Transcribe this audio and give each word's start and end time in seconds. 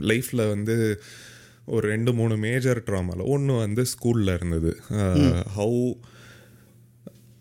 லைஃப்பில் 0.00 0.48
வந்து 0.48 1.00
ஒரு 1.66 1.88
ரெண்டு 1.88 2.12
மூணு 2.14 2.36
மேஜர் 2.36 2.82
ட்ராமாவில் 2.86 3.26
ஒன்று 3.26 3.54
வந்து 3.56 3.84
ஸ்கூலில் 3.92 4.34
இருந்தது. 4.34 4.80
How 5.56 5.94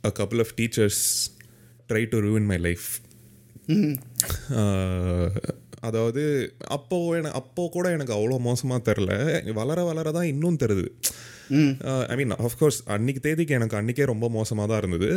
a 0.05 0.11
couple 0.19 0.39
of 0.39 0.53
teachers 0.57 1.03
try 1.89 2.05
to 2.09 2.19
ruin 2.19 2.45
my. 2.45 2.57
Life 2.57 2.87
அதாவது 5.81 6.23
அப்போ 6.67 6.97
எனக்கு 7.17 7.37
அப்போ 7.37 7.69
கூட 7.71 7.91
எனக்கு 7.91 8.13
அவ்வளோ 8.13 8.39
மோசமாக 8.39 8.91
தெரில 8.91 9.53
வளர 9.53 9.83
வளர 9.83 10.11
தான் 10.11 10.25
இன்னும் 10.25 10.57
தெரியுது. 10.57 10.89
ஐ 12.11 12.15
மீன் 12.19 12.33
ஆஃப்கோர்ஸ் 12.47 12.79
அன்னைக்கு 12.95 13.21
தேதிக்கு 13.25 13.55
எனக்கு 13.57 13.77
அன்னைக்கே 13.79 14.05
ரொம்ப 14.11 14.29
மோசமாக 14.37 14.67
தான் 14.71 14.81
இருந்தது. 14.83 15.07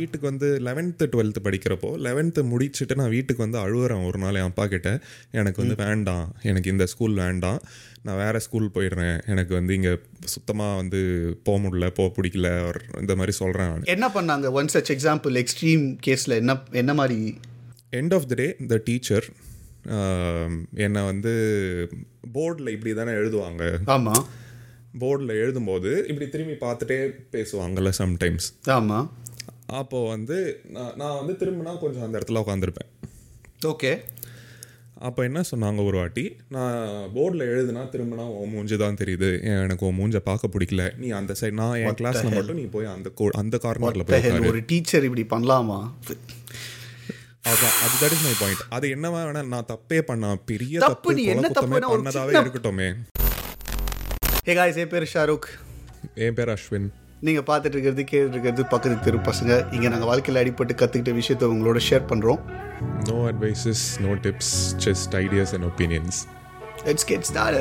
வீட்டுக்கு 0.00 0.26
வந்து 0.30 0.48
லெவன்த்து 0.68 1.06
டுவெல்த்து 1.12 1.42
படிக்கிறப்போ 1.46 1.90
லெவன்த்து 2.06 2.42
முடிச்சுட்டு 2.52 2.98
நான் 3.00 3.14
வீட்டுக்கு 3.16 3.44
வந்து 3.46 3.60
அழுகுறேன் 3.64 4.06
ஒரு 4.08 4.20
நாள் 4.24 4.40
என் 4.40 4.50
அப்பா 4.50 4.66
கிட்ட. 4.74 4.92
எனக்கு 5.40 5.62
வந்து 5.62 5.76
வேண்டாம். 5.84 6.26
எனக்கு 6.50 6.72
இந்த 6.74 6.86
ஸ்கூல் 6.92 7.16
வேண்டாம். 7.24 7.60
நான் 8.06 8.20
வேறு 8.22 8.38
ஸ்கூல் 8.46 8.66
போயிடுறேன். 8.74 9.16
எனக்கு 9.32 9.52
வந்து 9.58 9.72
இங்கே 9.78 9.92
சுத்தமாக 10.34 10.78
வந்து 10.80 11.00
போக 11.46 11.56
முடியல 11.64 11.88
போக 11.98 12.08
பிடிக்கல 12.16 12.48
இந்த 13.02 13.14
மாதிரி 13.20 13.34
சொல்கிறேன் 13.42 13.88
என்ன 13.96 14.08
பண்ணாங்க? 14.16 14.46
ஒன் 14.60 14.72
சச் 14.74 14.92
எக்ஸாம்பிள் 14.96 15.36
எக்ஸ்ட்ரீம் 15.42 15.84
கேஸில் 16.06 16.38
என்ன 16.40 16.58
என்ன 16.82 16.94
மாதிரி? 17.00 17.20
End 18.00 18.14
of 18.18 18.28
the 18.32 18.34
day 18.42 18.48
the 18.72 18.78
teacher 18.88 19.28
என்னை 20.86 21.02
வந்து 21.10 21.32
போர்டில் 22.34 22.72
இப்படி 22.74 22.90
தானே 22.98 23.12
எழுதுவாங்க. 23.20 23.62
ஆமாம் 23.94 24.24
போர்டில் 24.94 25.40
எழுதும்போது 25.40 25.90
இப்படி 26.06 26.28
திரும்பி 26.28 26.56
பார்த்துட்டே 26.60 26.98
பேசுவாங்கல்ல 27.32 27.92
சம்டைம்ஸ் 27.98 28.48
ஆமாம் 28.72 29.08
அப்போது 29.74 30.08
வந்து 30.08 30.36
நான் 30.70 30.94
நான் 30.96 31.18
வந்து 31.18 31.34
திரும்பினா 31.40 31.74
கொஞ்சம் 31.78 32.06
அந்த 32.06 32.18
இடத்துல 32.18 32.42
உட்காந்துருப்பேன் 32.44 32.90
ஓகே. 33.66 33.92
அப்போ 35.00 35.20
என்ன 35.24 35.40
சொன்னாங்க 35.50 35.84
ஒரு 35.84 35.96
வாட்டி 35.98 36.24
நான் 36.48 36.80
போர்டில் 37.14 37.44
எழுதுனா 37.46 37.82
திரும்பினா 37.92 38.24
உன் 38.34 38.50
மூஞ்சி 38.50 38.76
தான் 38.76 38.98
தெரியுது 39.00 39.28
எனக்கு 39.54 39.86
உன் 39.86 39.98
மூஞ்ச 39.98 40.18
பார்க்க 40.20 40.52
பிடிக்கல 40.54 40.84
நீ 40.96 41.08
அந்த 41.18 41.34
சைடு 41.40 41.56
நான் 41.60 41.76
என் 41.82 41.96
கிளாஸில் 42.00 42.34
மட்டும் 42.34 42.60
நீ 42.60 42.66
போய் 42.66 42.90
அந்த 42.92 43.10
கோ 43.10 43.28
அந்த 43.36 43.58
கார்னரில் 43.58 44.06
போய் 44.08 44.50
ஒரு 44.50 44.60
டீச்சர் 44.68 45.06
இப்படி 45.08 45.24
பண்ணலாமா? 45.30 45.78
அதான் 47.44 47.76
அது 47.82 47.94
தட் 48.02 48.14
இஸ் 48.16 48.24
மை 48.24 48.34
பாயிண்ட் 48.40 48.64
அது 48.70 48.88
என்னவா 48.96 49.20
வேணா 49.22 49.42
நான் 49.48 49.68
தப்பே 49.68 50.00
பண்ண 50.02 50.34
பெரிய 50.44 50.74
தப்பு, 50.80 51.14
தப்பு 51.50 51.76
என்ன 51.76 51.88
ஒரு 51.88 52.02
பண்ணதாவே 52.02 52.34
இருக்கட்டுமே. 52.40 52.88
ஹே 54.46 54.52
காய்ஸ் 54.58 54.78
என் 54.82 54.90
பேர் 54.92 55.04
ஷாருக். 55.12 55.46
என் 56.24 56.36
பேர் 56.36 56.50
அஸ்வின். 56.52 56.86
நீங்கள் 57.26 57.44
பார்த்துட்டு 57.48 57.76
இருக்கிறது 57.76 58.02
கேட்டு 58.10 58.32
இருக்கிறது 58.34 58.62
பக்கத்து 58.72 58.96
தெரு 59.06 59.18
பசங்க. 59.28 59.50
இங்கே 59.76 59.88
நாங்கள் 59.92 60.10
வாழ்க்கையில் 60.10 60.40
அடிப்பட்டு 60.42 60.74
கற்றுக்கிட்ட 60.82 61.12
விஷயத்த 61.20 61.50
உங்களோட 61.54 61.80
ஷேர் 61.88 62.08
பண்ணுறோம் 62.12 62.40
no 63.10 63.18
advices 63.30 63.84
no 64.06 64.12
tips 64.26 64.52
just 64.86 65.16
ideas 65.24 65.54
and 65.58 65.68
opinions 65.70 66.20
let's 66.88 67.08
get 67.12 67.28
start 67.30 67.58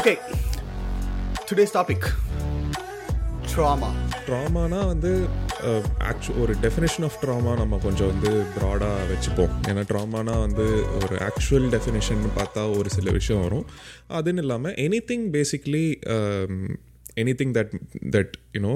okay 0.00 0.14
today's 1.48 1.74
topic 1.78 2.06
trauma 3.54 3.88
ட்ராமானா 4.26 4.86
வந்து 4.86 5.10
ஆக்சுவல் 6.10 6.40
ஒரு 6.40 6.54
டெஃபினேஷன் 6.62 7.04
ஆஃப் 7.04 7.18
ட்ராமா 7.22 7.56
நம்ம 7.56 7.78
கொஞ்சம் 7.82 8.06
வந்து 8.06 8.30
ப்ராடாக 8.54 9.08
வச்சுப்போம். 9.10 9.52
ஏன்னா 9.68 9.82
ட்ராமானா 9.90 10.34
வந்து 10.40 10.66
ஒரு 11.02 11.16
ஆக்சுவல் 11.26 11.66
டெஃபினேஷன் 11.74 12.22
பார்த்தா 12.36 12.78
ஒரு 12.78 12.90
சில 12.90 13.10
விஷயம் 13.10 13.42
வரும். 13.42 13.66
அதுன்னு 14.08 14.42
இல்லாமல் 14.44 14.72
anything 15.10 15.26
basically 15.36 15.84
anything 17.40 17.52
that 17.56 17.72
that 18.14 18.34
you know 18.56 18.72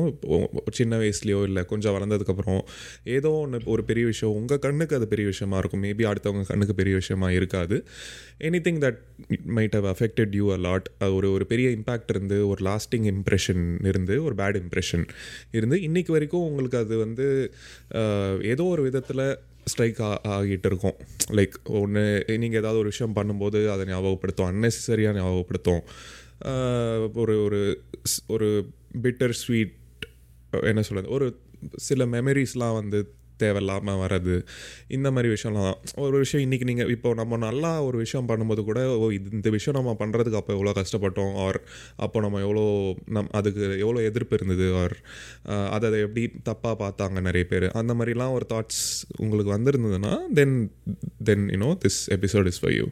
சின்ன 0.78 0.98
வயசுலையோ 1.02 1.38
இல்லை 1.48 1.62
கொஞ்சம் 1.64 1.94
வளர்ந்ததுக்கப்புறம் 1.96 2.60
ஏதோ 3.16 3.30
ஒன்று 3.44 3.60
ஒரு 3.74 3.82
பெரிய 3.90 4.04
விஷயம் 4.06 4.34
உங்கள் 4.34 4.62
கண்ணுக்கு 4.64 4.96
அது 4.98 5.06
பெரிய 5.12 5.26
விஷயமா 5.32 5.58
இருக்கும். 5.58 5.82
மேபி 5.82 6.04
அடுத்தவங்க 6.10 6.46
கண்ணுக்கு 6.50 6.74
பெரிய 6.74 6.94
விஷயமா 7.00 7.30
இருக்காது. 7.30 7.78
Anything 8.66 8.80
that 8.84 9.00
might 9.58 9.76
have 9.78 9.88
affected 9.94 10.34
you 10.40 10.46
a 10.52 10.58
lot 10.66 10.88
ஒரு 11.18 11.30
ஒரு 11.32 11.46
பெரிய 11.46 11.68
இம்பேக்ட் 11.78 12.12
இருந்து 12.14 12.38
ஒரு 12.48 12.62
லாஸ்டிங் 12.70 13.08
இம்ப்ரெஷன் 13.14 13.64
இருந்து 13.90 14.16
ஒரு 14.24 14.34
பேட் 14.42 14.58
இம்ப்ரெஷன் 14.62 15.04
இருந்து 15.58 15.78
இன்னைக்கு 15.88 16.12
வரைக்கும் 16.12 16.46
உங்களுக்கு 16.50 16.78
அது 16.78 16.96
வந்து 17.04 17.26
ஏதோ 18.54 18.64
ஒரு 18.74 18.82
விதத்தில் 18.82 19.26
ஸ்ட்ரைக் 19.70 20.00
ஆகிட்டு 20.34 20.68
இருக்கும். 20.70 20.96
லைக் 21.36 21.56
ஒன்று 21.80 22.02
நீங்கள் 22.42 22.60
ஏதாவது 22.60 22.80
ஒரு 22.82 22.90
விஷயம் 22.92 23.16
பண்ணும்போது 23.16 23.60
அதை 23.72 23.84
ஞாபகப்படுத்தும். 23.86 24.50
அன்னெசரியாக 24.52 25.16
ஞாபகப்படுத்தும். 25.20 25.82
ஒரு 27.16 27.34
ஒரு 27.44 27.60
ஸ்- 28.04 28.24
ஒரு 28.28 28.48
பிட்டர் 29.02 29.36
ஸ்வீட் 29.36 29.74
என்ன 30.66 30.82
சொல்கிறது 30.82 31.08
ஒரு 31.10 31.28
சில 31.82 32.06
மெமரிஸ்லாம் 32.08 32.74
வந்து 32.74 32.98
தேவையில்லாமல் 33.40 33.98
வர்றது 34.00 34.34
இந்த 34.88 35.08
மாதிரி 35.10 35.28
விஷயம்லாம் 35.32 35.66
தான். 35.66 35.80
ஒரு 36.04 36.16
விஷயம் 36.18 36.44
இன்றைக்கி 36.44 36.64
நீங்கள் 36.64 36.90
இப்போ 36.90 37.14
நம்ம 37.14 37.36
நல்லா 37.38 37.82
ஒரு 37.82 37.96
விஷயம் 37.98 38.28
பண்ணும்போது 38.28 38.62
கூட 38.64 38.80
ஓ 38.96 39.10
இது 39.10 39.28
இந்த 39.32 39.50
விஷயம் 39.50 39.76
நம்ம 39.78 39.96
பண்ணுறதுக்கு 39.98 40.36
அப்போ 40.36 40.52
எவ்வளோ 40.52 40.72
கஷ்டப்பட்டோம் 40.78 41.34
ஆர் 41.38 41.58
அப்போ 41.96 42.20
நம்ம 42.20 42.40
எவ்வளோ 42.40 42.64
நம் 43.08 43.30
அதுக்கு 43.32 43.64
எவ்வளோ 43.78 44.02
எதிர்ப்பு 44.02 44.36
இருந்தது 44.36 44.68
ஆர் 44.76 44.96
அதை 45.70 45.84
அதை 45.88 46.00
எப்படி 46.00 46.22
தப்பாக 46.44 46.76
பார்த்தாங்க 46.80 47.20
நிறைய 47.20 47.46
பேர் 47.46 47.66
அந்த 47.74 47.94
மாதிரிலாம் 47.94 48.32
ஒரு 48.32 48.46
தாட்ஸ் 48.48 48.82
உங்களுக்கு 49.16 49.54
வந்திருந்ததுன்னா 49.54 50.14
then 50.34 50.56
then 51.24 51.46
you know 51.50 51.70
this 51.84 52.00
episode 52.12 52.46
is 52.46 52.62
for 52.62 52.74
you 52.74 52.86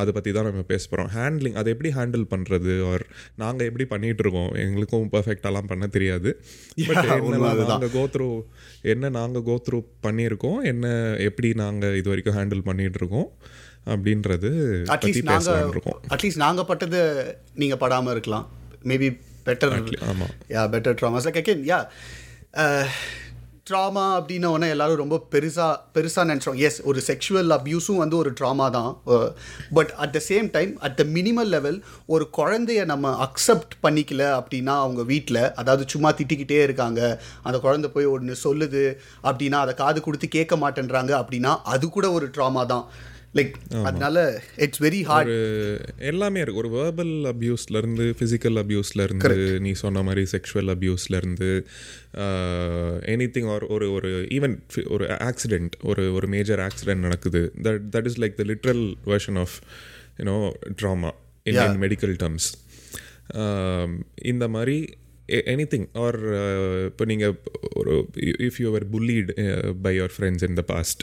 அதை 0.00 0.10
பற்றி 0.16 0.30
தான் 0.36 0.46
நம்ம 0.48 0.62
பேச 0.72 0.82
போகிறோம் 0.88 1.10
ஹேண்ட்லிங் 1.16 1.56
அதை 1.60 1.68
எப்படி 1.74 1.90
ஹேண்டில் 1.98 2.26
பண்ணுறது 2.32 2.72
ஆர் 2.90 3.04
நாங்கள் 3.42 3.68
எப்படி 3.70 3.86
பண்ணிகிட்டு 3.92 4.22
இருக்கோம்? 4.24 4.50
எங்களுக்கும் 4.64 5.08
பர்ஃபெக்டாலாம் 5.14 5.70
பண்ண 5.72 5.86
தெரியாது. 5.96 6.30
பட் 6.88 7.10
அதுதான். 7.12 7.72
நாங்கள் 7.72 7.94
கோத்ரூ 7.98 8.28
என்ன 8.94 9.12
நாங்கள் 9.18 9.46
கோத்ரூ 9.50 9.80
பண்ணியிருக்கோம்? 10.06 10.60
என்ன 10.72 10.86
எப்படி 11.28 11.50
நாங்கள் 11.64 11.98
இது 12.02 12.10
வரைக்கும் 12.12 12.38
ஹேண்டில் 12.38 12.64
பண்ணிகிட்டு 12.70 13.00
இருக்கோம்? 13.02 13.28
அப்படின்றது 13.92 14.50
அட்லீஸ்ட் 14.96 15.30
நாங்கள் 15.32 15.70
இருக்கோம். 15.74 16.00
அட்லீஸ்ட் 16.14 16.44
நாங்கள் 16.46 16.68
பட்டது 16.70 17.00
நீங்கள் 17.62 17.80
படாமல் 17.84 18.14
இருக்கலாம். 18.16 18.46
மேபி 18.90 19.10
பெட்டர் 19.48 19.72
ஆமாம் 20.10 20.34
yeah 20.54 20.62
better 20.74 20.96
traumas 21.00 21.26
like 21.28 21.40
again 21.40 21.64
yeah 21.70 21.78
trauma 23.70 24.04
அப்படின்ன 24.18 24.46
உடனே 24.54 24.94
ரொம்ப 25.00 25.16
பெருசாக 25.32 25.74
பெருசாக 25.96 26.24
நினச்சோம் 26.30 26.56
எஸ் 26.68 26.78
ஒரு 26.90 27.00
செக்ஷுவல் 27.06 27.52
அப்யூஸும் 27.56 28.00
வந்து 28.02 28.16
ஒரு 28.16 28.30
ட்ராமா 28.40 28.66
தான். 28.76 28.90
But 29.76 29.92
at 30.04 30.14
the 30.16 30.20
same 30.28 30.48
time 30.56 30.72
at 30.86 30.96
the 31.00 31.04
minimal 31.16 31.50
level 31.54 31.78
ஒரு 32.06 32.24
குழந்தைய 32.38 32.84
நம்ம 32.84 33.12
அக்செப்ட் 33.26 33.76
பண்ணிக்கல 33.86 34.24
அப்படின்னா 34.38 34.74
அவங்க 34.84 35.02
வீட்டில் 35.12 35.42
அதாவது 35.62 35.84
சும்மா 35.94 36.12
திட்டிக்கிட்டே 36.12 36.58
இருக்காங்க. 36.62 37.00
அந்த 37.42 37.58
குழந்தை 37.58 37.90
போய் 37.90 38.12
ஒன்று 38.14 38.36
சொல்லுது 38.46 38.84
அப்படின்னா 39.22 39.60
அதை 39.64 39.74
காது 39.74 40.00
கொடுத்து 40.00 40.28
கேட்க 40.28 40.56
மாட்டேன்றாங்க 40.64 41.14
அப்படின்னா 41.22 41.54
அது 41.74 41.88
கூட 41.98 42.12
ஒரு 42.12 42.28
ட்ராமா 42.36 42.64
தான். 42.74 42.86
லைக் 43.36 43.54
அதனால 43.88 44.16
இட்ஸ் 44.64 44.80
வெரி 44.82 44.98
ஹார்ட் 45.02 45.30
எல்லாமே 46.10 46.40
இருக்கு. 46.40 46.60
ஒரு 46.62 46.70
வேர்பல் 46.78 47.12
அப்யூஸ்லேருந்து 47.30 48.06
ஃபிசிக்கல் 48.18 48.58
அப்யூஸ்லேருந்து 48.62 49.60
நீ 49.66 49.72
சொன்ன 49.82 50.02
மாதிரி 50.02 50.22
செக்ஷுவல் 50.32 50.70
அப்யூஸ்லேருந்து 50.74 51.50
எனி 53.14 53.28
திங் 53.36 53.48
ஒரு 53.54 53.68
ஒரு 53.76 53.86
ஒரு 53.92 54.10
ஈவன் 54.36 54.56
ஒரு 54.88 55.06
ஆக்சிடெண்ட் 55.28 55.76
ஒரு 55.82 56.04
ஒரு 56.12 56.28
மேஜர் 56.28 56.62
ஆக்சிடென்ட் 56.68 57.06
நடக்குது. 57.08 57.42
That 57.62 57.86
that 57.94 58.08
is 58.10 58.20
like 58.20 58.38
the 58.40 58.46
literal 58.52 58.84
version 59.06 59.38
of 59.38 59.56
you know 60.18 60.36
trauma 60.82 61.12
in. 61.44 61.78
Medical 61.84 62.16
terms 62.22 62.48
இந்த 64.32 64.46
மாதிரி 64.48 64.78
எனி 65.52 65.64
திங் 65.72 65.88
ஆர் 66.04 66.18
இப்போ 66.88 67.04
நீங்கள் 67.04 67.34
ஒரு 67.80 67.94
if 68.48 68.58
you 68.58 68.74
are 68.74 68.86
bullied 68.94 69.30
by 69.84 69.92
your 70.00 70.14
friends 70.16 70.44
in 70.48 70.58
the 70.60 70.64
past 70.72 71.02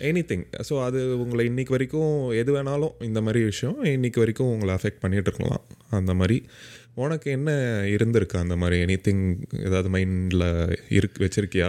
anything 0.30 0.44
so 0.68 0.84
அது 0.84 1.20
உங்களை 1.20 1.44
இன்னைக்கு 1.44 1.72
வரைக்கும் 1.72 2.30
எது 2.30 2.56
வேணாலும் 2.56 3.02
இந்த 3.02 3.20
மாதிரி 3.20 3.44
விஷயம் 3.44 3.84
இன்னைக்கு 3.84 4.20
வரைக்கும் 4.20 4.50
உங்களை 4.50 4.74
அஃபெக்ட் 4.74 5.00
பண்ணிட்டு 5.00 5.32
இருக்கலாம். 5.34 5.64
அந்த 5.90 6.14
மாதிரி. 6.14 6.46
உனக்கு 6.94 7.30
என்ன 7.30 7.50
இருந்திருக்கு? 7.84 8.36
அந்த 8.36 8.56
மாதிரி 8.56 8.84
எனி 8.84 8.98
திங் 8.98 9.24
ஏதாவது 9.64 9.88
மைண்டில் 9.88 10.76
இருக்கு 10.88 11.24
வச்சுருக்கியா? 11.24 11.68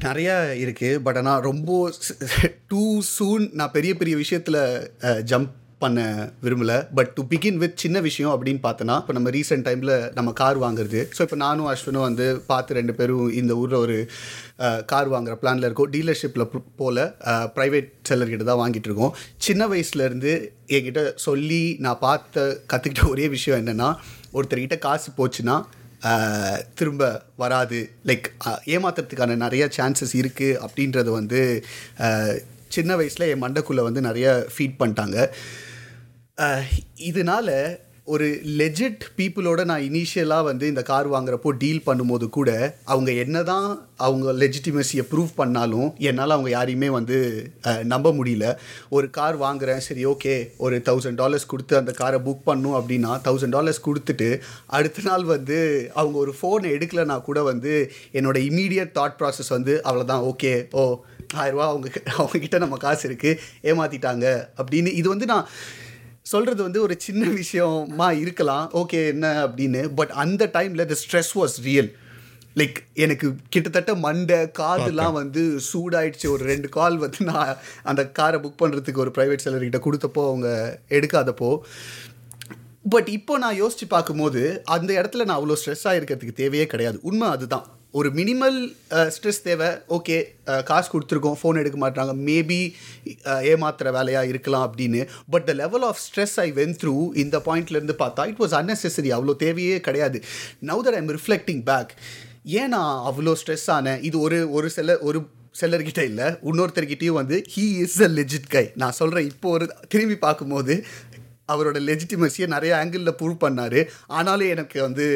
நிறையா 0.00 0.36
இருக்குது 0.64 0.98
பட் 0.98 1.16
ஆனால் 1.16 1.40
ரொம்ப 1.40 1.92
டூ 2.68 3.02
சூன் 3.18 3.50
நான் 3.52 3.70
பெரிய 3.70 3.94
பெரிய 3.94 4.16
விஷயத்தில் 4.16 4.60
ஜம்ப் 5.02 5.54
பண்ண 5.82 6.00
விரும்பலை. 6.44 6.76
பட் 6.96 7.10
டு 7.16 7.22
பிகின் 7.30 7.58
வித் 7.62 7.76
சின்ன 7.82 8.00
விஷயம் 8.06 8.32
அப்படின்னு 8.34 8.60
பார்த்தோன்னா 8.66 8.94
இப்போ 9.02 9.14
நம்ம 9.16 9.30
ரீசெண்ட் 9.36 9.66
டைமில் 9.68 9.92
நம்ம 10.18 10.30
கார் 10.40 10.58
வாங்குறது. 10.64 11.00
ஸோ 11.16 11.20
இப்போ 11.26 11.38
நானும் 11.44 11.68
அஸ்வினும் 11.72 12.06
வந்து 12.08 12.26
பார்த்து 12.50 12.76
ரெண்டு 12.78 12.94
பேரும் 12.98 13.26
இந்த 13.40 13.52
ஊரில் 13.62 13.78
ஒரு 13.84 13.96
கார் 14.92 15.10
வாங்குற 15.14 15.34
பிளானில் 15.42 15.66
இருக்கோம். 15.68 15.90
டீலர்ஷிப்பில் 15.94 16.46
போல் 16.80 17.02
ப்ரைவேட் 17.56 17.90
செல்லர்கிட்ட 18.10 18.46
தான் 18.50 18.60
வாங்கிட்டு 18.62 18.90
இருக்கோம். 18.90 19.14
சின்ன 19.46 19.68
வயசுலேருந்து 19.72 20.32
என்கிட்ட 20.76 21.02
சொல்லி 21.26 21.62
நான் 21.86 22.02
பார்த்த 22.06 22.46
கற்றுக்கிட்ட 22.72 23.04
ஒரே 23.14 23.28
விஷயம் 23.36 23.60
என்னென்னா 23.62 23.90
ஒருத்தர்கிட்ட 24.36 24.78
காசு 24.86 25.10
போச்சுன்னா 25.20 25.58
திரும்ப 26.78 27.04
வராது. 27.42 27.78
லைக் 28.08 28.26
ஏமாத்துறதுக்கான 28.74 29.36
நிறைய 29.44 29.64
சான்சஸ் 29.76 30.16
இருக்குது 30.22 30.58
அப்படின்றத 30.66 31.08
வந்து 31.20 31.40
சின்ன 32.74 32.92
வயசில் 33.00 33.30
என் 33.32 33.42
மண்டக்குள்ளே 33.42 33.82
வந்து 33.86 34.00
நிறைய 34.06 34.28
ஃபீட் 34.54 34.80
பண்ணிட்டாங்க. 34.80 35.18
இதனால 37.00 37.78
ஒரு 38.04 38.40
லெஜிட் 38.44 39.00
பீப்புளோட 39.16 39.64
நான் 39.64 39.80
இனிஷியலாக 39.80 40.44
வந்து 40.44 40.66
இந்த 40.66 40.82
கார் 40.82 41.12
வாங்குறப்போ 41.12 41.50
டீல் 41.56 41.82
பண்ணும்போது 41.86 42.28
கூட 42.28 42.74
அவங்க 42.84 43.12
என்ன 43.12 43.42
தான் 43.42 43.88
அவங்க 43.96 44.32
லெஜிட்டிமசியை 44.32 45.04
ப்ரூவ் 45.10 45.28
பண்ணாலும் 45.36 45.94
என்னால் 45.98 46.30
அவங்க 46.30 46.50
யாரையுமே 46.50 46.88
வந்து 46.88 47.52
நம்ப 47.84 48.12
முடியல. 48.12 48.54
ஒரு 48.88 49.10
கார் 49.10 49.40
வாங்குறேன் 49.40 49.76
சரி 49.76 50.06
ஓகே 50.06 50.48
ஒரு 50.56 50.82
தௌசண்ட் 50.84 51.14
டாலர்ஸ் 51.14 51.46
கொடுத்து 51.46 51.76
அந்த 51.76 51.92
காரை 51.92 52.20
புக் 52.20 52.44
பண்ணும் 52.44 52.74
அப்படின்னா 52.74 53.20
தௌசண்ட் 53.24 53.48
டாலர்ஸ் 53.48 53.88
கொடுத்துட்டு 53.88 54.40
அடுத்த 54.66 55.02
நாள் 55.04 55.24
வந்து 55.24 55.90
அவங்க 55.94 56.18
ஒரு 56.18 56.34
ஃபோனை 56.42 56.70
எடுக்கலைன்னா 56.70 57.22
கூட 57.22 57.42
வந்து 57.42 57.92
என்னோட 58.12 58.36
இமீடியட் 58.50 58.94
தாட் 58.94 59.18
ப்ராசஸ் 59.18 59.48
வந்து 59.48 59.82
அவ்வளோதான் 59.82 60.34
ஓகே 60.34 60.66
ஓ 60.70 61.02
ஆயிரரூவா 61.34 61.66
அவங்க 61.72 61.88
அவங்க 62.16 62.38
கிட்ட 62.38 62.58
நம்ம 62.58 62.76
காசு 62.76 63.08
இருக்குது 63.08 63.38
ஏமாற்றிட்டாங்க 63.62 64.46
அப்படின்னு. 64.56 64.86
இது 64.86 65.08
வந்து 65.08 65.26
நான் 65.26 65.48
சொல்கிறது 66.32 66.60
வந்து 66.62 66.80
ஒரு 66.86 66.94
சின்ன 66.98 67.28
விஷயமா 67.28 68.08
இருக்கலாம். 68.24 68.66
ஓகே 68.72 69.00
என்ன 69.06 69.46
அப்படின்னு. 69.46 69.82
பட் 69.94 70.12
அந்த 70.24 70.50
டைமில் 70.56 70.90
the 70.92 70.96
stress 71.02 71.32
was 71.34 71.56
real 71.62 71.90
like 72.54 72.78
எனக்கு 72.94 73.26
கிட்டத்தட்ட 73.48 73.94
மண்டை 73.94 74.38
காதுலாம் 74.58 75.12
வந்து 75.12 75.42
சூடாயிடுச்சு. 75.70 76.28
ஒரு 76.28 76.44
ரெண்டு 76.44 76.68
கால் 76.68 76.96
வந்து 76.96 77.18
நான் 77.24 77.56
அந்த 77.82 78.04
காரை 78.10 78.40
புக் 78.40 78.60
பண்ணுறதுக்கு 78.62 79.02
ஒரு 79.04 79.12
ப்ரைவேட் 79.18 79.44
செலர்கிட்ட 79.44 79.80
கொடுத்தப்போ 79.86 80.24
அவங்க 80.30 80.80
எடுக்காதப்போ. 80.88 81.50
பட் 82.88 83.08
இப்போ 83.08 83.38
நான் 83.38 83.62
யோசிச்சு 83.62 83.86
பார்க்கும்போது 83.88 84.62
அந்த 84.64 84.90
இடத்துல 85.00 85.24
நான் 85.24 85.38
அவ்வளோ 85.40 85.56
ஸ்ட்ரெஸ் 85.62 85.88
ஆகிருக்கிறதுக்கு 85.92 86.40
தேவையே 86.42 86.66
கிடையாது. 86.66 86.98
உண்மை 87.02 87.28
அதுதான். 87.28 87.66
ஒரு 87.98 88.08
மினிமல் 88.18 88.56
ஸ்ட்ரெஸ் 89.14 89.42
தேவை 89.46 89.68
ஓகே 89.96 90.16
காசு 90.70 90.88
கொடுத்துருக்கோம் 90.92 91.38
ஃபோன் 91.40 91.60
எடுக்க 91.60 91.78
மாட்டாங்க 91.84 92.12
மேபி 92.28 92.58
uh, 93.30 93.40
ஏமாத்துற 93.50 93.92
வேலையாக 93.96 94.30
இருக்கலாம் 94.32 94.64
அப்படின்னு. 94.68 95.00
But 95.34 95.46
the 95.48 95.52
level 95.62 95.84
of 95.90 96.00
stress 96.06 96.36
I 96.44 96.48
went 96.58 96.74
through 96.82 96.94
இந்த 97.22 97.36
பாயிண்ட்லேருந்து 97.48 97.96
பார்த்தா 98.02 98.26
இட் 98.32 98.40
வாஸ் 98.42 98.56
அன்னெசரி 98.60 99.10
அவ்வளோ 99.18 99.36
தேவையே 99.44 99.76
கிடையாது. 99.86 100.20
Now 100.70 100.82
that 100.86 100.98
I'm 101.00 101.10
reflecting 101.16 101.62
back 101.70 101.92
ஏன் 102.60 102.72
நான் 102.76 102.94
அவ்வளோ 103.10 103.34
ஸ்ட்ரெஸ் 103.42 103.68
ஆனேன்? 103.76 104.00
இது 104.08 104.16
ஒரு 104.26 104.40
ஒரு 104.58 104.70
சில 104.76 104.98
ஒரு 105.08 105.20
செல்லர்கிட்ட 105.60 106.02
இல்லை 106.10 106.26
இன்னொருத்தர்கிட்டையும் 106.50 107.18
வந்து 107.20 107.36
he 107.54 107.64
is 107.84 108.00
a 108.06 108.10
legit 108.18 108.48
guy 108.56 108.64
நான் 108.82 108.98
சொல்கிறேன் 109.00 109.28
இப்போ 109.32 109.50
ஒரு 109.56 109.66
திரும்பி 109.94 110.16
பார்க்கும்போது 110.26 110.74
அவரோட 111.54 111.78
லெஜிட்டிமசியை 111.88 112.48
நிறைய 112.56 112.72
ஆங்கிளில் 112.80 113.16
ப்ரூவ் 113.20 113.42
பண்ணார். 113.44 113.80
ஆனாலும் 114.18 114.52
எனக்கு 114.54 114.78
வந்து 114.86 115.06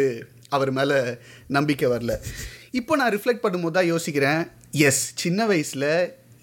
அவர் 0.56 0.71
மேலே 0.79 0.97
நம்பிக்கை 1.59 1.88
வரல. 1.93 2.15
இப்போ 2.78 2.93
நான் 2.99 3.12
ரிஃப்ளெக்ட் 3.14 3.44
பண்ணும்போது 3.44 3.76
தான் 3.76 3.88
யோசிக்கிறேன். 3.93 4.40
எஸ் 4.88 5.00
சின்ன 5.22 5.46
வயசில் 5.50 5.87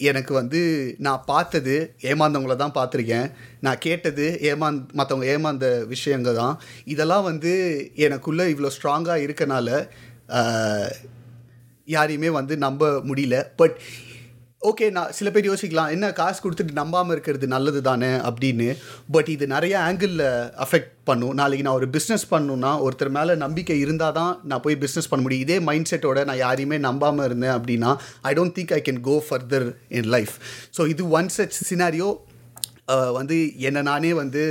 எனக்கு 0.10 0.34
வந்து 0.40 0.62
நான் 1.06 1.22
பார்த்தது 1.30 1.76
ஏமாந்தவங்கள 2.10 2.56
தான் 2.62 2.74
பார்த்துருக்கேன். 2.78 3.28
நான் 3.66 3.82
கேட்டது 3.86 4.26
ஏமாந் 4.50 4.80
மற்றவங்க 5.00 5.28
ஏமாந்த 5.36 5.68
விஷயங்க 5.94 6.32
தான். 6.42 6.56
இதெல்லாம் 6.94 7.28
வந்து 7.30 7.54
எனக்குள்ளே 8.08 8.48
இவ்வளோ 8.54 8.72
ஸ்ட்ராங்காக 8.78 9.24
இருக்கனால 9.28 9.70
யாரையுமே 11.96 12.30
வந்து 12.40 12.54
நம்ப 12.66 12.92
முடியல. 13.10 13.38
பட் 13.62 13.78
ஓகே 14.62 14.86
நான் 14.96 15.12
சில 15.18 15.30
பேர் 15.34 15.48
யோசிக்கலாம் 15.48 15.92
என்ன 15.96 16.06
காசு 16.20 16.40
கொடுத்துட்டு 16.44 16.74
நம்பாமல் 16.80 17.14
இருக்கிறது 17.16 17.48
நல்லது 17.54 17.80
தானே 17.88 18.10
அப்படின்னு. 18.30 18.68
பட் 19.16 19.30
இது 19.34 19.46
நிறைய 19.54 19.74
ஆங்கிளில் 19.88 20.24
அஃபெக்ட் 20.66 20.94
பண்ணும். 21.10 21.36
நாளைக்கு 21.40 21.66
நான் 21.68 21.78
ஒரு 21.80 21.88
பிஸ்னஸ் 21.96 22.26
பண்ணணும்னா 22.32 22.72
ஒருத்தர் 22.86 23.12
மேலே 23.18 23.34
நம்பிக்கை 23.44 23.78
இருந்தால் 23.84 24.16
தான் 24.18 24.34
நான் 24.50 24.64
போய் 24.66 24.80
பிஸ்னஸ் 24.84 25.10
பண்ண 25.12 25.24
முடியும். 25.26 25.46
இதே 25.46 25.58
மைண்ட் 25.70 25.90
செட்டோட 25.92 26.24
நான் 26.30 26.42
யாரையுமே 26.46 26.80
நம்பாமல் 26.88 27.28
இருந்தேன் 27.30 27.56
அப்படின்னா 27.58 27.92
I 28.30 28.34
don't 28.40 28.56
think 28.58 28.74
I 28.80 28.82
can 28.90 29.02
go 29.10 29.16
further 29.28 29.68
in 30.00 30.12
life 30.16 30.36
so 30.78 30.88
இது 30.94 31.06
ஒன் 31.20 31.32
சச் 31.38 31.58
சினாரியோ 31.70 32.10
வந்து 33.20 33.38
என்னை 33.68 33.82
நானே 33.92 34.12
வந்து 34.24 34.44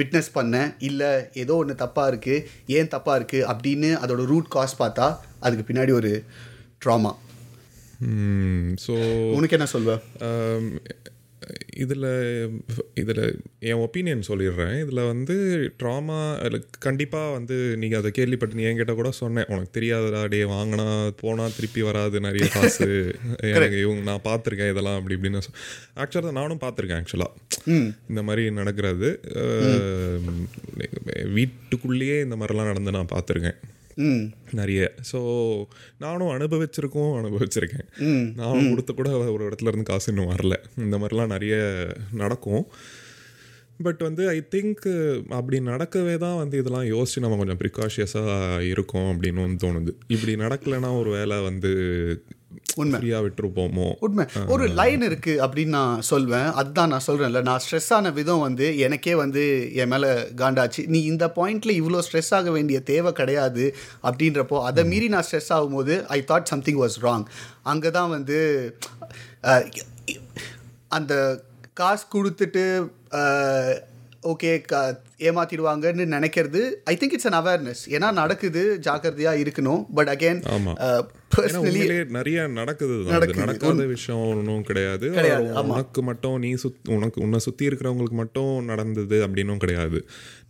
விட்னஸ் 0.00 0.34
பண்ணேன். 0.38 0.70
இல்லை 0.88 1.12
ஏதோ 1.42 1.54
ஒன்று 1.62 1.82
தப்பாக 1.84 2.10
இருக்குது 2.12 2.44
ஏன் 2.78 2.92
தப்பாக 2.96 3.18
இருக்குது 3.20 3.46
அப்படின்னு 3.52 3.90
அதோட 4.02 4.24
ரூட் 4.32 4.52
காஸ் 4.56 4.80
பார்த்தா 4.82 5.08
அதுக்கு 5.46 5.66
பின்னாடி 5.70 5.94
ஒரு 6.00 6.12
ட்ராமா 6.84 7.12
ஸோ 8.86 8.94
உனக்கு 9.32 9.56
என்ன 9.56 9.66
சொல்வ? 9.66 9.92
இதில் 11.74 12.06
இதில் 12.94 13.40
என் 13.60 13.80
ஒப்பீனியன் 13.86 14.22
சொல்லிடுறேன். 14.28 14.80
இதில் 14.80 15.00
வந்து 15.06 15.34
ட்ராமா 15.78 16.16
கண்டிப்பாக 16.78 17.32
வந்து 17.32 17.76
நீங்கள் 17.76 17.98
அதை 17.98 18.10
கேள்விப்பட்டு 18.10 18.54
நீ 18.54 18.62
என்கிட்ட 18.62 18.94
கூட 18.94 19.10
சொன்னேன். 19.10 19.44
உனக்கு 19.48 19.80
தெரியாதடா 19.80 20.28
டே 20.28 20.42
வாங்கினா 20.42 21.10
போனால் 21.20 21.54
திருப்பி 21.56 21.82
வராது 21.82 22.20
நிறைய 22.20 22.48
காசு. 22.48 22.88
எனக்கு 23.54 23.78
இவங்க 23.80 24.02
நான் 24.10 24.24
பார்த்துருக்கேன் 24.24 24.70
இதெல்லாம் 24.70 24.96
அப்படி 24.96 25.14
இப்படின்னு 25.14 25.42
ஆக்சுவலாக 25.96 26.32
நானும் 26.32 26.60
பார்த்துருக்கேன் 26.60 27.02
ஆக்சுவலாக 27.02 27.76
இந்த 28.08 28.22
மாதிரி 28.22 28.50
நடக்கிறது. 28.50 29.20
வீட்டுக்குள்ளேயே 31.34 32.20
இந்த 32.20 32.36
மாதிரிலாம் 32.36 32.70
நடந்து 32.72 32.90
நான் 32.90 33.12
பார்த்துருக்கேன். 33.14 33.58
நிறைய. 34.58 34.80
ஸோ 35.10 35.18
நானும் 36.04 36.32
அனுபவிச்சிருக்கோம் 36.36 37.12
அனுபவிச்சிருக்கேன். 37.20 37.88
நானும் 38.40 38.70
கொடுத்த 38.70 38.92
கூட 38.92 39.10
ஒரு 39.34 39.42
இடத்துல 39.48 39.70
இருந்து 39.72 39.90
காசு 39.90 40.08
இன்னும் 40.12 40.32
வரல. 40.34 40.56
இந்த 40.84 40.98
மாதிரிலாம் 40.98 41.34
நிறைய 41.34 41.56
நடக்கும். 42.22 42.64
பட் 43.86 44.00
வந்து 44.06 44.22
ஐ 44.28 44.38
திங்க் 44.54 44.86
அப்படி 45.38 45.56
நடக்கவே 45.66 46.14
தான் 46.22 46.38
வந்து 46.42 46.56
இதெல்லாம் 46.58 46.86
யோசிச்சு 46.92 47.22
நம்ம 47.24 47.36
கொஞ்சம் 47.36 47.60
ப்ரிகாஷியஸாக 47.60 48.64
இருக்கோம் 48.72 49.08
அப்படின்னு 49.12 49.44
தோணுது. 49.64 49.92
இப்படி 50.14 50.34
நடக்கலைன்னா 50.44 50.90
ஒரு 51.02 51.10
வேலை 51.10 51.36
வந்து 51.40 51.70
உண்மை. 52.82 52.98
ஃப்ரீயாக 53.00 53.22
விட்டுருப்போமோ? 53.24 53.86
உண்மை. 54.06 54.24
ஒரு 54.54 54.64
லைன் 54.78 55.02
இருக்கு 55.08 55.32
அப்படின்னு 55.44 55.72
நான் 55.78 56.02
சொல்வேன். 56.10 56.48
அதுதான் 56.60 56.92
நான் 56.92 57.04
சொல்றேன்ல 57.06 57.40
நான் 57.48 57.62
ஸ்ட்ரெஸ் 57.64 57.90
ஆன 57.96 58.10
விதம் 58.18 58.44
வந்து 58.46 58.66
எனக்கே 58.86 59.14
வந்து 59.22 59.42
என் 59.82 59.90
மேல 59.92 60.12
காண்டாச்சு. 60.42 60.82
நீ 60.94 61.00
இந்த 61.12 61.26
பாயிண்ட்ல 61.38 61.74
இவ்வளோ 61.80 62.00
ஸ்ட்ரெஸ் 62.06 62.32
ஆக 62.38 62.50
வேண்டிய 62.56 62.80
தேவை 62.92 63.12
கிடையாது 63.20 63.66
அப்படின்றப்போ 64.08 64.60
அதை 64.68 64.84
மீறி 64.92 65.08
நான் 65.14 65.26
ஸ்ட்ரெஸ் 65.30 65.52
ஆகும்போது 65.56 65.96
I 66.18 66.20
thought 66.30 66.50
something 66.52 66.80
was 66.84 66.98
wrong 67.06 67.26
அங்கே 67.72 67.92
தான் 67.98 68.14
வந்து 68.16 68.38
அந்த 70.98 71.14
காசு 71.80 72.06
கொடுத்துட்டு 72.14 72.64
ஓகே 74.32 74.52
க 74.70 74.76
ஏமாத்திடுவாங்கன்னு 75.26 76.04
நினைக்கிறது 76.14 76.60
I 76.92 76.94
think 77.00 77.14
it's 77.16 77.28
an 77.30 77.38
awareness 77.42 77.82
ஏன்னா 77.94 78.08
நடக்குது 78.20 78.62
ஜாக்கிரதையாக 78.86 79.42
இருக்கணும். 79.44 79.82
பட் 79.98 80.10
அகேன் 80.14 80.40
பர்சனலி 81.36 81.80
நிறைய 82.16 82.38
நடக்குது 82.58 82.94
நடக்குது. 83.40 83.86
விஷயம் 83.86 84.22
ஒன்றும் 84.28 84.62
கிடையாது. 84.68 85.06
உனக்கு 85.72 86.00
மட்டும் 86.02 86.36
நீ 86.44 86.50
சுத் 86.62 86.88
உனக்கு 86.96 87.18
உன்னை 87.24 87.38
சுற்றி 87.46 87.64
இருக்கிறவங்களுக்கு 87.68 88.18
மட்டும் 88.22 88.52
நடந்தது 88.64 89.16
அப்படின்னும் 89.26 89.60
கிடையாது. 89.64 89.98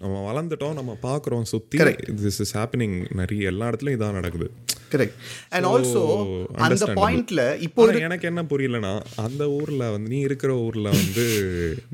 நம்ம 0.03 0.21
வளர்ந்துட்டோம் 0.29 0.77
நம்ம 0.81 0.93
பார்க்குறோம் 1.03 1.47
சுற்றி 1.53 1.79
திஸ் 2.23 2.41
இஸ் 2.45 2.55
ஹேப்பனிங் 2.59 2.97
நிறைய 3.21 3.53
எல்லா 3.53 3.69
இடத்துலையும் 3.71 3.99
இதான் 3.99 4.19
நடக்குது. 4.21 4.49
கரெக்ட் 4.93 5.19
அண்ட் 5.55 5.67
ஆல்சோ 5.73 6.03
அந்த. 6.67 6.93
பாயிண்ட்ல 7.01 7.43
இப்போ 7.67 7.91
எனக்கு 8.09 8.29
என்ன 8.31 8.43
புரியலனா 8.53 8.95
அந்த 9.27 9.43
ஊர்ல 9.59 9.91
வந்து 9.95 10.11
நீ 10.15 10.21
இருக்கிற 10.29 10.53
ஊர்ல 10.67 10.89
வந்து 11.01 11.27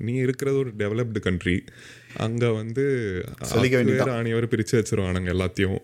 நீ 0.09 0.15
இருக்கிறது 0.27 0.57
ஒரு 0.57 0.73
டெவலப்டு 0.83 1.23
கண்ட்ரி 1.29 1.57
அங்க 2.17 2.53
வந்து 2.53 2.85
சொல்லிக்க 3.55 4.11
ஆணியவர் 4.11 4.53
பிரிச்சு 4.55 4.73
வச்சிருவானுங்க 4.73 5.33
எல்லாத்தையும். 5.37 5.81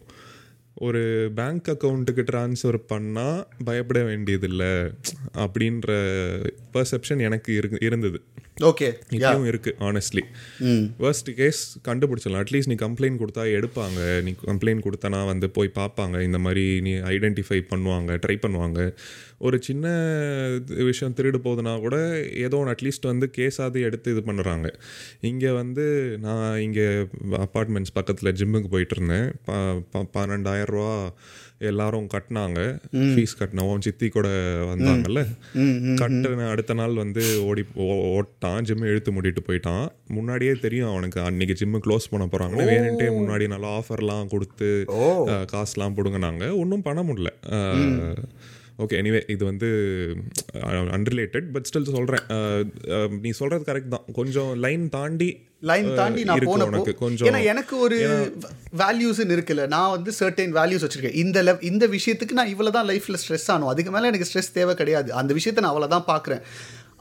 ஒரு 0.75 1.33
பேங்க் 1.35 1.67
அக்கௌண்ட்டுக்கு 1.73 2.23
ட்ரான்ஸ்ஃபர் 2.31 2.79
பண்ணால் 2.93 3.45
பயப்பட 3.65 4.03
வேண்டியதில்லை 4.03 4.91
அப்படின்ற 5.45 5.89
பர்செப்ஷன் 6.75 7.21
எனக்கு 7.21 7.55
இருக்கு 7.55 7.79
இருந்தது. 7.81 8.21
ஓகே 8.61 8.93
இப்பயும் 9.11 9.47
இருக்கு 9.47 9.75
ஆனஸ்ட்லி 9.79 10.23
worst 10.99 11.35
கேஸ் 11.35 11.79
கண்டுபிடிச்சிடலாம். 11.89 12.43
அட்லீஸ்ட் 12.45 12.71
நீ 12.73 12.75
கம்ப்ளைண்ட் 12.75 13.21
கொடுத்தா 13.23 13.45
எடுப்பாங்க. 13.59 14.23
நீ 14.23 14.35
கம்ப்ளைண்ட் 14.47 14.87
கொடுத்தனா 14.87 15.27
வந்து 15.27 15.51
போய் 15.51 15.71
பார்ப்பாங்க. 15.75 16.21
இந்த 16.21 16.39
மாதிரி 16.39 16.81
நீ 16.81 16.93
ஐடென்டிஃபை 16.95 17.61
பண்ணுவாங்க 17.71 18.19
ட்ரை 18.27 18.37
பண்ணுவாங்க. 18.47 18.95
ஒரு 19.43 19.63
சின்ன 19.63 19.87
இது 20.69 20.85
விஷயம் 20.85 21.15
திருடு 21.15 21.35
போகுதுன்னா 21.45 21.79
கூட 21.79 22.25
ஏதோ 22.35 22.57
ஒன்று 22.57 22.75
அட்லீஸ்ட் 22.75 23.07
வந்து 23.07 23.31
கேஸாவது 23.37 23.81
எடுத்து 23.81 24.17
இது 24.17 24.33
பண்ணுறாங்க. 24.33 24.75
இங்கே 25.21 25.51
வந்து 25.51 26.19
நான் 26.21 26.61
இங்கே 26.61 27.07
அப்பார்ட்மெண்ட்ஸ் 27.31 27.95
பக்கத்தில் 27.95 28.33
ஜிம்முக்கு 28.33 28.69
போயிட்டு 28.71 28.97
இருந்தேன் 28.97 29.33
ப 29.45 29.53
ப- 29.91 30.09
பன்னெண்டாயிரம் 30.15 30.67
ரூபா 30.67 31.13
எல்லாரும் 31.59 32.09
கட்டினாங்க. 32.15 32.79
ஃபீஸ் 32.97 33.27
கட்டினோம். 33.39 33.81
சித்தி 33.81 34.09
கூட 34.09 34.29
வந்தாங்கல்ல. 34.65 35.27
கட்டின 35.97 36.49
அடுத்த 36.49 36.75
நாள் 36.75 36.95
வந்து 36.95 37.45
ஓடி 37.45 37.65
ஓ- 37.75 38.21
ஓட்டான். 38.21 38.63
ஜிம் 38.63 38.83
இழுத்து 38.83 39.13
மூடிட்டு 39.13 39.37
போயிட்டான். 39.47 39.89
முன்னாடியே 40.07 40.53
தெரியும் 40.53 40.89
அவனுக்கு. 40.89 41.21
அன்னைக்கு 41.21 41.67
ஜிம்மு 41.67 41.81
க்ளோஸ் 41.87 42.09
பண்ண 42.11 42.29
போறாங்கன்னு. 42.31 42.67
வேணுன்ட்டே 42.67 43.07
முன்னாடி 43.07 43.47
நல்லா 43.47 43.79
ஆஃபர்லாம் 43.79 44.29
கொடுத்து 44.29 44.85
காசுலாம் 45.53 45.95
பிடுங்கினாங்க. 45.95 46.57
ஒன்றும் 46.59 46.83
பண்ண 46.83 47.03
முடியல. 47.03 47.27
ஓகே 48.85 48.97
எனிவே 49.01 49.21
இது 49.35 49.43
வந்து 49.51 49.69
அன்ரிலேட்டட் 50.97 51.47
பட் 51.55 51.67
ஸ்டில் 51.69 51.95
சொல்கிறேன் 51.97 52.25
நீ 53.25 53.31
சொல்கிறது 53.41 53.65
கரெக்ட் 53.71 53.95
தான். 53.95 54.07
கொஞ்சம் 54.19 54.51
லைன் 54.65 54.85
தாண்டி 54.97 55.31
லைன் 55.71 55.89
தாண்டி 56.01 56.23
நான் 56.29 56.45
போனப்போ 56.51 56.95
கொஞ்சம் 57.05 57.29
ஏன்னா 57.31 57.41
எனக்கு 57.53 57.75
ஒரு 57.87 57.99
வேல்யூஸ்னு 58.83 59.37
இருக்குல்ல. 59.37 59.65
நான் 59.77 59.95
வந்து 59.97 60.11
சர்டைன் 60.21 60.55
வேல்யூஸ் 60.59 60.85
வச்சிருக்கேன். 60.87 61.19
இந்த 61.25 61.39
லெவ் 61.47 61.67
இந்த 61.71 61.87
விஷயத்துக்கு 61.97 62.39
நான் 62.41 62.53
இவ்வளோ 62.55 62.73
தான் 62.77 62.89
லைஃப்பில் 62.91 63.21
ஸ்ட்ரெஸ் 63.23 63.49
ஆகணும் 63.53 63.73
அதுக்கு 63.73 63.93
மேலே 63.97 64.11
எனக்கு 64.13 64.29
ஸ்ட்ரெஸ் 64.31 64.57
தேவை 64.59 64.75
கிடையாது. 64.83 65.11
அந்த 65.23 65.33
விஷயத்தை 65.39 65.63
நான் 65.65 65.73
அவ்வளோ 65.75 65.91
தான் 65.97 66.09
பார்க்குறேன். 66.13 66.45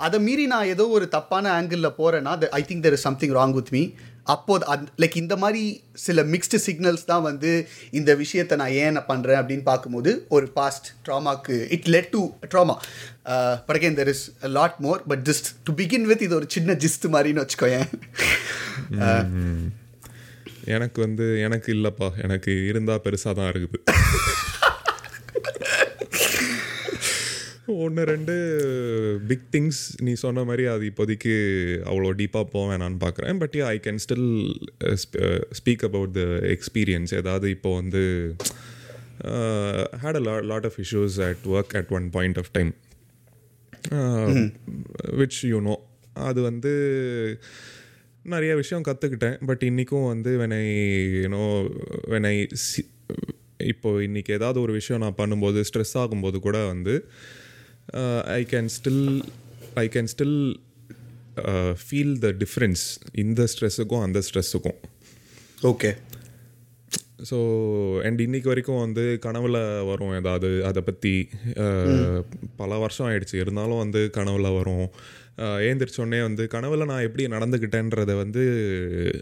அதை 0.08 0.18
மீறி 0.26 0.44
நான் 0.52 0.70
ஏதோ 0.74 0.84
ஒரு 0.98 1.06
தப்பான 1.16 1.46
ஆங்கிளில் 1.56 1.96
போகிறேன்னா 2.00 2.34
I 2.60 2.62
think 2.68 2.84
there 2.86 2.96
is 2.98 3.06
something 3.08 3.34
wrong 3.40 3.56
with 3.58 3.72
me 3.76 3.82
அப்போது 4.24 4.66
அந் 4.66 4.86
லைக் 4.98 5.16
இந்த 5.16 5.36
மாதிரி 5.36 5.84
சில 5.94 6.24
மிக்ஸ்டு 6.24 6.60
சிக்னல்ஸ் 6.66 7.06
தான் 7.06 7.22
வந்து 7.22 7.68
இந்த 7.92 8.16
விஷயத்தை 8.16 8.58
நான் 8.58 8.72
ஏன் 8.72 8.98
பண்ணுறேன் 9.08 9.40
அப்படின்னு 9.42 9.64
பார்க்கும்போது 9.64 10.26
ஒரு 10.30 10.48
past 10.48 10.88
ட்ராமாக்கு 11.08 11.68
it 11.70 11.88
led 11.88 12.10
to 12.10 12.30
trauma 12.54 12.76
but 13.66 13.78
again 13.78 13.98
there 14.00 14.08
is 14.08 14.32
lot 14.42 14.80
more 14.80 15.04
but 15.08 15.30
just 15.30 15.50
to 15.64 15.74
begin 15.74 16.02
with 16.02 16.22
இது 16.22 16.36
ஒரு 16.36 16.46
சின்ன 16.48 16.74
ஜிஸ்ட் 16.74 17.08
மாதிரின்னு 17.12 17.46
வச்சுக்கோயேன். 17.46 17.90
எனக்கு 20.64 21.02
வந்து 21.02 21.40
எனக்கு 21.42 21.74
இல்லைப்பா 21.74 22.12
எனக்கு 22.18 22.66
இருந்தால் 22.66 23.02
பெருசாக 23.04 23.34
தான் 23.34 23.52
இருக்குது. 23.54 23.80
ஒன்று 27.76 28.04
ரெண்டு 28.04 28.36
பிக் 29.28 29.46
திங்ஸ் 29.52 29.80
நீ 30.02 30.12
சொன்ன 30.14 30.44
மாதிரி 30.44 30.64
அது 30.66 30.84
இப்போதைக்கு 30.92 31.34
அவ்வளோ 31.86 32.12
டீப்பாக 32.18 32.46
போக 32.52 32.64
வேணான்னு 32.72 33.00
பார்க்குறேன் 33.00 33.38
but 33.38 33.56
I 33.66 33.76
can 33.88 34.02
still 34.06 34.28
speak 35.60 35.84
about 35.84 36.14
the 36.14 36.26
experience 36.50 37.14
ஏதாவது 37.14 37.50
இப்போ 37.50 37.72
வந்து 37.76 38.04
had 40.04 40.16
a 40.16 40.20
la 40.20 40.36
lot 40.44 40.66
of 40.66 40.80
issues 40.80 41.18
at 41.22 41.44
work 41.48 41.76
at 41.76 41.92
one 41.92 42.08
point 42.10 42.38
of 42.38 42.52
time 42.52 42.72
which 45.18 45.40
you 45.44 45.60
know 45.62 45.76
அது 46.24 46.40
வந்து 46.42 46.74
நிறைய 48.26 48.54
விஷயம் 48.56 48.84
கற்றுக்கிட்டேன் 48.84 49.38
பட் 49.46 49.64
இன்றைக்கும் 49.64 50.08
வந்து 50.08 50.32
வெனை 50.38 50.62
யூனோ 51.22 51.44
வெனை 52.10 52.34
இப்போ 53.66 53.90
இன்றைக்கி 54.02 54.32
ஏதாவது 54.32 54.60
ஒரு 54.62 54.74
விஷயம் 54.74 55.02
நான் 55.02 55.18
பண்ணும்போது 55.18 55.60
ஸ்ட்ரெஸ் 55.70 55.96
ஆகும்போது 55.98 56.38
கூட 56.40 56.58
வந்து 56.66 56.94
I 58.26 58.44
can 58.44 58.70
still 58.78 59.24
I 59.76 59.88
can 59.88 60.08
still 60.18 60.60
feel 61.82 62.20
the 62.20 62.28
difference 62.28 62.84
இந்த 63.12 63.44
ஸ்ட்ரெஸ்ஸுக்கும் 63.44 64.02
அந்த 64.02 64.20
ஸ்ட்ரெஸ்ஸுக்கும் 64.20 64.80
ஓகே 65.62 65.96
ஸோ 67.30 67.38
அண்ட் 68.02 68.20
இன்னைக்கு 68.20 68.48
வரைக்கும் 68.48 68.80
வந்து 68.80 69.20
கனவுல 69.26 69.86
வரும் 69.86 70.14
ஏதாவது 70.14 70.66
அதை 70.66 70.82
பற்றி 70.82 71.30
பல 72.56 72.78
வருஷம் 72.78 73.08
ஆயிடுச்சு. 73.08 73.34
இருந்தாலும் 73.34 73.78
வந்து 73.78 74.10
கனவுல 74.14 74.56
வரும். 74.56 74.90
ஏந்திரிச்சோடனே 75.40 76.22
வந்து 76.22 76.48
கனவுல 76.54 76.86
நான் 76.86 77.02
எப்படி 77.02 77.26
நடந்துக்கிட்டேன்றதை 77.26 78.18
வந்து 78.18 78.44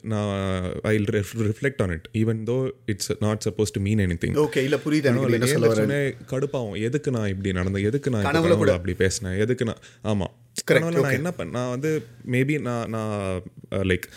நான் 0.01 0.71
I 0.81 0.97
reflect 0.97 1.81
on 1.81 1.89
it 1.89 2.07
even 2.13 2.43
though 2.45 2.71
it's 2.85 3.11
not 3.19 3.45
suppose 3.49 3.73
to 3.73 3.81
mean 3.81 3.99
anything 4.25 4.35
okay 4.35 4.57
இல்லை 4.57 4.79
புரியுது 4.85 5.05
ஏந்திரிச்சோடனே 5.11 6.15
கடுப்பாகும். 6.31 6.81
எதுக்கு 6.81 7.11
நான் 7.11 7.27
இப்படி 7.27 7.59
நடந்தேன்? 7.59 7.83
எதுக்கு 7.83 8.09
நான் 8.09 8.25
கனவுல 8.25 8.73
அப்படி 8.73 8.93
பேசினேன்? 8.93 9.39
எதுக்கு 9.39 9.65
நான்? 9.65 9.77
ஆமாம் 10.01 10.33
கனவுல 10.71 11.01
நான் 11.01 11.11
என்ன 11.11 11.31
பண்ண 11.31 11.59
நான் 11.59 11.69
வந்து 11.69 12.03
மேபி 12.31 12.61
நான் 12.61 12.89
நான் 12.89 13.41
லைக் 13.71 14.07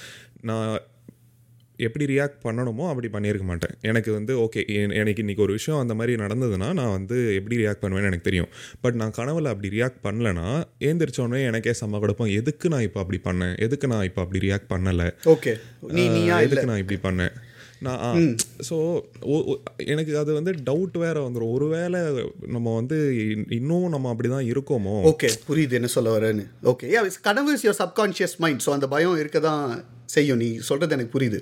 நான் 0.41 0.79
எப்படி 1.87 2.05
ரியாக்ட் 2.13 2.41
பண்ணணுமோ 2.47 2.85
அப்படி 2.93 3.09
பண்ணியிருக்க 3.17 3.47
மாட்டேன். 3.51 3.75
எனக்கு 3.91 4.11
வந்து 4.19 4.33
ஓகே 4.45 4.63
எனக்கு 5.01 5.23
இன்றைக்கி 5.25 5.45
ஒரு 5.47 5.57
விஷயம் 5.59 5.83
அந்த 5.83 5.97
மாதிரி 5.99 6.15
நடந்ததுன்னா 6.25 6.71
நான் 6.81 6.95
வந்து 6.99 7.19
எப்படி 7.41 7.61
ரியாக்ட் 7.63 7.83
பண்ணுவேன்னு 7.85 8.11
எனக்கு 8.13 8.29
தெரியும். 8.31 8.51
பட் 8.85 8.99
நான் 9.03 9.17
கனவுல 9.19 9.53
அப்படி 9.55 9.75
ரியாக்ட் 9.77 10.03
பண்ணலனா 10.07 10.49
ஏந்திரிச்சோடனே 10.89 11.43
எனக்கே 11.51 11.75
செம்ம 11.83 12.01
கொடுப்போம். 12.05 12.33
எதுக்கு 12.41 12.73
நான் 12.75 12.87
இப்போ 12.89 13.03
அப்படி 13.05 13.21
பண்ணேன்? 13.29 13.55
எதுக்கு 13.67 13.93
நான் 13.95 14.09
இப்போ 14.11 14.23
அப்படி 14.25 14.43
ரியாக்ட் 14.49 14.73
பண்ணலை? 14.75 15.09
ஓகே 15.37 15.55
நீ 15.99 16.05
நீயா 16.17 16.39
எதுக்கு 16.49 16.71
நான் 16.73 16.83
இப்படி 16.85 17.01
பண்ணேன்? 17.07 17.37
நான் 17.87 18.25
ஸோ 18.69 18.77
எனக்கு 19.93 20.13
அது 20.23 20.31
வந்து 20.39 20.53
டவுட் 20.67 20.97
வேற 21.03 21.17
வந்துடும் 21.27 21.53
ஒருவேளை 21.57 22.01
நம்ம 22.55 22.75
வந்து 22.79 22.97
இன்னும் 23.59 23.87
நம்ம 23.95 24.11
அப்படி 24.13 24.31
தான் 24.35 24.49
இருக்கோமோ? 24.53 24.97
ஓகே 25.11 25.31
புரியுது 25.47 25.79
என்ன 25.79 25.89
சொல்ல 25.95 26.11
வரேன்னு. 26.17 26.45
ஓகே 26.73 26.89
கனவு 27.29 27.55
is 27.57 27.65
your 27.67 27.81
subconscious 27.85 28.37
mind 28.45 28.65
so 28.67 28.73
அந்த 28.77 28.89
பயம் 28.95 29.17
இருக்க 29.23 29.41
தான் 29.49 29.65
செய்யும். 30.17 30.43
நீ 30.43 30.51
சொல்கிறது 30.71 30.95
எனக்கு 30.97 31.15
புரியுது. 31.17 31.41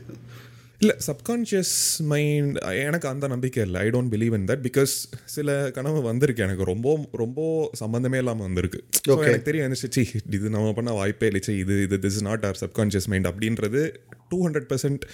இல்லை 0.82 0.96
சப்கான்ஷியஸ் 1.06 1.72
மைண்ட் 2.10 2.58
எனக்கு 2.84 3.06
அந்த 3.12 3.26
நம்பிக்கை 3.32 3.62
இல்லை. 3.66 3.78
I 3.84 3.88
don't 3.94 4.12
believe 4.14 4.34
in 4.36 4.44
that 4.50 4.62
because 4.66 4.92
சில 5.36 5.56
கனவு 5.78 6.00
வந்திருக்கு 6.10 6.44
எனக்கு. 6.46 6.64
ரொம்ப 6.72 6.92
ரொம்ப 7.22 7.38
சம்மந்தமே 7.80 8.18
இல்லாமல் 8.22 8.46
வந்திருக்கு. 8.48 8.80
எனக்கு 9.14 9.42
தெரியும் 9.48 9.74
சி 9.80 10.04
இது 10.36 10.46
நம்ம 10.56 10.72
பண்ண 10.78 10.92
வாய்ப்பே 11.00 11.30
இல்லை. 11.32 11.42
இது 11.64 11.76
இது 11.86 11.98
this 12.04 12.22
not 12.28 12.46
our 12.50 12.60
subconscious 12.64 13.10
mind 13.12 13.30
அப்படின்றது 13.32 13.82
டூ 14.30 14.38
ஹண்ட்ரட் 14.46 14.70
பர்சன்ட் 14.72 15.04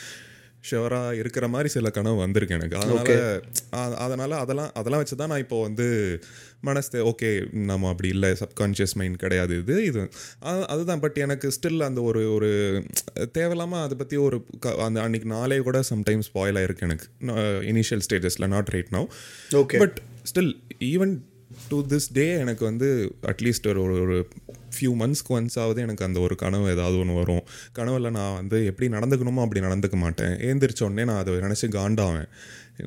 ஷுவராக 0.68 1.18
இருக்கிற 1.20 1.44
மாதிரி 1.54 1.68
சில 1.74 1.90
கனவு 1.96 2.16
வந்திருக்கு 2.22 2.56
எனக்கு. 2.58 2.76
அதனால் 2.82 3.96
அதனால் 4.04 4.34
அதெல்லாம் 4.42 4.70
அதெல்லாம் 4.80 5.02
வச்சு 5.02 5.16
தான் 5.20 5.32
நான் 5.32 5.44
இப்போ 5.44 5.58
வந்து 5.66 5.86
மனசு 6.68 6.98
ஓகே 7.10 7.30
நம்ம 7.70 7.88
அப்படி 7.92 8.08
இல்லை. 8.14 8.30
சப்கான்ஷியஸ் 8.42 8.94
மைண்ட் 9.00 9.18
கிடையாது 9.24 9.54
இது 9.62 9.76
இது. 9.90 10.02
அதுதான். 10.74 11.02
பட் 11.04 11.18
எனக்கு 11.24 11.48
ஸ்டில் 11.56 11.86
அந்த 11.88 12.02
ஒரு 12.10 12.22
ஒரு 12.36 12.50
தேவையில்லாமல் 13.38 13.84
அதை 13.86 13.96
பற்றி 14.02 14.18
ஒரு 14.26 14.38
அந்த 14.86 14.98
அன்னைக்கு 15.04 15.28
நாளே 15.36 15.58
கூட 15.68 15.80
சம்டைம்ஸ் 15.92 16.30
ஸ்பாயில் 16.30 16.58
ஆயிருக்கு 16.62 16.88
எனக்கு. 16.88 17.08
Initial 17.72 18.04
ஸ்டேஜஸில் 18.08 18.52
not 18.56 18.72
right 18.76 18.92
now 18.98 19.08
okay 19.62 19.80
but 19.84 20.00
still 20.32 20.52
even 20.92 21.14
to 21.68 21.78
this 21.92 22.08
day 22.12 22.26
எனக்கு 22.44 22.64
வந்து 22.64 22.88
அட்லீஸ்ட் 23.32 23.68
ஒரு 23.72 23.82
ஒரு 24.04 24.16
ஃபியூ 24.76 24.92
மந்த்ஸ்க்கு 25.02 25.34
ஒன்ஸ் 25.36 25.58
ஆகுது 25.62 25.82
எனக்கு 25.82 26.04
அந்த 26.04 26.20
ஒரு 26.20 26.36
கனவு 26.42 26.70
ஏதாவது 26.70 26.98
ஒன்று 26.98 27.14
வரும். 27.14 27.44
கனவில் 27.72 28.10
நான் 28.10 28.34
வந்து 28.34 28.58
எப்படி 28.70 28.88
நடந்துக்கணுமோ 28.96 29.44
அப்படி 29.46 29.62
நடந்துக்க 29.66 29.98
மாட்டேன். 30.04 30.34
ஏந்திரிச்சோடனே 30.50 31.04
நான் 31.10 31.20
அதை 31.22 31.34
நினச்சி 31.46 31.68
காண்டாவேன். 31.78 32.30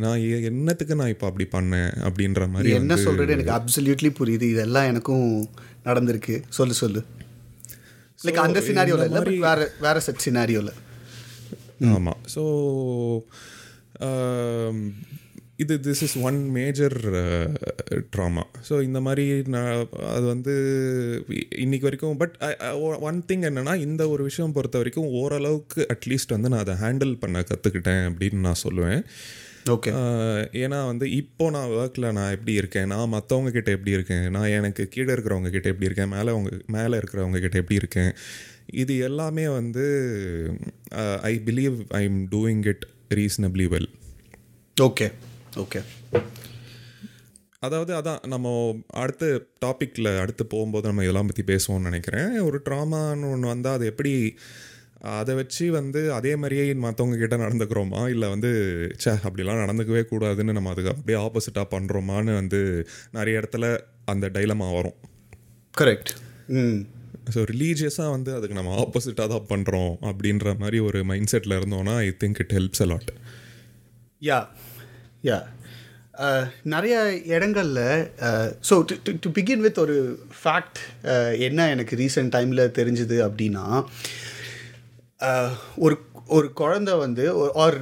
நான் 0.04 0.22
என்னத்துக்கு 0.50 0.96
நான் 0.96 1.14
இப்போ 1.16 1.28
அப்படி 1.28 1.48
பண்ணேன் 1.58 1.92
அப்படின்ற 2.08 2.50
மாதிரி 2.50 2.72
என்ன 2.80 2.98
சொல்கிறது 2.98 3.36
எனக்கு 3.38 3.56
அப்சல்யூட்லி 3.60 4.12
புரியுது. 4.20 4.48
இதெல்லாம் 4.56 4.90
எனக்கும் 4.94 5.28
நடந்திருக்கு. 5.86 6.36
சொல்லு 6.50 6.74
சொல்லு. 6.84 7.04
லைக் 8.26 8.44
அந்த 8.44 8.60
சினாரியோவில் 8.68 9.08
இல்லை 9.08 9.40
வேற 9.40 9.62
வேற 9.80 9.98
செட் 10.00 10.24
சினாரியோவில் 10.26 10.74
ஆமாம் 11.96 12.22
ஸோ 12.36 12.44
இது 15.60 15.80
this 15.84 16.04
is 16.04 16.18
one 16.18 16.50
major 16.50 16.96
trauma 18.16 18.44
so 18.70 18.82
இந்த 18.82 19.00
மாதிரி 19.02 19.42
நான் 19.46 19.88
அது 20.08 20.26
வந்து 20.26 20.54
இன்னைக்கு 21.56 21.86
வரைக்கும் 21.86 22.18
பட் 22.18 22.36
ஒன் 23.00 23.24
திங் 23.28 23.46
என்னென்னா 23.48 23.76
இந்த 23.76 24.10
ஒரு 24.10 24.24
விஷயம் 24.24 24.52
பொறுத்த 24.52 24.78
வரைக்கும் 24.78 25.08
ஓரளவுக்கு 25.12 25.88
அட்லீஸ்ட் 25.90 26.28
வந்து 26.28 26.50
நான் 26.50 26.60
அதை 26.60 26.74
ஹேண்டில் 26.76 27.16
பண்ண 27.20 27.40
கற்றுக்கிட்டேன் 27.42 28.10
அப்படின்னு 28.10 28.34
நான் 28.34 28.64
சொல்லுவேன். 28.64 29.02
ஓகே 29.70 29.92
ஏன்னா 30.54 30.86
வந்து 30.86 31.12
இப்போ 31.12 31.50
நான் 31.50 31.70
ஒர்க்கில் 31.70 32.12
நான் 32.12 32.32
எப்படி 32.32 32.54
இருக்கேன் 32.54 32.88
நான் 32.88 33.10
மற்றவங்க 33.10 33.52
கிட்ட 33.52 33.72
எப்படி 33.72 33.92
இருக்கேன் 33.92 34.32
நான் 34.32 34.50
எனக்கு 34.50 34.88
கீழே 34.88 35.14
இருக்கிறவங்க 35.14 35.50
கிட்ட 35.50 35.70
எப்படி 35.70 35.86
இருக்கேன் 35.86 36.10
மேலே 36.10 36.32
அவங்க 36.32 36.50
மேலே 36.68 36.98
இருக்கிறவங்க 36.98 37.40
கிட்ட 37.40 37.58
எப்படி 37.58 37.76
இருக்கேன் 37.76 38.12
இது 38.74 38.98
எல்லாமே 38.98 39.48
வந்து 39.50 39.86
I 41.22 41.42
believe 41.46 41.86
I 41.90 42.04
am 42.04 42.28
doing 42.32 42.68
it 42.68 42.86
reasonably 43.14 43.68
well 43.68 43.90
okay 44.82 45.10
okay 45.58 45.82
அதாவது 47.60 47.92
அதான் 47.96 48.22
நம்ம 48.28 48.48
அடுத்த 48.96 49.26
டாப்பிக்கில் 49.66 50.10
அடுத்து 50.20 50.44
போகும்போது 50.46 50.88
நம்ம 50.88 51.04
இதெல்லாம் 51.04 51.26
பற்றி 51.26 51.44
பேசுவோம்னு 51.44 51.90
நினைக்கிறேன். 51.90 52.32
ஒரு 52.40 52.58
ட்ராமான்னு 52.68 53.32
ஒன்று 53.32 53.48
வந்தால் 53.48 53.74
அது 53.74 53.86
எப்படி 53.86 54.12
அதை 55.14 55.36
வச்சு 55.36 55.72
வந்து 55.72 56.02
அதே 56.14 56.36
மாதிரியே 56.36 56.74
மற்றவங்க 56.84 57.18
கிட்ட 57.18 57.36
நடந்துக்கிறோமா? 57.38 58.10
இல்லை 58.10 58.30
வந்து 58.30 58.52
சே 58.98 59.12
அப்படிலாம் 59.24 59.62
நடந்துக்கவே 59.64 60.04
கூடாதுன்னு 60.04 60.52
நம்ம 60.52 60.70
அதுக்கு 60.70 60.94
அப்படியே 60.94 61.18
ஆப்போசிட்டாக 61.20 61.68
பண்ணுறோமான்னு 61.72 62.34
வந்து 62.34 62.60
நிறைய 63.12 63.42
இடத்துல 63.42 63.66
அந்த 64.06 64.28
டைலமா 64.30 64.74
வரும். 64.74 64.98
கரெக்ட் 65.74 66.12
ம். 66.58 66.80
ஸோ 67.34 67.40
ரிலீஜியஸாக 67.52 68.10
வந்து 68.10 68.34
அதுக்கு 68.34 68.56
நம்ம 68.56 68.76
ஆப்போசிட்டாக 68.84 69.28
தான் 69.28 69.48
பண்ணுறோம் 69.50 69.94
அப்படின்ற 70.04 70.58
மாதிரி 70.60 70.80
ஒரு 70.80 71.04
மைண்ட் 71.04 71.32
செட்டில் 71.32 71.58
இருந்தோன்னா 71.60 71.96
I 71.98 72.10
think 72.24 72.40
it 72.40 72.54
helps 72.54 72.84
a lot 72.84 73.12
yeah 74.22 74.40
yeah 75.28 75.38
uh, 76.26 76.44
நிறைய 76.74 76.96
இடங்களில் 77.36 77.86
ஸோ 78.70 78.76
டு 79.24 79.30
பிகின் 79.38 79.64
வித் 79.66 79.80
ஒரு 79.86 79.98
ஃபேக்ட் 80.42 80.80
uh, 81.12 81.32
என்ன 81.48 81.70
எனக்கு 81.76 81.96
ரீசெண்ட் 82.04 82.34
டைமில் 82.36 82.64
தெரிஞ்சுது 82.72 83.18
அப்படின்னா 83.28 83.66
uh, 85.22 85.50
ஒரு 85.86 85.98
ஒரு 86.36 86.48
குழந்த 86.62 86.92
வந்து 86.98 87.26
ஆர் 87.64 87.78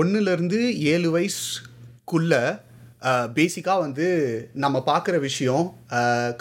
ஒன்றுலேருந்து 0.00 0.60
ஏழு 0.92 1.08
வயசுக்குள்ளே 1.16 2.44
பேசிக்காக 3.36 3.78
வந்து 3.80 4.06
நம்ம 4.54 4.76
பார்க்குற 4.86 5.16
விஷயம் 5.20 5.64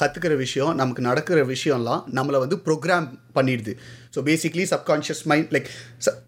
கற்றுக்கிற 0.01 0.33
விஷயம் 0.35 0.71
நமக்கு 0.75 1.01
நடக்கிற 1.01 1.39
விஷயம்லாம் 1.45 2.03
நம்மளை 2.17 2.39
வந்து 2.39 2.57
ப்ரோக்ராம் 2.67 3.07
பண்ணிடுது. 3.37 3.73
So 4.15 4.21
basically 4.29 4.65
subconscious 4.73 5.23
mind 5.31 5.51
like 5.55 5.69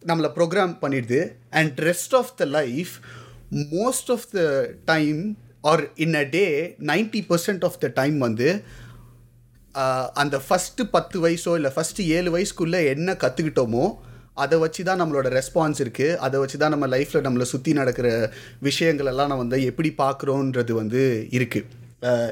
நம்மளை 0.09 0.31
ப்ரோக்ராம் 0.39 0.73
பண்ணிடுது. 0.83 1.21
And 1.59 1.79
rest 1.89 2.15
of 2.15 2.33
the 2.41 2.45
life 2.57 2.93
most 3.71 4.09
of 4.11 4.25
the 4.31 4.41
time 4.85 5.19
or 5.63 5.83
in 5.97 6.15
a 6.15 6.25
day 6.29 6.45
ninety 6.89 7.21
percent 7.29 7.63
of 7.63 7.79
the 7.79 7.87
time 7.95 8.17
வந்து 8.19 8.49
uh, 9.75 10.05
அந்த 10.15 10.35
ஃபஸ்ட்டு 10.45 10.83
பத்து 10.91 11.17
வயசோ 11.23 11.53
இல்லை 11.59 11.71
ஃபஸ்ட்டு 11.75 12.07
ஏழு 12.17 12.29
வயசுக்குள்ளே 12.35 12.81
என்ன 12.87 13.15
கற்றுக்கிட்டோமோ 13.23 13.85
அதை 14.35 14.55
வச்சு 14.59 14.81
தான் 14.83 15.01
நம்மளோட 15.01 15.27
ரெஸ்பான்ஸ் 15.35 15.79
இருக்குது 15.83 16.17
அதை 16.17 16.37
வச்சு 16.39 16.57
தான் 16.57 16.73
நம்ம 16.75 16.87
லைஃப்பில் 16.87 17.25
நம்மளை 17.25 17.45
சுற்றி 17.45 17.73
நடக்கிற 17.73 18.07
விஷயங்கள் 18.61 19.09
எல்லாம் 19.11 19.29
நம்ம 19.31 19.43
வந்து 19.45 19.69
எப்படி 19.71 19.91
பார்க்குறோன்றது 19.97 20.73
வந்து 20.73 21.03
இருக்குது 21.31 21.67
uh, 22.05 22.29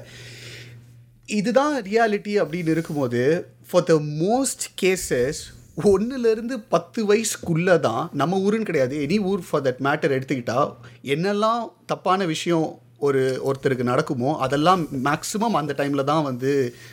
இதுதான் 1.30 1.76
ரியாலிட்டி 1.84 2.34
அப்படின்னு 2.40 2.74
இருக்கும்போது 2.76 3.22
ஃபார் 3.70 3.86
த 3.88 3.94
மோஸ்ட் 4.18 4.66
கேசஸ் 4.82 5.42
ஒன்றுலேருந்து 5.78 6.56
பத்து 6.70 7.00
வயசுக்குள்ளே 7.10 7.80
தான் 7.80 8.10
நம்ம 8.14 8.38
ஊருன்னு 8.40 8.68
கிடையாது. 8.70 8.96
எனி 9.06 9.18
ஊர் 9.30 9.42
ஃபார் 9.48 9.64
தட் 9.64 9.82
மேட்டர் 9.86 10.16
எடுத்துக்கிட்டால் 10.18 10.70
என்னெல்லாம் 11.14 11.62
தப்பான 11.86 12.26
விஷயம் 12.26 12.68
ஒரு 13.00 13.22
ஒருத்தருக்கு 13.46 13.84
நடக்குமோ 13.84 14.30
அதெல்லாம் 14.40 14.82
மேக்ஸிமம் 15.08 15.58
அந்த 15.60 15.74
டைமில் 15.78 16.04
தான் 16.04 16.24
வந்து 16.24 16.52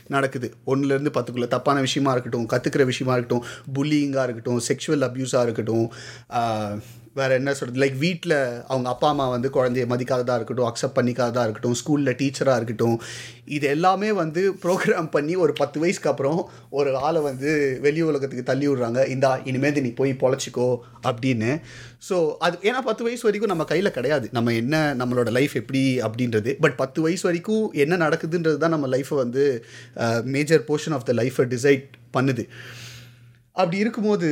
நடக்குது. 0.09 0.49
ஒன்றுலேருந்து 0.67 1.13
பத்துக்குள்ளே 1.17 1.49
தப்பான 1.49 1.81
விஷயமா 1.81 2.13
இருக்கட்டும் 2.13 2.49
கற்றுக்கிற 2.53 2.85
விஷயமா 2.85 3.15
இருக்கட்டும் 3.17 3.45
புல்லிங்காக 3.75 4.25
இருக்கட்டும் 4.29 4.63
செக்ஷுவல் 4.69 5.07
அப்யூஸாக 5.09 5.47
இருக்கட்டும் 5.49 5.87
வேறு 7.19 7.37
என்ன 7.39 7.53
சொல்கிறது 7.59 7.81
லைக் 7.83 7.97
வீட்டில் 8.05 8.35
அவங்க 8.71 8.89
அப்பா 8.93 9.09
அம்மா 9.13 9.25
வந்து 9.33 9.49
குழந்தைய 9.55 9.85
மதிக்காததாக 9.93 10.37
இருக்கட்டும் 10.39 10.69
அக்செப்ட் 10.69 10.97
பண்ணிக்காததாக 10.99 11.45
இருக்கட்டும் 11.47 11.77
ஸ்கூலில் 11.81 12.17
டீச்சராக 12.21 12.59
இருக்கட்டும் 12.61 12.99
இது 13.57 13.67
எல்லாமே 13.75 14.11
வந்து 14.21 14.43
ப்ரோக்ராம் 14.65 15.09
பண்ணி 15.15 15.35
ஒரு 15.45 15.53
பத்து 15.61 15.79
வயசுக்கு 15.83 16.11
அப்புறம் 16.13 16.41
ஒரு 16.81 16.91
ஆளை 17.07 17.21
வந்து 17.29 17.51
வெளி 17.87 18.03
உலகத்துக்கு 18.11 18.45
தள்ளி 18.51 18.67
விடுறாங்க. 18.69 19.01
இந்தா 19.15 19.31
இனிமேல் 19.51 19.83
நீ 19.87 19.91
போய் 20.01 20.13
பொழைச்சிக்கோ 20.23 20.69
அப்படின்னு. 21.11 21.51
ஸோ 22.09 22.19
அது 22.49 22.59
ஏன்னா 22.69 22.83
பத்து 22.91 23.05
வயசு 23.07 23.27
வரைக்கும் 23.29 23.53
நம்ம 23.53 23.67
கையில் 23.73 23.97
கிடையாது. 23.99 24.29
நம்ம 24.39 24.55
என்ன 24.63 24.77
நம்மளோட 25.01 25.33
லைஃப் 25.39 25.57
எப்படி 25.63 25.83
அப்படின்றது. 26.09 26.53
பட் 26.67 26.77
பத்து 26.83 27.01
வயசு 27.07 27.27
வரைக்கும் 27.29 27.67
என்ன 27.85 27.99
நடக்குதுன்றது 28.05 28.61
தான் 28.65 28.75
நம்ம 28.77 28.91
லைஃப்பை 28.97 29.19
வந்து 29.25 29.45
மேஜர் 30.37 30.65
போர்ஷன் 30.71 30.97
ஆஃப் 30.99 31.09
த 31.11 31.15
லைஃப்பை 31.23 31.47
டிசைட் 31.57 31.85
பண்ணுது. 32.19 32.45
அப்படி 33.61 33.79
இருக்கும்போது 33.85 34.31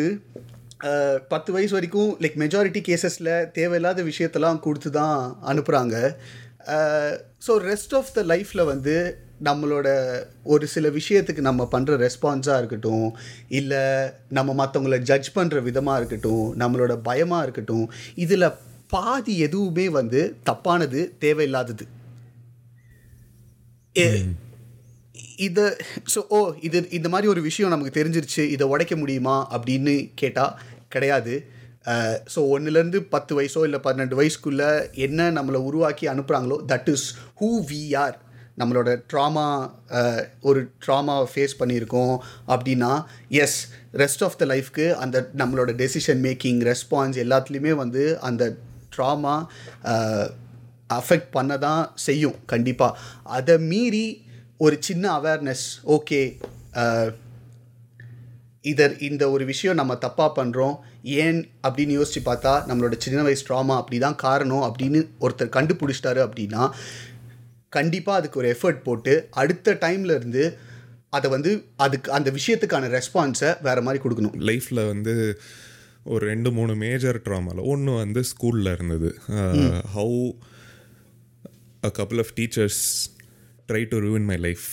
பத்து 1.28 1.52
வயசு 1.52 1.74
வரைக்கும் 1.74 2.16
லைக் 2.20 2.36
மெஜாரிட்டி 2.36 2.80
கேசஸில் 2.80 3.50
தேவையில்லாத 3.52 4.02
விஷயத்தெல்லாம் 4.02 4.60
கொடுத்து 4.60 4.90
தான் 4.90 5.38
அனுப்புகிறாங்க 5.46 5.96
ஸோ 7.46 7.52
ரெஸ்ட் 7.56 7.94
ஆஃப் 7.94 8.12
த 8.12 8.22
லைஃப்பில் 8.22 8.64
வந்து 8.64 8.94
நம்மளோட 9.42 9.88
ஒரு 10.42 10.66
சில 10.66 10.90
விஷயத்துக்கு 10.90 11.40
நம்ம 11.40 11.68
பண்ணுற 11.72 11.96
ரெஸ்பான்ஸாக 11.96 12.58
இருக்கட்டும் 12.58 13.14
இல்லை 13.48 13.82
நம்ம 14.28 14.54
மற்றவங்கள 14.54 14.98
ஜட்ஜ் 14.98 15.34
பண்ணுற 15.34 15.62
விதமாக 15.62 15.98
இருக்கட்டும் 15.98 16.54
நம்மளோட 16.56 16.96
பயமாக 17.00 17.42
இருக்கட்டும் 17.42 17.90
இதில் 18.14 18.54
பாதி 18.86 19.38
எதுவுமே 19.38 19.88
வந்து 19.88 20.38
தப்பானது 20.50 21.12
தேவையில்லாதது. 21.20 21.86
இதை 25.38 25.64
ஸோ 26.14 26.20
ஓ 26.28 26.38
இது 26.60 26.78
இந்த 26.90 27.08
மாதிரி 27.08 27.28
ஒரு 27.28 27.40
விஷயம் 27.40 27.70
நமக்கு 27.70 27.92
தெரிஞ்சிருச்சு 28.00 28.42
இதை 28.48 28.66
உடைக்க 28.66 28.96
முடியுமா? 28.96 29.36
அப்படின்னு 29.52 29.94
கேட்டால் 30.14 30.54
கிடையாது. 30.88 31.34
ஸோ 32.34 32.40
ஒன்றுலேருந்து 32.54 33.00
பத்து 33.10 33.32
வயசோ 33.40 33.60
இல்லை 33.64 33.80
பன்னெண்டு 33.84 34.16
வயசுக்குள்ளே 34.20 34.70
என்ன 34.98 35.30
நம்மளை 35.30 35.60
உருவாக்கி 35.62 36.06
அனுப்புகிறாங்களோ 36.08 36.56
that 36.66 36.88
is 36.88 37.06
who 37.40 37.50
we 37.70 37.96
are 37.96 38.16
நம்மளோட 38.58 38.90
ட்ராமா 39.12 39.46
ஒரு 40.40 40.60
ட்ராமா 40.86 41.14
ஃபேஸ் 41.34 41.58
பண்ணியிருக்கோம் 41.58 42.14
அப்படின்னா 42.48 42.92
எஸ் 43.28 43.58
ரெஸ்ட் 43.92 44.24
ஆஃப் 44.24 44.36
த 44.36 44.44
லைஃப்க்கு 44.44 44.86
அந்த 44.94 45.30
நம்மளோட 45.36 45.72
டெசிஷன் 45.82 46.22
மேக்கிங் 46.22 46.60
ரெஸ்பான்ஸ் 46.70 47.18
எல்லாத்துலேயுமே 47.24 47.74
வந்து 47.74 48.04
அந்த 48.20 48.44
ட்ராமா 48.96 49.34
அஃபெக்ட் 50.90 51.30
பண்ண 51.30 51.58
தான் 51.58 51.82
செய்யும் 51.94 52.38
கண்டிப்பாக 52.46 52.98
அதை 53.22 53.56
மீறி 53.58 54.06
ஒரு 54.64 54.76
சின்ன 54.80 55.04
அவேர்னஸ் 55.18 55.66
ஓகே 55.96 56.20
இதர் 58.62 58.94
இந்த 59.00 59.24
ஒரு 59.30 59.44
விஷயம் 59.44 59.76
நம்ம 59.76 59.94
தப்பாக 59.94 60.30
பண்ணுறோம் 60.38 60.76
ஏன் 61.02 61.38
அப்படின்னு 61.66 61.94
யோசித்து 61.98 62.20
பார்த்தா 62.30 62.52
நம்மளோட 62.68 62.96
சின்ன 62.98 63.22
வயசு 63.22 63.44
ட்ராமா 63.48 63.74
அப்படி 63.80 63.98
தான் 63.98 64.18
காரணம் 64.24 64.64
அப்படின்னு 64.68 65.00
ஒருத்தர் 65.20 65.54
கண்டுபிடிச்சிட்டாரு 65.56 66.20
அப்படின்னா 66.26 66.62
கண்டிப்பாக 67.68 68.18
அதுக்கு 68.20 68.40
ஒரு 68.40 68.48
எஃபர்ட் 68.54 68.80
போட்டு 68.82 69.14
அடுத்த 69.30 69.76
டைம்ல 69.84 70.16
இருந்து 70.18 70.44
அதை 71.10 71.30
வந்து 71.30 71.50
அதுக்கு 71.76 72.08
அந்த 72.12 72.28
விஷயத்துக்கான 72.30 72.88
ரெஸ்பான்ஸை 72.96 73.50
வேறு 73.62 73.82
மாதிரி 73.82 74.02
கொடுக்கணும். 74.04 74.34
லைஃப்பில் 74.50 74.82
வந்து 74.86 75.14
ஒரு 76.04 76.22
ரெண்டு 76.26 76.50
மூணு 76.50 76.74
மேஜர் 76.76 77.18
ட்ராமாவில் 77.26 77.68
ஒன்று 77.72 77.94
வந்து 77.94 78.20
ஸ்கூலில் 78.30 78.72
இருந்தது. 78.72 79.10
How 79.94 80.20
a 81.82 81.92
couple 81.98 82.18
of 82.18 82.34
teachers 82.36 82.82
try 83.68 83.82
to 83.92 83.96
ruin 84.06 84.24
my 84.30 84.36
life 84.36 84.66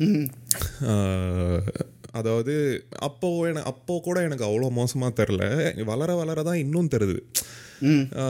அதாவது 2.18 2.54
அப்போ 2.98 3.28
எனக்கு 3.48 3.68
அப்போ 3.70 3.94
கூட 4.04 4.18
எனக்கு 4.22 4.44
அவ்வளோ 4.44 4.68
மோசமாக 4.70 5.12
தெரில 5.22 5.42
வளர 5.84 6.14
வளர 6.14 6.42
தான் 6.42 6.56
இன்னும் 6.56 6.88
தெரியுது. 6.94 7.20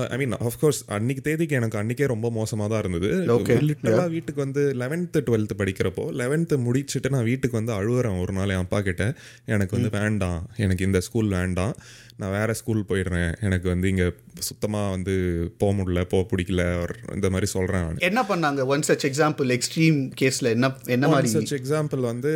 ஐ 0.08 0.16
மீன் 0.16 0.34
ஆஃப்கோர்ஸ் 0.48 0.80
அன்னைக்கு 0.86 1.22
தேதிக்கு 1.22 1.56
எனக்கு 1.56 1.78
அன்னைக்கே 1.78 2.06
ரொம்ப 2.06 2.30
மோசமாக 2.30 2.68
தான் 2.72 2.82
இருந்தது. 2.84 3.08
Okay. 3.36 3.56
லிட்டரலாக 3.68 4.10
வீட்டுக்கு 4.10 4.42
வந்து 4.44 4.62
லெவன்த்து 4.82 5.20
டுவெல்த்து 5.28 5.56
படிக்கிறப்போ 5.58 6.04
லெவன்த்து 6.20 6.58
முடிச்சுட்டு 6.66 7.08
நான் 7.08 7.28
வீட்டுக்கு 7.30 7.60
வந்து 7.62 7.74
அழுகுறேன் 7.78 8.20
ஒரு 8.20 8.32
நாள் 8.32 8.48
என் 8.48 8.64
அப்பா 8.66 8.80
கிட்ட. 8.80 9.06
எனக்கு 9.44 9.80
வந்து 9.80 9.98
வேண்டாம். 9.98 10.40
எனக்கு 10.56 10.84
இந்த 10.84 11.00
ஸ்கூல் 11.00 11.28
வேண்டாம். 11.28 11.74
நான் 12.20 12.34
வேற 12.38 12.52
ஸ்கூல் 12.60 12.80
போயிடுறேன். 12.88 13.30
எனக்கு 13.46 13.66
வந்து 13.72 13.86
இங்கே 13.88 14.06
சுத்தமாக 14.48 14.90
வந்து 14.94 15.14
போக 15.58 15.72
முடியல 15.78 16.00
போக 16.12 16.22
பிடிக்கல 16.30 16.62
or 16.82 16.90
இந்த 17.14 17.28
மாதிரி 17.34 17.48
சொல்கிறேன் 17.54 17.84
நான். 17.86 18.00
என்ன 18.08 18.20
பண்ணாங்க? 18.30 18.64
ஒன் 18.74 18.84
சச் 18.88 19.06
எக்ஸாம்பிள் 19.08 19.48
எக்ஸ்ட்ரீம் 19.56 19.98
கேஸில் 20.20 20.48
என்ன 20.54 20.68
என்ன 20.96 21.08
மாதிரி? 21.08 21.32
சச் 21.36 21.54
எக்ஸாம்பிள் 21.58 22.02
வந்து 22.10 22.32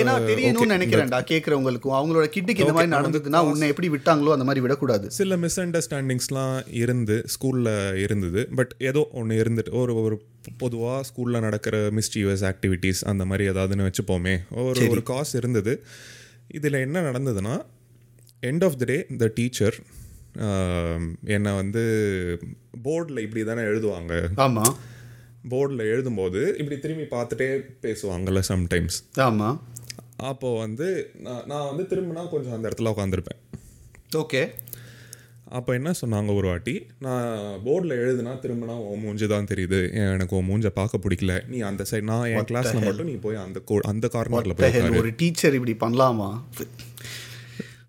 ஏன்னா 0.00 0.14
தெரியணும்னு 0.30 0.74
நினைக்கிறேன்டா 0.76 1.20
கேட்குறவங்களுக்கும் 1.32 1.96
அவங்களோட 1.98 2.26
கிட்டுக்கு 2.36 2.64
இந்த 2.64 2.76
மாதிரி 2.78 2.92
நடந்ததுன்னா 2.96 3.42
உன்னை 3.50 3.68
எப்படி 3.74 3.90
விட்டாங்களோ 3.96 4.34
அந்த 4.36 4.46
மாதிரி 4.48 4.64
விடக்கூடாது. 4.66 5.08
சில 5.20 5.36
மிஸ் 5.44 5.60
அண்டர்ஸ்டாண்டிங்ஸ்லாம் 5.60 6.56
இருந்து 6.82 7.18
ஸ்கூலில் 7.34 7.72
இருந்தது. 8.04 8.42
பட் 8.58 8.74
ஏதோ 8.90 9.02
ஒன்று 9.12 9.42
இருந்துட்டு 9.42 9.74
ஒரு 9.82 9.94
ஒரு 10.02 10.18
பொதுவாக 10.62 11.02
ஸ்கூலில் 11.08 11.44
நடக்கிற 11.46 11.76
மிஸ்டீவஸ் 11.98 12.44
ஆக்டிவிட்டீஸ் 12.50 13.00
அந்த 13.12 13.24
மாதிரி 13.24 13.50
ஏதாவதுன்னு 13.50 13.86
வச்சுப்போமே. 13.88 14.34
ஒரு 14.64 14.88
ஒரு 14.88 15.02
காஸ் 15.02 15.32
இருந்தது. 15.34 15.74
இதில் 16.58 16.82
என்ன 16.86 17.02
நடந்ததுன்னா 17.10 17.54
end 18.42 18.64
of 18.64 18.78
the 18.78 18.84
day 18.84 19.06
the 19.16 19.30
teacher 19.34 19.76
என்னை 21.24 21.54
வந்து 21.54 21.82
போர்டில் 22.84 23.18
இப்படி 23.18 23.44
தானே 23.44 23.60
எழுதுவாங்க. 23.60 24.28
ஆமாம் 24.34 24.76
போர்டில் 25.50 25.84
எழுதும்போது 25.84 26.58
இப்படி 26.58 26.78
திரும்பி 26.78 27.02
பார்த்துட்டே 27.02 27.48
பேசுவாங்கல்ல 27.82 28.42
சம்டைம்ஸ் 28.48 28.98
ஆமாம் 29.20 29.58
அப்போது 30.16 30.58
வந்து 30.58 31.10
நான் 31.18 31.42
நான் 31.46 31.76
வந்து 31.76 31.96
திரும்பினா 31.96 32.28
கொஞ்சம் 32.28 32.52
அந்த 32.52 32.68
இடத்துல 32.68 32.92
உட்காந்துருப்பேன் 32.92 33.40
ஓகே. 34.16 34.42
அப்போ 35.44 35.72
என்ன 35.72 35.90
சொன்னாங்க 36.00 36.34
ஒரு 36.34 36.48
வாட்டி 36.48 36.86
நான் 37.00 37.38
போர்டில் 37.64 37.94
எழுதுனா 37.96 38.32
திரும்பினா 38.42 38.74
உன் 38.84 39.00
மூஞ்சி 39.00 39.26
தான் 39.26 39.44
தெரியுது. 39.44 39.80
எனக்கு 40.12 40.36
உன் 40.36 40.48
மூஞ்ச 40.48 40.66
பார்க்க 40.66 40.98
பிடிக்கல. 40.98 41.48
நீ 41.48 41.60
அந்த 41.60 41.84
சைடு 41.90 42.02
நான் 42.02 42.26
என் 42.26 42.44
கிளாஸ்ல 42.44 42.84
மட்டும் 42.84 43.06
நீ 43.06 43.12
போய் 43.12 43.36
அந்த 43.36 43.60
கோ- 43.66 43.80
அந்த 43.80 44.08
கார்னரில் 44.12 44.54
போய். 44.54 44.96
ஒரு 44.96 45.12
டீச்சர் 45.16 45.54
இப்படி 45.54 45.74
பண்ணலாமா? 45.74 46.28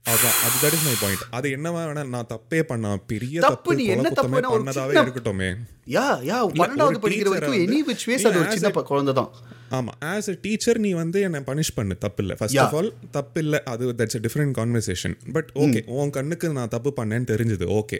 அதான் 0.05 0.37
அது 0.45 0.69
இஸ் 0.69 0.85
மை 0.85 0.93
பாயிண்ட் 1.01 1.21
அது 1.29 1.47
என்னவா 1.55 1.81
வேணா 1.81 2.01
நான் 2.13 2.27
தப்பே 2.31 2.59
பண்ண 2.63 2.87
பெரிய 3.11 3.35
தப்பு, 3.37 3.55
தப்பு 3.55 3.75
நீ 3.77 3.83
என்ன 3.87 4.09
ஒரு 4.47 4.55
பண்ணதாவே 4.55 4.95
இருக்கட்டுமே. 4.97 5.47
யா 5.93 6.03
யா 6.29 6.37
பன்னெண்டாவது 6.59 6.99
படிக்கிற 7.03 7.29
வரைக்கும் 7.33 7.61
எனி 7.65 7.79
விச் 7.89 8.05
வேஸ் 8.09 8.25
அது 8.29 8.39
ஒரு 8.41 8.51
சின்ன 8.55 8.83
குழந்தை 8.89 9.13
தான் 9.13 9.29
ஆமாம் 9.69 9.95
ஆஸ் 10.09 10.29
எ 10.29 10.35
டீச்சர் 10.41 10.79
நீ 10.79 10.91
வந்து 10.93 11.19
என்னை 11.27 11.41
பனிஷ் 11.47 11.73
பண்ணு 11.73 11.95
தப்பு 11.97 12.21
இல்லை 12.23 12.35
ஃபர்ஸ்ட் 12.39 12.59
ஆஃப் 12.63 12.75
ஆல் 12.75 12.89
தப்பு 13.11 13.39
இல்லை 13.39 13.59
அது 13.65 13.93
that's 13.99 14.17
a 14.19 14.23
different 14.25 14.55
conversation 14.59 15.15
but 15.33 15.49
okay 15.63 15.81
உன் 15.97 16.13
கண்ணுக்கு 16.17 16.49
நான் 16.51 16.73
தப்பு 16.75 16.93
பண்ணேன்னு 16.99 17.29
தெரிஞ்சது 17.33 17.67
ஓகே 17.79 17.99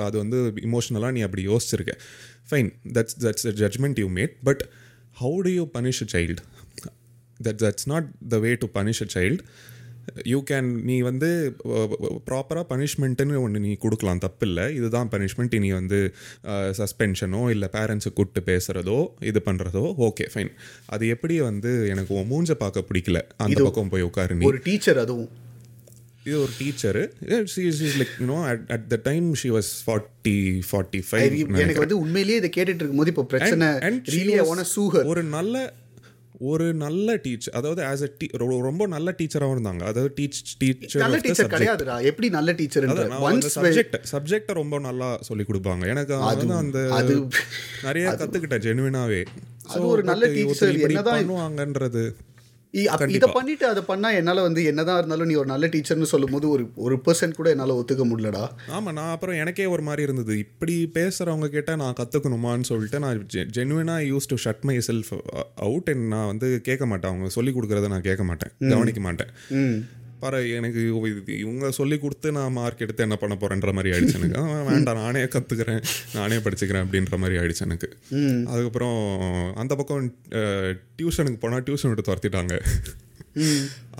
அது 0.00 0.16
வந்து 0.18 0.38
இமோஷ்னலாக 0.62 1.12
நீ 1.12 1.20
அப்படி 1.20 1.44
யோசிச்சிருக்க. 1.48 1.94
Fine 2.50 2.70
that's 2.92 3.18
that's 3.24 3.46
a 3.46 3.54
judgement 3.62 4.00
you 4.00 4.08
made 4.10 4.34
but 4.44 4.64
how 5.16 5.36
do 5.42 5.52
you 5.52 5.66
punish 5.74 6.02
a 6.02 6.10
child 6.14 6.40
that 7.40 7.60
that's 7.64 7.88
not 7.88 8.08
the 8.28 8.38
way 8.38 8.52
to 8.56 8.68
punish 8.74 9.02
a 9.02 9.10
child 9.14 9.40
you 10.32 10.38
can 10.50 10.68
நீ 10.90 10.96
வந்து 11.08 11.28
ப்ராப்பராக 12.28 12.64
பனிஷ்மெண்ட்டுன்னு 12.72 13.42
ஒன்று 13.44 13.64
நீ 13.66 13.72
கொடுக்கலாம். 13.84 14.22
தப்பில்லை. 14.26 14.66
இதுதான் 14.78 15.10
பனிஷ்மெண்ட் 15.14 15.58
நீ 15.66 15.70
வந்து 15.80 16.00
சஸ்பென்ஷனோ 16.80 17.42
இல்லை 17.54 17.68
பேரண்ட்ஸை 17.76 18.12
கூப்பிட்டு 18.18 18.42
பேசுகிறதோ 18.50 18.98
இது 19.30 19.42
பண்ணுறதோ 19.50 19.84
ஓகே 20.08 20.26
ஃபைன் 20.34 20.52
அது 20.94 21.06
எப்படி 21.16 21.36
வந்து 21.50 21.72
எனக்கு 21.94 22.26
மூஞ்ச 22.34 22.58
பார்க்க 22.64 22.88
பிடிக்கல? 22.90 23.20
அந்த 23.46 23.58
பக்கம் 23.68 23.92
போய் 23.94 24.08
உட்காரு 24.10 24.36
நீ. 24.40 24.46
ஒரு 24.50 24.60
டீச்சர் 24.68 25.00
அதுவும். 25.04 25.30
இது 26.26 26.34
ஒரு 26.40 26.52
teacher 26.58 27.00
like 28.00 28.12
you know 28.22 28.36
at 28.74 28.84
the 28.92 28.96
time 29.08 29.28
she 29.40 29.48
was 29.54 29.70
forty 29.86 30.34
forty 30.68 31.00
five 31.08 31.36
எனக்கு 31.62 31.84
வந்து 31.84 31.98
உண்மையிலேயே 32.04 32.38
இதை 32.42 32.50
கேட்டுட்டு 32.56 32.82
இருக்கும்போது 32.82 33.12
இப்போ 33.14 33.24
பிரச்சனை. 33.32 33.68
ஒரு 35.12 35.22
நல்ல 35.36 35.64
ஒரு 36.50 36.66
நல்ல 36.82 37.16
டீச்சர் 37.24 37.54
அதாவது 37.58 37.80
ஆஸ் 37.88 38.04
அ 38.06 38.08
டீ 38.20 38.26
ரொம்ப 38.68 38.86
நல்ல 38.94 39.08
டீச்சராகவும் 39.18 39.56
இருந்தாங்க. 39.56 39.82
அதாவது 39.90 40.10
டீச் 40.18 40.38
நல்ல 41.02 41.16
டீச்சர் 41.16 41.24
டீச்சர் 41.26 41.52
கிடையாதுடா. 41.54 41.96
எப்படி 42.10 42.28
நல்ல 42.36 42.52
டீச்சர் 42.60 42.86
சப்ஜெக்ட் 43.56 43.96
சப்ஜெக்டை 44.12 44.54
ரொம்ப 44.60 44.78
நல்லா 44.88 45.08
சொல்லி 45.28 45.46
கொடுப்பாங்க. 45.50 45.84
எனக்கு 45.94 46.14
வந்து 46.30 46.56
அந்த 46.62 46.80
அது 46.98 47.14
நிறைய 47.86 48.14
கத்துக்கிட்டேன் 48.22 48.66
ஜெனுவினாவே 48.68 49.22
அது 49.72 49.86
ஒரு 49.94 50.04
நல்ல 50.10 50.24
teacher 50.36 50.70
என்னதான் 50.86 51.18
பண்ணுவாங்கன்றது 51.18 52.04
இதை 52.72 53.28
பண்ணிட்டு 53.32 53.66
அதை 53.66 53.82
பண்ணா 53.82 54.10
என்னால 54.10 54.42
வந்து 54.42 54.64
என்னதான் 54.64 54.98
இருந்தாலும் 54.98 55.26
நீ 55.26 55.34
ஒரு 55.34 55.46
நல்ல 55.46 55.66
டீச்சர்னு 55.66 56.08
சொல்லும்போது 56.12 56.48
ஒரு 56.48 56.64
ஒரு 56.74 56.96
பர்சன்ட் 57.06 57.34
கூட 57.34 57.50
என்னால 57.50 57.76
ஒத்துக்க 57.80 58.04
முடியலடா. 58.10 58.44
ஆமா 58.68 58.92
நான் 58.92 59.10
அப்புறம் 59.10 59.36
எனக்கே 59.36 59.66
ஒரு 59.66 59.82
மாதிரி 59.82 60.02
இருந்தது. 60.02 60.38
இப்படி 60.38 60.90
பேசுறவங்க 60.94 61.48
கிட்ட 61.48 61.76
நான் 61.76 61.94
கத்துக்கணுமான்னு 62.00 62.62
சொல்லிட்டு 62.62 62.98
நான் 62.98 63.26
genuinely 63.58 63.96
use 64.12 64.30
to 64.32 64.38
shut 64.44 64.60
myself 64.88 65.12
out 65.54 65.90
and 65.94 66.06
நான் 66.14 66.26
வந்து 66.26 66.60
கேட்க 66.60 66.86
மாட்டேன். 66.86 67.10
அவங்க 67.10 67.28
சொல்லி 67.28 67.50
கொடுக்கறத 67.50 67.88
நான் 67.88 68.08
கேட்க 68.10 68.24
மாட்டேன். 68.24 68.54
கவனிக்க 68.70 69.00
மாட்டேன். 69.00 69.32
பாரு 70.22 70.40
எனக்கு 70.58 70.80
இவங்க 71.38 71.70
சொல்லி 71.78 71.96
கொடுத்து 71.98 72.28
நான் 72.32 72.56
மார்க் 72.58 72.82
எடுத்து 72.84 73.04
என்ன 73.06 73.16
பண்ண 73.22 73.34
போறேன்ற 73.40 73.72
மாதிரி 73.72 73.90
ஆயிடுச்சு 73.94 74.16
எனக்கு. 74.18 74.42
வேண்டாம் 74.70 75.00
நானே 75.02 75.22
கத்துக்கிறேன் 75.34 75.82
நானே 76.14 76.36
படிச்சுக்கிறேன் 76.44 76.84
அப்படின்ற 76.86 77.18
மாதிரி 77.18 77.38
ஆயிடுச்சு 77.40 77.64
எனக்கு. 77.68 77.88
அதுக்கப்புறம் 78.52 78.98
அந்த 79.54 79.74
பக்கம் 79.74 80.06
டியூஷனுக்கு 80.98 81.42
போனா 81.44 81.58
டியூஷன் 81.68 81.92
விட்டு 81.92 82.08
துரத்திட்டாங்க 82.08 82.56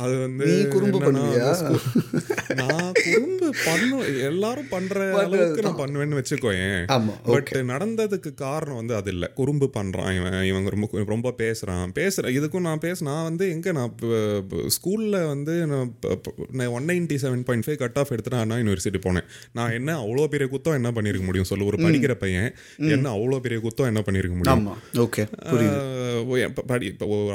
அது 0.02 0.14
வந்து 0.22 0.46
நீ 0.50 0.56
குறும்பு 0.74 0.98
பண்ணுவியா? 1.04 1.48
நான் 2.60 2.92
குறும்பு 3.06 3.48
பண்ணு 3.66 3.96
எல்லாரும் 4.28 4.68
பண்ற 4.72 4.96
அளவுக்கு 5.22 5.64
நான் 5.66 5.78
பண்ணுவேன்னு 5.80 6.18
வச்சுக்கோயேன் 6.18 6.84
பட் 7.32 7.50
நடந்ததுக்கு 7.70 8.30
காரணம் 8.42 8.78
வந்து 8.80 8.94
அது 8.98 9.10
இல்லை. 9.14 9.28
குறும்பு 9.40 9.66
பண்றான் 9.76 10.12
இவன் 10.18 10.36
இவங்க 10.50 10.70
ரொம்ப 10.74 11.02
ரொம்ப 11.14 11.32
பேசுறான். 11.42 11.92
பேசுற 11.98 12.32
இதுக்கும் 12.38 12.66
நான் 12.68 12.82
பேச 12.86 13.04
நான் 13.10 13.26
வந்து 13.28 13.44
எங்க 13.56 13.72
நான் 13.78 13.92
ஸ்கூல்ல 14.76 15.18
வந்து 15.32 15.54
நான் 15.68 16.72
one 16.76 16.88
ninety 16.92 17.18
seven 17.24 17.44
point 17.48 17.66
five 17.66 17.80
cut 17.82 17.98
off 18.02 18.12
எடுத்து 18.16 18.34
நான் 18.34 18.44
அண்ணா 18.46 18.58
யூனிவர்சிட்டி 18.62 19.02
போனேன். 19.06 19.28
நான் 19.60 19.76
என்ன 19.78 19.96
அவ்வளோ 20.04 20.26
பெரிய 20.34 20.48
குத்தம் 20.54 20.78
என்ன 20.80 20.92
பண்ணிருக்க 20.98 21.26
முடியும் 21.30 21.50
சொல்லு? 21.52 21.68
ஒரு 21.72 21.80
படிக்கிற 21.86 22.16
பையன் 22.24 22.50
என்ன 22.96 23.06
அவ்வளோ 23.16 23.40
பெரிய 23.46 23.60
குத்தம் 23.66 23.90
என்ன 23.92 24.02
பண்ணிருக்க 24.08 24.36
முடியும்? 24.40 24.66
ஓகே 25.06 25.24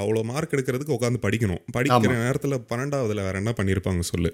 அவ்வளோ 0.04 0.24
மார்க் 0.34 0.56
எடுக்கிறதுக்கு 0.58 0.98
உட்காந்து 1.00 1.26
படிக்கணும். 1.28 1.64
படிக்கிற 1.78 2.14
நேரத்தில் 2.26 2.47
பன்னெண்டாவதுல 2.72 3.26
வேற 3.28 3.36
என்ன 3.44 3.54
பண்ணியிருப்பாங்க 3.58 4.06
சொல்லு. 4.14 4.32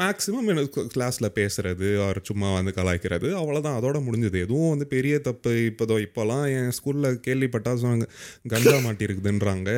மேக்ஸிமம் 0.00 0.48
எனக்கு 0.52 0.80
கிளாஸில் 0.94 1.26
பேசுறது 1.36 1.86
ஆர் 2.06 2.18
சும்மா 2.28 2.48
வந்து 2.54 2.72
கலாய்க்கிறது 2.78 3.28
அவ்வளோதான் 3.40 3.76
அதோட 3.78 3.98
முடிஞ்சது. 4.06 4.38
எதுவும் 4.46 4.72
வந்து 4.72 4.86
பெரிய 4.94 5.14
தப்பு 5.28 5.50
இப்போதோ 5.68 5.94
இப்போலாம் 6.06 6.42
என் 6.56 6.74
ஸ்கூலில் 6.78 7.20
கேள்விப்பட்டா 7.26 7.72
சொன்னாங்க 7.82 8.06
கஞ்சா 8.52 8.74
மாட்டிருக்குதுன்றாங்க 8.86 9.70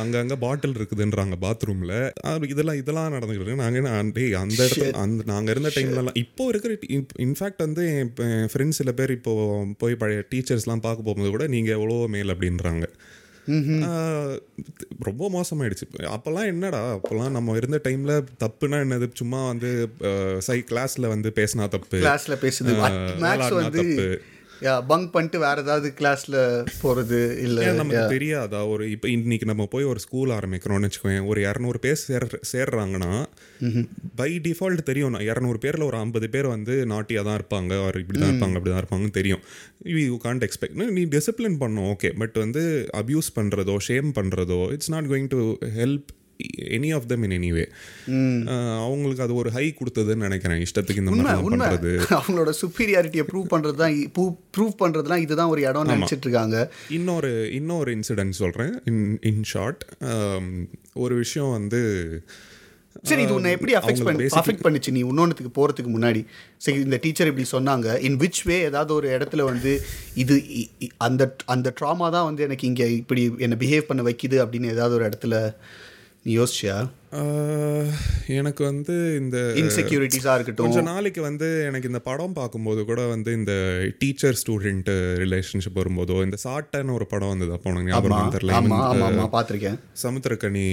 அங்கங்கே 0.00 0.36
பாட்டில் 0.44 0.76
இருக்குதுன்றாங்க 0.78 1.36
பாத்ரூமில் 1.44 1.94
இதெல்லாம் 2.52 2.80
இதெல்லாம் 2.82 3.14
நடந்துக்கிட்டு 3.14 3.46
இருக்கு. 3.46 3.62
நாங்கள் 3.64 3.80
என்ன 3.82 3.94
அந்த 4.42 4.60
இடத்துல 4.64 4.90
அந்த 5.04 5.24
நாங்கள் 5.32 5.54
இருந்த 5.54 5.72
டைம்லலாம் 5.76 6.20
இப்போ 6.24 6.46
இருக்கிற 6.52 6.74
இன்ஃபேக்ட் 7.26 7.64
வந்து 7.66 7.84
என் 8.26 8.50
ஃப்ரெண்ட்ஸ் 8.54 8.80
சில 8.82 8.92
பேர் 9.00 9.14
இப்போ 9.18 9.34
போய் 9.84 10.00
பழைய 10.02 10.24
டீச்சர்ஸ்லாம் 10.34 10.84
பார்க்க 10.88 11.06
போகும்போது 11.08 11.32
கூட 11.36 11.46
நீங்கள் 11.56 11.76
எவ்வளோ 11.78 11.96
மேல் 12.16 12.34
அப்படின்றாங்க. 12.34 12.86
ரொம்ப 14.98 15.30
மோசமாயிடுச்சு. 15.34 15.86
அப்போல்லாம் 15.96 16.46
என்னடா 16.46 16.80
அப்போல்லாம் 16.96 17.30
நம்ம 17.30 17.56
இருந்த 17.56 17.80
டைம்ல 17.84 18.14
தப்புனா 18.44 18.78
என்னது? 18.84 19.08
சும்மா 19.14 19.46
வந்து 19.46 19.70
சை 20.38 20.64
கிளாஸ்ல 20.68 21.06
வந்து 21.08 21.32
பேசினா 21.34 21.68
தப்பு. 21.68 21.98
கிளாஸ்ல 21.98 22.36
பேசுது. 22.44 22.76
தப்பு. 23.60 24.20
பங்க் 24.90 25.12
பண்ணிட்டு 25.12 25.38
வேற 25.38 25.56
ஏதாவது 25.62 25.88
கிளாஸ்ல 25.98 26.36
போறது 26.82 27.18
இல்ல 27.46 27.66
நமக்கு 27.72 28.04
தெரியாதா? 28.14 28.60
ஒரு 28.66 28.84
இப்போ 28.90 29.08
இன்னைக்கு 29.08 29.46
நம்ம 29.46 29.66
போய் 29.66 29.84
ஒரு 29.84 30.00
ஸ்கூல் 30.04 30.30
ஆரம்பிக்கிறோம்னு 30.38 30.88
வச்சுக்கோங்க 30.88 31.26
ஒரு 31.26 31.40
இரநூறு 31.48 31.78
பேர் 31.84 32.00
சேர் 32.04 32.26
சேர்றாங்கன்னா 32.52 33.12
பை 34.20 34.30
டிஃபால்ட் 34.46 34.82
தெரியும். 34.82 35.12
நான் 35.16 35.26
இரநூறு 35.30 35.60
பேர்ல 35.64 35.84
ஒரு 35.84 35.96
ஐம்பது 35.96 36.28
பேர் 36.36 36.46
வந்து 36.46 36.76
நாட்டியாக 36.94 37.26
தான் 37.28 37.38
இருப்பாங்க 37.40 37.72
ஒரு 37.86 38.00
இப்படி 38.00 38.18
தான் 38.18 38.32
இருப்பாங்க 38.32 38.56
அப்படி 38.60 38.72
தான் 38.74 38.82
இருப்பாங்கன்னு 38.84 39.18
தெரியும். 39.20 39.42
யூ 40.08 40.18
கான்ட் 40.26 40.46
எக்ஸ்பெக்ட் 40.48 40.76
நீ 40.98 41.04
டிசிப்ளின் 41.16 41.58
பண்ணும் 41.64 41.88
ஓகே 41.94 42.10
பட் 42.22 42.38
வந்து 42.44 42.62
அப்யூஸ் 43.02 43.30
பண்றதோ 43.40 43.76
ஷேம் 43.88 44.10
பண்றதோ 44.20 44.60
it's 44.76 44.92
not 44.96 45.10
going 45.12 45.30
to 45.34 45.42
help 45.80 46.08
any 46.76 46.90
of 46.96 47.06
them 47.06 47.22
in 47.26 47.34
any 47.36 47.50
way 47.56 47.64
அவங்களுக்கு 48.84 49.22
அது 49.22 49.34
ஒரு 49.34 49.50
ஹை 49.50 49.64
கொடுத்ததுன்னு 49.78 50.26
நினைக்கிறேன். 50.26 50.60
இஷ்டத்துக்கு 50.66 51.02
இந்த 51.04 51.10
மாதிரி 51.10 51.48
பண்றது. 51.54 51.92
அவங்களோட 52.20 52.52
சுப்பீரியாரிட்டியை 52.60 53.24
ப்ரூவ் 53.30 53.48
பண்றது 53.54 53.78
தான் 53.82 53.96
ப்ரூவ் 54.56 54.74
பண்றதுலாம் 54.82 55.24
இதுதான் 55.24 55.52
ஒரு 55.54 55.62
இடம் 55.62 55.90
நினைச்சிட்டு 55.92 56.26
இருக்காங்க 56.28 56.58
இன்னொரு 56.90 57.32
இன்னொரு 57.50 57.92
இன்சிடென்ட் 57.96 58.40
சொல்கிறேன் 58.42 58.74
இன் 58.84 59.02
இன் 59.22 59.42
ஷார்ட் 59.44 59.82
ஒரு 60.94 61.14
விஷயம் 61.14 61.50
வந்து 61.50 61.82
சரி 63.08 63.22
இது 63.22 63.34
உன்னை 63.34 63.50
எப்படி 63.50 63.74
அஃபெக்ட் 63.74 64.06
பண்ணி 64.06 64.24
அஃபெக்ட் 64.38 64.64
பண்ணிச்சு? 64.66 64.90
நீ 64.90 65.00
இன்னொன்றுத்துக்கு 65.02 65.52
போகிறதுக்கு 65.58 65.90
முன்னாடி. 65.96 66.20
சரி 66.58 66.80
இந்த 66.80 66.98
டீச்சர் 67.02 67.26
இப்படி 67.26 67.46
சொன்னாங்க. 67.52 67.88
இன் 68.00 68.16
விச் 68.16 68.40
வே 68.44 68.56
ஏதாவது 68.60 68.92
ஒரு 68.94 69.08
இடத்துல 69.18 69.44
வந்து 69.44 69.72
இது 70.14 70.36
அந்த 70.96 71.22
அந்த 71.46 71.72
ட்ராமா 71.80 72.08
தான் 72.10 72.24
வந்து 72.24 72.42
எனக்கு 72.42 72.66
இங்கே 72.66 72.88
இப்படி 72.96 73.24
என்னை 73.38 73.58
பிஹேவ் 73.58 73.88
பண்ண 73.90 74.02
வைக்குது 74.02 74.38
அப்படின்னு 74.44 74.72
ஏதாவது 74.76 74.94
ஒரு 74.94 75.06
இடத்துல 75.08 75.36
நீ 76.22 76.32
யோசிச்சியா 76.38 76.76
எனக்கு 78.38 78.62
வந்து 78.64 78.94
இந்த 79.20 79.36
இன்செக்யூரிட்டிஸாக 79.60 80.34
இருக்கட்டும். 80.34 80.66
கொஞ்ச 80.66 80.80
நாளைக்கு 80.80 81.20
வந்து 81.22 81.46
எனக்கு 81.68 81.86
இந்த 81.86 82.00
படம் 82.08 82.32
பார்க்கும்போது 82.32 82.84
கூட 82.84 83.02
வந்து 83.06 83.30
இந்த 83.32 83.52
டீச்சர் 83.98 84.38
ஸ்டூடெண்ட் 84.40 84.90
ரிலேஷன்ஷிப் 85.22 85.78
வரும்போதோ 85.80 86.16
இந்த 86.24 86.38
சாட்டன்னு 86.44 86.96
ஒரு 86.98 87.06
படம் 87.06 87.28
வந்தது. 87.28 87.52
அப்போ 87.52 87.72
ஞாபகம் 87.82 88.34
தெரியல 88.34 89.28
பார்த்துருக்கேன். 89.36 89.78
சமுத்திரக்கனி 90.02 90.66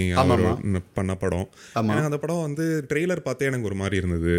பண்ண 0.94 1.16
படம். 1.16 1.48
எனக்கு 1.76 2.10
அந்த 2.12 2.18
படம் 2.18 2.42
வந்து 2.42 2.68
ட்ரெய்லர் 2.94 3.28
பார்த்தே 3.30 3.46
எனக்கு 3.52 3.66
ஒரு 3.66 3.76
மாதிரி 3.76 3.96
இருந்தது. 3.96 4.36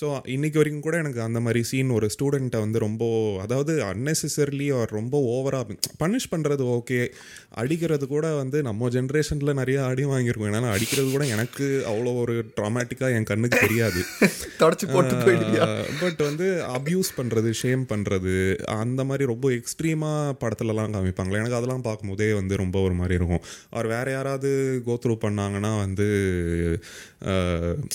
ஸோ 0.00 0.20
இன்னைக்கு 0.24 0.58
வரைக்கும் 0.58 0.82
கூட 0.82 0.98
எனக்கு 0.98 1.20
அந்த 1.20 1.40
மாதிரி 1.40 1.62
சீன் 1.62 1.90
ஒரு 1.90 2.10
ஸ்டூடெண்ட்டை 2.18 2.60
வந்து 2.60 2.78
ரொம்ப 2.78 3.04
அதாவது 3.40 3.84
அன்னெசரிலி 3.84 4.68
அவர் 4.72 4.90
ரொம்ப 4.90 5.18
ஓவராக 5.18 5.76
பனிஷ் 5.98 6.28
பண்ணுறது 6.30 6.62
ஓகே 6.76 7.12
அடிக்கிறது 7.50 8.06
கூட 8.06 8.34
வந்து 8.34 8.62
நம்ம 8.62 8.88
ஜென்ரேஷனில் 8.88 9.54
நிறைய 9.54 9.84
அடி 9.84 10.04
வாங்கியிருக்கோம். 10.04 10.54
ஏன்னா 10.54 10.70
அடிக்கிறது 10.70 11.10
கூட 11.10 11.26
எனக்கு 11.26 11.84
அவ்வளோ 11.86 12.16
ஒரு 12.18 12.44
ட்ராமேட்டிக்காக 12.60 13.14
என் 13.14 13.24
கண்ணுக்கு 13.24 13.58
தெரியாது. 13.60 14.00
தொடச்சி 14.60 14.92
போட்டு 14.92 15.14
போயிடுவியா? 15.14 15.86
பட் 16.00 16.16
வந்து 16.16 16.62
அப்யூஸ் 16.62 17.10
பண்ணுறது 17.16 17.50
ஷேம் 17.62 17.84
பண்ணுறது 17.88 18.56
அந்த 18.66 19.04
மாதிரி 19.04 19.26
ரொம்ப 19.26 19.50
எக்ஸ்ட்ரீமாக 19.50 20.32
படத்துலலாம் 20.40 20.94
காமிப்பாங்களே. 20.96 21.34
எனக்கு 21.34 21.54
அதெல்லாம் 21.54 21.82
பார்க்கும்போதே 21.82 22.32
வந்து 22.32 22.56
ரொம்ப 22.56 22.80
ஒரு 22.80 22.94
மாதிரி 22.94 23.14
இருக்கும். 23.14 23.42
அவர் 23.70 23.86
வேற 23.86 24.10
யாராவது 24.10 24.82
கோத்ரூ 24.86 25.16
பண்ணாங்கன்னா 25.26 25.78
வந்து 25.78 26.08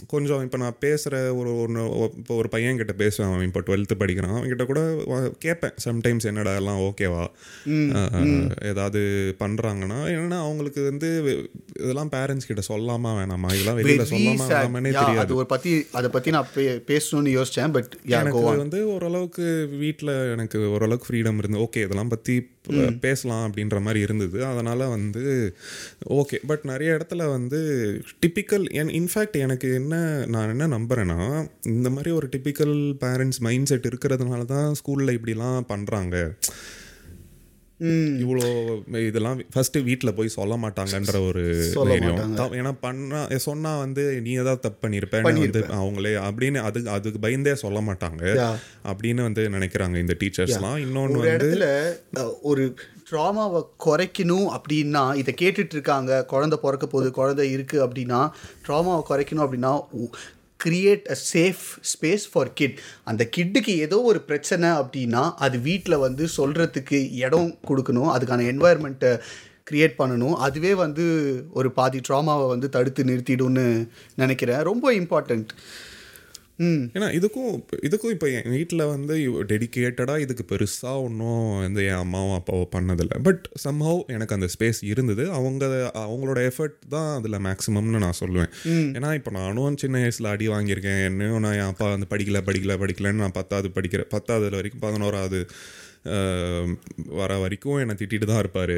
கொஞ்சம் 0.08 0.44
இப்போ 0.44 0.58
நான் 0.58 0.78
பேசுகிற 0.80 1.34
ஒரு 1.36 1.62
ஒன்று 1.62 1.95
இப்போ 2.16 2.36
ஒரு 2.36 2.50
பையன் 2.50 2.78
கிட்ட 2.78 2.94
பேசுவேன் 2.94 3.32
அவன். 3.32 3.46
இப்போ 3.46 3.62
டுவெல்த்து 3.62 3.96
படிக்கிறான். 3.98 4.32
அவன்கிட்ட 4.32 4.66
கூட 4.66 4.82
கேட்பேன். 5.40 5.74
சம்டைம்ஸ் 5.86 6.24
என்னடா 6.24 6.56
எல்லாம் 6.56 6.80
ஓகேவா 6.80 7.24
ஏதாவது 8.64 9.02
பண்ணுறாங்கன்னா 9.40 10.00
என்னன்னா 10.10 10.40
அவங்களுக்கு 10.40 10.84
வந்து 10.84 11.10
இதெல்லாம் 11.80 12.12
பேரண்ட்ஸ் 12.12 12.48
கிட்ட 12.48 12.62
சொல்லாமா 12.68 13.12
வேணாமா? 13.16 13.50
இதெல்லாம் 13.54 13.76
வெளியில் 13.76 14.06
சொல்லாமா 14.06 14.44
Yeah, 14.46 14.82
தெரியாது. 14.92 15.20
அது 15.20 15.36
ஒரு 15.36 15.46
பத்தி 15.46 15.86
அதை 15.92 16.10
பத்தி 16.10 16.32
நான் 16.32 16.48
பே- 16.56 16.82
பேசணும்னு 16.88 17.32
யோசிச்சேன் 17.38 17.72
பட் 17.72 17.92
எனக்கு 18.06 18.42
வந்து 18.56 18.94
ஓரளவுக்கு 18.94 19.46
வீட்டில் 19.80 20.32
எனக்கு 20.32 20.70
ஓரளவுக்கு 20.70 21.08
ஃப்ரீடம் 21.08 21.38
இருந்து 21.38 21.58
ஓகே 21.60 21.84
இதெல்லாம் 21.84 22.08
பற்றி 22.08 22.36
பேசலாம் 23.00 23.52
அப்படின்ற 23.52 23.82
மாதிரி 23.82 24.00
இருந்தது. 24.00 24.46
அதனால் 24.46 24.86
வந்து 24.88 25.24
ஓகே 26.10 26.40
பட் 26.48 26.64
நிறைய 26.64 26.98
இடத்துல 26.98 27.30
வந்து 27.32 27.60
டிப்பிக்கல் 28.26 28.66
என் 28.72 28.94
இன்ஃபேக்ட் 29.00 29.38
எனக்கு 29.38 29.74
என்ன 29.74 30.26
நான் 30.28 30.50
என்ன 30.50 30.68
நம்புறேன்னா 30.68 31.20
இந்த 31.68 31.90
மாதிரி 31.90 32.12
ஒரு 32.12 32.30
டிப்பிக்கல் 32.32 32.76
பேரண்ட்ஸ் 33.00 33.42
மைண்ட் 33.42 33.68
செட் 33.68 33.90
இருக்கிறதுனால 33.90 34.46
தான் 34.46 34.72
ஸ்கூலில் 34.74 35.16
இப்படிலாம் 35.18 35.70
பண்ணுறாங்க 35.70 36.18
இவ்வளோ 38.24 38.50
இதெல்லாம் 39.08 39.40
ஃபர்ஸ்ட் 39.54 39.78
வீட்டில் 39.78 40.14
போய் 40.14 40.28
சொல்ல 40.28 40.56
மாட்டாங்கன்ற 40.56 41.28
ஒரு 41.28 41.44
தைரியம். 41.74 42.38
ஏன்னா 42.60 42.72
பண்ணா 42.82 43.28
சொன்னா 43.38 43.78
வந்து 43.78 44.22
நீ 44.22 44.32
ஏதாவது 44.32 44.60
தப்பு 44.60 44.88
பண்ணியிருப்பேன்னு 44.88 45.44
வந்து 45.46 45.64
அவங்களே 45.80 46.14
அப்படின்னு 46.28 46.62
அதுக்கு 46.62 46.90
அதுக்கு 46.90 47.20
பயந்தே 47.20 47.56
சொல்ல 47.56 47.82
மாட்டாங்க. 47.82 48.24
அப்படின்னு 48.84 49.22
வந்து 49.22 49.50
நினைக்கிறாங்க 49.50 49.98
இந்த 49.98 50.18
டீச்சர்ஸ்லாம் 50.24 50.78
இன்னொன்று 50.78 51.20
வந்து 51.20 51.72
ஒரு 52.42 52.76
ட்ராமாவை 53.12 53.60
குறைக்கணும் 53.86 54.48
அப்படின்னா 54.56 55.16
இதை 55.16 55.34
கேட்டுட்டு 55.42 55.76
இருக்காங்க 55.78 56.26
குழந்தை 56.26 56.60
பிறக்க 56.62 56.88
போகுது 56.88 57.12
குழந்தை 57.12 57.52
இருக்கு 57.52 57.88
அப்படின்னா 57.88 58.22
ட்ராமாவை 58.68 59.04
குறைக்கணும் 59.10 59.46
அப்படின்னா 59.46 59.74
create 60.64 61.06
a 61.10 61.18
safe 61.34 61.64
space 61.92 62.26
for 62.32 62.54
kid 62.54 62.78
அந்த 63.04 63.30
கிட்டுக்கு 63.38 63.74
ஏதோ 63.86 64.02
ஒரு 64.02 64.22
பிரச்சனை 64.22 64.70
அப்படின்னா 64.70 65.24
அது 65.38 65.60
வீட்டில் 65.60 65.98
வந்து 65.98 66.28
சொல்கிறதுக்கு 66.38 67.00
இடம் 67.26 67.52
கொடுக்கணும் 67.68 68.14
அதுக்கான 68.16 68.46
என்வாயர்மெண்ட்டை 68.54 69.12
க்ரியேட் 69.72 70.00
பண்ணணும். 70.00 70.34
அதுவே 70.46 70.74
வந்து 70.74 71.06
ஒரு 71.54 71.72
பாதி 71.72 72.00
ட்ராமாவை 72.10 72.48
வந்து 72.48 72.70
தடுத்து 72.70 73.04
நிறுத்திடும்னு 73.04 73.88
நினைக்கிறேன். 74.16 74.62
ரொம்ப 74.62 74.94
இம்பார்ட்டண்ட் 74.94 75.52
ஏன்னா 76.98 77.08
இதுக்கும் 77.18 77.54
இதுக்கும் 77.88 78.14
இப்போ 78.16 78.28
என் 78.38 78.54
வீட்டில் 78.56 78.84
வந்து 78.92 79.16
டெடிக்கேட்டடாக 79.52 80.24
இதுக்கு 80.26 80.44
பெருசாக 80.52 81.02
ஒன்றும் 81.06 81.48
வந்து 81.64 81.82
என் 81.92 82.02
அம்மாவும் 82.04 82.36
அப்பாவும் 82.40 82.72
பண்ணதில்லை. 82.76 83.18
பட் 83.28 83.46
சம்ஹவ் 83.64 84.00
எனக்கு 84.16 84.36
அந்த 84.38 84.48
ஸ்பேஸ் 84.56 84.80
இருந்தது. 84.92 85.24
அவங்க 85.38 85.66
அவங்களோட 86.06 86.42
எஃபர்ட் 86.50 86.78
தான் 86.96 87.10
அதில் 87.18 87.42
மேக்ஸிமம்னு 87.48 88.04
நான் 88.06 88.20
சொல்லுவேன். 88.22 88.52
ஏன்னா 88.98 89.10
இப்போ 89.20 89.34
நானும் 89.40 89.80
சின்ன 89.84 90.04
வயசில் 90.04 90.32
அடி 90.34 90.48
வாங்கியிருக்கேன். 90.54 91.02
என்னையும் 91.10 91.44
நான் 91.48 91.58
என் 91.62 91.72
அப்பா 91.74 91.90
வந்து 91.96 92.10
படிக்கல 92.14 92.42
படிக்கல 92.50 92.78
படிக்கலன்னு 92.84 93.24
நான் 93.26 93.38
பத்தாவது 93.40 93.72
படிக்கிறேன் 93.80 94.10
பத்தாவது 94.16 94.56
வரைக்கும் 94.60 94.86
பதினோராவது 94.88 95.42
வர 97.20 97.38
வரைக்கும் 97.44 97.80
என்னை 97.84 97.94
திட்டிட்டு 98.00 98.26
தான் 98.32 98.42
இருப்பார். 98.44 98.78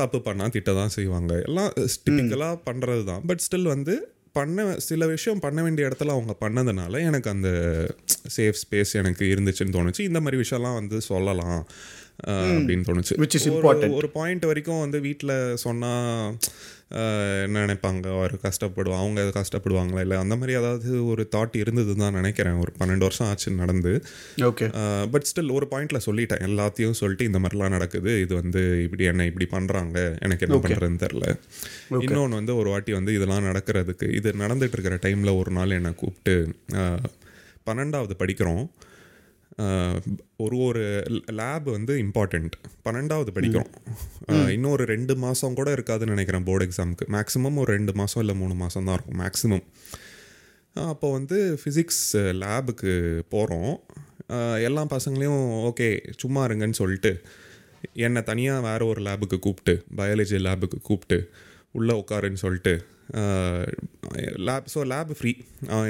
தப்பு 0.00 0.18
பண்ணால் 0.28 0.52
திட்ட 0.54 0.70
தான் 0.80 0.94
செய்வாங்க. 0.94 1.32
எல்லாம் 1.48 1.70
டிப்பிக்கலாக 2.04 2.56
பண்ணுறது 2.68 3.02
தான் 3.12 3.24
பட் 3.30 3.42
ஸ்டில் 3.46 3.72
வந்து 3.72 3.94
பண்ண 4.36 4.78
சில 4.78 5.06
விஷயம் 5.06 5.38
பண்ண 5.38 5.62
வேண்டிய 5.62 5.88
இடத்துல 5.88 6.08
அவங்க 6.08 6.36
பண்ணதுனால 6.40 6.98
எனக்கு 6.98 7.30
அந்த 7.30 7.48
சேஃப் 8.36 8.54
ஸ்பேஸ் 8.62 8.92
எனக்கு 8.92 9.24
இருந்துச்சுன்னு 9.24 9.72
தோணுச்சு. 9.72 10.00
இந்த 10.00 10.20
மாதிரி 10.20 10.42
விஷயம்லாம் 10.48 10.74
வந்து 10.74 11.00
சொல்லலாம் 11.00 11.66
அப்படின்னு 12.26 12.84
தோணுச்சு. 12.88 13.12
Which 13.16 13.36
is 13.44 13.48
ஒரு- 13.48 14.04
பாயிண்ட் 14.04 14.44
வரைக்கும் 14.44 14.80
வந்து 14.80 15.00
வீட்டில் 15.00 15.56
சொன்னால் 15.56 16.36
நினைப்பாங்க? 17.54 18.04
அவர் 18.16 18.34
கஷ்டப்படுவோம் 18.44 19.00
அவங்க 19.02 19.22
கஷ்டப்படுவாங்களா 19.36 20.02
இல்லை 20.04 20.16
அந்த 20.24 20.34
மாதிரி 20.40 20.52
ஏதாவது 20.58 20.90
ஒரு 21.12 21.22
தாட் 21.34 21.56
இருந்தது 21.62 21.92
தான் 22.02 22.16
நினைக்கிறேன். 22.18 22.58
ஒரு 22.62 22.72
பன்னெண்டு 22.78 23.06
வருஷம் 23.06 23.28
ஆச்சு 23.30 23.52
நடந்து. 23.62 23.92
ஓகே 24.48 24.66
பட் 25.12 25.26
ஸ்டில் 25.30 25.50
ஒரு 25.56 25.68
பாயிண்ட்ல 25.72 26.00
சொல்லிட்டேன். 26.06 26.44
எல்லாத்தையும் 26.48 26.98
சொல்லிட்டு 27.00 27.28
இந்த 27.30 27.40
மாதிரிலாம் 27.44 27.74
நடக்குது. 27.76 28.12
இது 28.24 28.32
வந்து 28.42 28.62
இப்படி 28.84 29.04
என்ன 29.12 29.26
இப்படி 29.30 29.48
பண்றாங்க? 29.56 29.98
எனக்கு 30.26 30.46
என்ன 30.48 30.60
பண்றதுன்னு 30.66 31.02
தெரில 31.04 31.26
இன்னொன்று 32.06 32.40
வந்து 32.40 32.54
ஒரு 32.60 32.68
வாட்டி 32.74 32.94
வந்து 32.98 33.14
இதெல்லாம் 33.18 33.48
நடக்கிறதுக்கு 33.50 34.08
இது 34.20 34.38
நடந்துட்டு 34.44 34.76
இருக்கிற 34.78 34.98
டைம்ல 35.06 35.32
ஒரு 35.42 35.52
நாள் 35.58 35.76
என்னை 35.78 35.94
கூப்பிட்டு 35.94 36.36
பன்னெண்டாவது 37.68 38.16
படிக்கிறோம். 38.22 38.64
ஒரு 40.44 40.56
ஒரு 40.66 40.82
லேப் 41.38 41.68
வந்து 41.76 41.92
இம்பார்ட்டண்ட் 42.04 42.54
பன்னெண்டாவது 42.86 43.30
படிக்கிறோம். 43.36 43.70
இன்னும் 44.54 44.72
ஒரு 44.76 44.84
ரெண்டு 44.92 45.14
மாதம் 45.22 45.56
கூட 45.58 45.68
இருக்காதுன்னு 45.76 46.14
நினைக்கிறேன் 46.16 46.46
போர்டு 46.48 46.66
எக்ஸாமுக்கு 46.68 47.06
மேக்ஸிமம் 47.16 47.60
ஒரு 47.62 47.70
ரெண்டு 47.76 47.92
மாதம் 48.00 48.22
இல்லை 48.24 48.36
மூணு 48.42 48.54
மாதம் 48.62 48.88
தான் 48.88 48.96
இருக்கும் 48.98 49.20
மேக்ஸிமம் 49.22 49.64
அப்போ 50.76 51.10
வந்து 51.18 51.38
ஃபிசிக்ஸ் 51.60 52.04
லேபுக்கு 52.42 52.92
போகிறோம் 53.34 53.72
எல்லா 54.68 54.82
பசங்களையும் 54.96 55.42
ஓகே 55.70 55.88
சும்மா 56.22 56.40
இருங்கன்னு 56.48 56.80
சொல்லிட்டு 56.82 57.12
என்னை 58.06 58.22
தனியாக 58.30 58.64
வேறு 58.68 58.84
ஒரு 58.92 59.00
லேபுக்கு 59.08 59.38
கூப்பிட்டு 59.46 59.74
பயாலஜி 60.00 60.38
லேபுக்கு 60.46 60.78
கூப்பிட்டு 60.88 61.18
உள்ளே 61.78 61.94
உட்காருன்னு 62.02 62.42
சொல்லிட்டு 62.44 62.74
லேப் 64.48 64.70
ஸோ 64.74 64.80
லேப் 64.92 65.12
ஃப்ரீ 65.18 65.32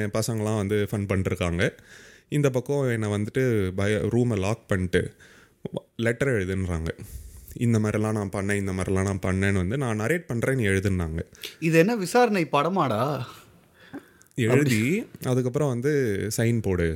என் 0.02 0.16
பசங்களாம் 0.18 0.60
வந்து 0.62 0.78
ஃபன் 0.90 1.08
பண்ணிருக்காங்க. 1.12 1.62
இந்த 2.28 2.48
பக்கம் 2.50 2.90
என்னை 2.94 3.08
வந்துட்டு 3.14 3.42
பய 3.80 3.98
ரூமை 4.14 4.36
லாக் 4.44 4.68
பண்ணிட்டு 4.70 5.02
லெட்டர் 6.04 6.30
எழுதுன்றாங்க. 6.38 6.90
இந்த 7.66 7.76
மாதிரிலாம் 7.78 8.16
நான் 8.18 8.32
பண்ணேன் 8.36 8.60
இந்த 8.62 8.72
மாதிரிலாம் 8.72 9.08
நான் 9.10 9.24
பண்ணேன்னு 9.26 9.60
வந்து 9.62 9.76
நான் 9.82 10.00
நரேட் 10.00 10.26
பண்ணுறேன் 10.30 10.58
நீ 10.60 10.64
எழுதுனாங்க. 10.72 11.20
இது 11.68 11.76
என்ன 11.82 11.94
விசாரணை 12.04 12.42
படமாடா? 12.56 13.02
எழுதி 14.48 14.82
அதுக்கப்புறம் 15.32 15.72
வந்து 15.74 15.92
சைன் 16.36 16.58
போடு. 16.66 16.88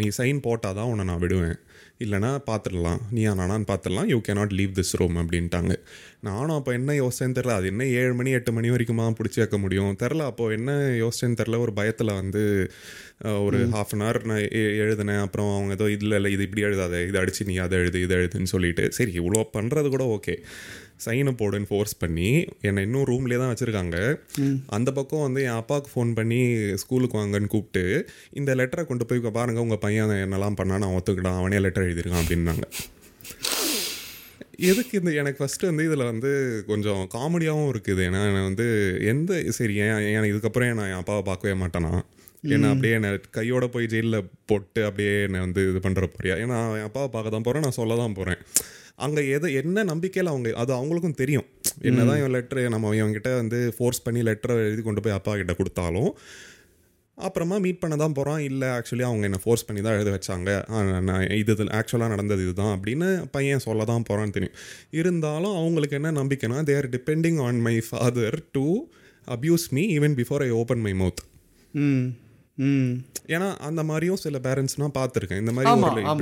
நீ 0.00 0.06
சைன் 0.18 0.40
போட்டால் 0.46 0.78
தான் 0.78 0.90
உன்னை 0.92 1.04
நான் 1.10 1.22
விடுவேன். 1.24 1.58
இல்லைனா 2.00 2.30
பார்த்துடலாம். 2.48 3.00
நீ 3.10 3.20
நானான்னு 3.28 3.66
பார்த்துடலாம். 3.70 4.08
You 4.12 4.18
cannot 4.28 4.54
leave 4.58 4.72
this 4.78 4.94
room 5.00 5.16
அப்படின்ட்டாங்க. 5.22 5.74
நானும் 6.20 6.56
அப்போ 6.56 6.72
என்ன 6.72 6.92
யோசிச்சேன்னு 6.92 7.36
தெரில 7.38 7.54
அது 7.58 7.66
என்ன 7.66 7.86
ஏழு 7.86 8.14
மணி 8.14 8.30
எட்டு 8.30 8.52
மணி 8.52 8.70
வரைக்குமா 8.70 9.04
பிடிச்சி 9.18 9.38
வைக்க 9.42 9.58
முடியும்? 9.58 9.96
தெரில 10.02 10.26
அப்போ 10.30 10.44
என்ன 10.52 10.72
யோசிச்சேன்னு 11.02 11.38
தெரில 11.40 11.58
ஒரு 11.58 11.72
பயத்தில் 11.72 12.12
வந்து 12.20 12.42
ஒரு 13.46 13.58
ஹாஃப் 13.74 13.92
அன் 13.96 14.04
ஹவர் 14.06 14.20
நான் 14.24 14.48
எழுதினேன். 14.84 15.22
அப்புறம் 15.26 15.56
அவங்க 15.56 15.72
ஏதோ 15.72 15.88
இதில் 15.90 16.12
இல்லை 16.12 16.32
இது 16.32 16.42
இப்படி 16.42 16.62
எழுதாத. 16.62 17.02
இதை 17.04 17.20
அடிச்சு 17.22 17.46
நீ 17.46 17.56
அதை 17.56 17.78
எழுது 17.78 18.00
இதை 18.00 18.16
எழுதுன்னு 18.16 18.52
சொல்லிட்டு. 18.54 18.86
சரி 18.92 19.14
இவ்வளோ 19.20 19.44
பண்ணுறது 19.58 19.88
கூட 19.88 20.06
ஓகே. 20.18 20.36
சைனை 21.04 21.32
போடுன்னு 21.40 21.68
ஃபோர்ஸ் 21.70 21.94
பண்ணி 22.02 22.28
என்னை 22.68 22.82
இன்னும் 22.86 23.06
ரூம்லேயே 23.10 23.38
தான் 23.42 23.52
வச்சுருக்காங்க. 23.52 23.96
அந்த 24.76 24.88
பக்கம் 24.98 25.24
வந்து 25.26 25.40
என் 25.48 25.60
அப்பாவுக்கு 25.60 25.90
ஃபோன் 25.94 26.12
பண்ணி 26.18 26.40
ஸ்கூலுக்கு 26.82 27.18
வாங்கன்னு 27.20 27.52
கூப்பிட்டு 27.54 27.84
இந்த 28.40 28.50
லெட்டரை 28.60 28.84
கொண்டு 28.90 29.06
போய் 29.10 29.24
பாருங்க 29.38 29.64
உங்கள் 29.66 29.82
பையன் 29.86 30.16
என்னெல்லாம் 30.24 30.58
பண்ணா 30.60 30.78
நான் 30.84 30.96
ஒத்துக்கிட்டான் 30.98 31.40
அவனே 31.42 31.60
லெட்டர் 31.66 31.86
எழுதியிருக்கான் 31.88 32.24
அப்படின்னாங்க. 32.24 32.66
எதுக்கு 34.70 34.94
இந்த 35.00 35.12
எனக்கு 35.20 35.38
ஃபஸ்ட்டு 35.40 35.68
வந்து 35.70 35.86
இதில் 35.88 36.10
வந்து 36.10 36.30
கொஞ்சம் 36.68 37.00
காமெடியாகவும் 37.14 37.70
இருக்குது. 37.72 38.02
ஏன்னா 38.08 38.20
நான் 38.34 38.48
வந்து 38.50 38.66
எந்த 39.12 39.40
சரி 39.58 39.74
ஏன் 39.86 40.04
ஏன் 40.10 40.28
இதுக்கப்புறம் 40.32 40.76
நான் 40.80 40.90
என் 40.92 41.02
அப்பாவை 41.02 41.22
பார்க்கவே 41.30 41.54
மாட்டேனா? 41.62 41.92
என்ன 42.54 42.70
அப்படியே 42.72 42.94
என்னை 42.98 43.10
கையோட 43.36 43.64
போய் 43.74 43.90
ஜெயிலில் 43.92 44.28
போட்டு 44.50 44.80
அப்படியே 44.86 45.12
என்னை 45.26 45.40
வந்து 45.44 45.60
இது 45.70 45.78
பண்ணுற 45.86 46.06
போறியா? 46.14 46.34
ஏன்னா 46.44 46.56
என் 46.78 46.88
அப்பாவை 46.88 47.08
பார்க்க 47.14 47.34
தான் 47.34 47.46
போகிறேன் 47.46 47.64
நான் 47.66 47.78
சொல்ல 47.80 47.96
தான் 48.00 48.16
போகிறேன் 48.18 48.40
அங்கே 48.98 49.22
எதை 49.30 49.48
என்ன 49.60 49.84
நம்பிக்கையில் 49.88 50.30
அவங்க 50.30 50.48
அது 50.60 50.72
அவங்களுக்கும் 50.74 51.20
தெரியும். 51.20 51.46
என்னதான் 51.82 52.18
இவன் 52.18 52.34
லெட்டர் 52.34 52.60
நம்ம 52.74 52.94
இவங்ககிட்ட 52.94 53.30
வந்து 53.38 53.60
ஃபோர்ஸ் 53.76 54.04
பண்ணி 54.04 54.20
லெட்டரை 54.26 54.56
எழுதி 54.64 54.82
கொண்டு 54.84 55.02
போய் 55.04 55.16
அப்பா 55.16 55.32
கிட்ட 55.36 55.54
கொடுத்தாலும் 55.54 56.10
அப்புறமா 57.18 57.56
மீட் 57.64 57.80
பண்ண 57.82 57.94
தான் 57.96 58.14
போகிறான் 58.14 58.40
இல்லை 58.44 58.68
ஆக்சுவலி 58.76 59.04
அவங்க 59.08 59.24
என்னை 59.28 59.40
ஃபோர்ஸ் 59.42 59.66
பண்ணி 59.66 59.80
தான் 59.82 59.96
எழுத 59.96 60.10
வச்சாங்க. 60.14 60.48
நான் 61.08 61.26
இது 61.34 61.52
ஆக்சுவலாக 61.78 62.12
நடந்தது 62.14 62.42
இதுதான் 62.42 62.72
அப்படின்னு 62.74 63.08
பையன் 63.34 63.64
சொல்ல 63.66 63.84
தான் 63.90 64.06
போகிறான்னு 64.08 64.34
தெரியும். 64.36 64.56
இருந்தாலும் 64.92 65.54
அவங்களுக்கு 65.60 65.98
என்ன 66.00 66.12
நம்பிக்கைனா 66.18 66.58
they 66.68 66.76
are 66.76 66.88
depending 66.96 67.38
on 67.44 67.60
my 67.60 67.76
father 67.88 68.38
to 68.52 68.64
abuse 69.28 69.66
me 69.72 69.84
even 69.96 70.16
before 70.18 70.44
I 70.44 70.52
open 70.58 70.82
my 70.82 70.94
mouth 70.94 71.22
hmm. 71.74 72.04
ஏன்னா 73.26 73.56
அந்த 73.56 73.82
மாதிரியும் 73.82 74.16
சில 74.16 74.38
பேரண்ட்ஸ் 74.38 74.76
நான் 74.76 74.92
பார்த்துருக்கேன். 74.98 75.38
இந்த 75.38 75.52
மாதிரி 75.52 75.70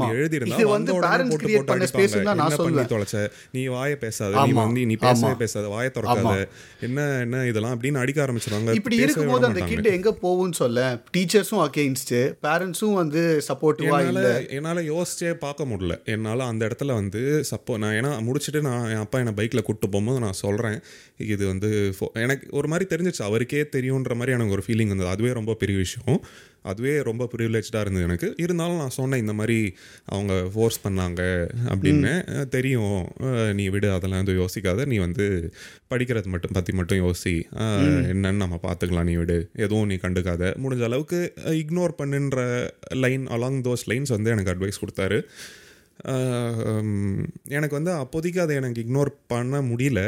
ஒரு 0.08 0.24
இப்படி 0.24 0.64
வந்த 0.64 0.92
create 0.92 1.56
போட்டு 1.56 1.64
பண்ண 1.64 2.22
தான் 2.22 2.36
நான் 2.36 2.56
சொல்லுவேன். 2.56 2.90
தொலைச்ச? 2.92 3.30
நீ 3.52 3.66
வாயை 3.66 3.96
பேசாத. 3.96 4.44
நீ 4.44 4.52
வந்து 4.52 4.86
நீ 4.86 4.94
பேசவே. 4.94 5.32
பேசாத. 5.34 5.68
வாயை 5.68 5.90
திறக்காத. 5.94 6.48
என்ன 6.80 7.18
என்ன 7.18 7.46
இதெல்லாம் 7.46 7.80
அப்படின்னு 7.80 7.98
அடிக்க 7.98 8.24
ஆரம்பிச்சிருவாங்க. 8.24 8.74
இப்படி 8.74 8.96
இருக்கும்போது 8.96 9.46
அந்த. 9.46 9.60
கிட் 9.60 9.86
எங்க 9.86 10.16
போகும்னு 10.22 10.52
சொல்ல 10.52 11.02
டீச்சர்ஸும் 11.16 11.62
அகெயின்ஸ்ட் 11.66 12.34
பேரண்ட்ஸும் 12.42 12.92
வந்து 12.92 13.42
சப்போர்ட்டிவா 13.48 14.06
இல்ல? 14.06 14.44
என்னால் 14.48 14.82
யோசிச்சே 14.92 15.34
பார்க்க 15.34 15.64
முடியல. 15.64 16.04
என்னால் 16.04 16.40
அந்த 16.40 16.66
இடத்துல 16.66 16.92
வந்து 16.92 17.44
சப்போ 17.50 17.78
நான் 17.78 17.94
ஏன்னா 17.94 18.12
முடிச்சுட்டு 18.28 18.60
நான் 18.60 18.88
என் 18.88 18.96
அப்பா 18.96 19.18
என்னை 19.18 19.34
பைக்கில் 19.36 19.62
கூப்பிட்டு 19.62 19.88
போகும்போது 19.88 20.20
நான் 20.20 20.32
சொல்கிறேன் 20.32 20.78
இது 21.16 21.46
வந்து 21.46 21.94
எனக்கு 22.12 22.46
ஒரு 22.50 22.68
மாதிரி 22.68 22.96
தெரிஞ்சிச்சு. 22.96 23.22
அவருக்கே 23.22 23.62
தெரியுன்ற 23.76 24.14
மாதிரி 24.14 24.32
எனக்கு 24.32 24.52
ஒரு 24.52 24.62
ஃபீலிங் 24.66 24.90
இருந்தது. 24.90 25.08
அதுவே 25.08 25.32
ரொம்ப 25.32 25.54
பெரிய 25.54 25.78
விஷயம். 25.78 26.21
அதுவே 26.70 26.92
ரொம்ப 27.08 27.22
ப்ரிவிலேஜாக 27.32 27.82
இருந்தது 27.85 28.06
எனக்கு. 28.08 28.28
இருந்தாலும் 28.44 28.80
நான் 28.82 28.94
சொன்னேன் 28.96 29.22
இந்த 29.22 29.35
மாதிரி 29.38 29.56
அவங்க 30.14 30.32
ஃபோர்ஸ் 30.54 30.78
பண்ணாங்க 30.85 31.22
அப்படின்னு. 31.72 32.12
தெரியும். 32.54 33.00
நீ 33.58 33.64
விடு 33.74 33.88
அதெல்லாம் 33.94 34.22
வந்து 34.22 34.37
யோசிக்காத. 34.42 34.85
நீ 34.92 34.98
வந்து 35.06 35.26
படிக்கிறது 35.92 36.30
மட்டும் 36.35 36.54
பற்றி 36.58 36.74
மட்டும் 36.80 37.02
யோசி. 37.06 37.35
என்னன்னு 38.12 38.42
நம்ம 38.44 38.58
பார்த்துக்கலாம் 38.66 39.08
நீ 39.11 39.16
விடு. 39.22 39.38
எதுவும் 39.64 39.90
நீ 39.92 39.98
கண்டுக்காத. 40.04 40.52
முடிஞ்ச 40.66 40.85
அளவுக்கு 40.90 41.20
இக்னோர் 41.62 41.98
பண்ணுன்ற 42.02 42.44
லைன் 43.04 43.26
அலாங் 43.37 43.61
தோஸ் 43.68 43.88
லைன்ஸ் 43.92 44.14
வந்து 44.16 44.32
எனக்கு 44.37 44.54
அட்வைஸ் 44.54 44.82
கொடுத்தாரு. 44.85 45.20
எனக்கு 47.56 47.74
வந்து 47.78 47.92
அப்போதைக்கு 48.02 48.40
அதை 48.44 48.54
எனக்கு 48.61 48.80
இக்னோர் 48.85 49.11
பண்ண 49.32 49.61
முடியல. 49.62 50.00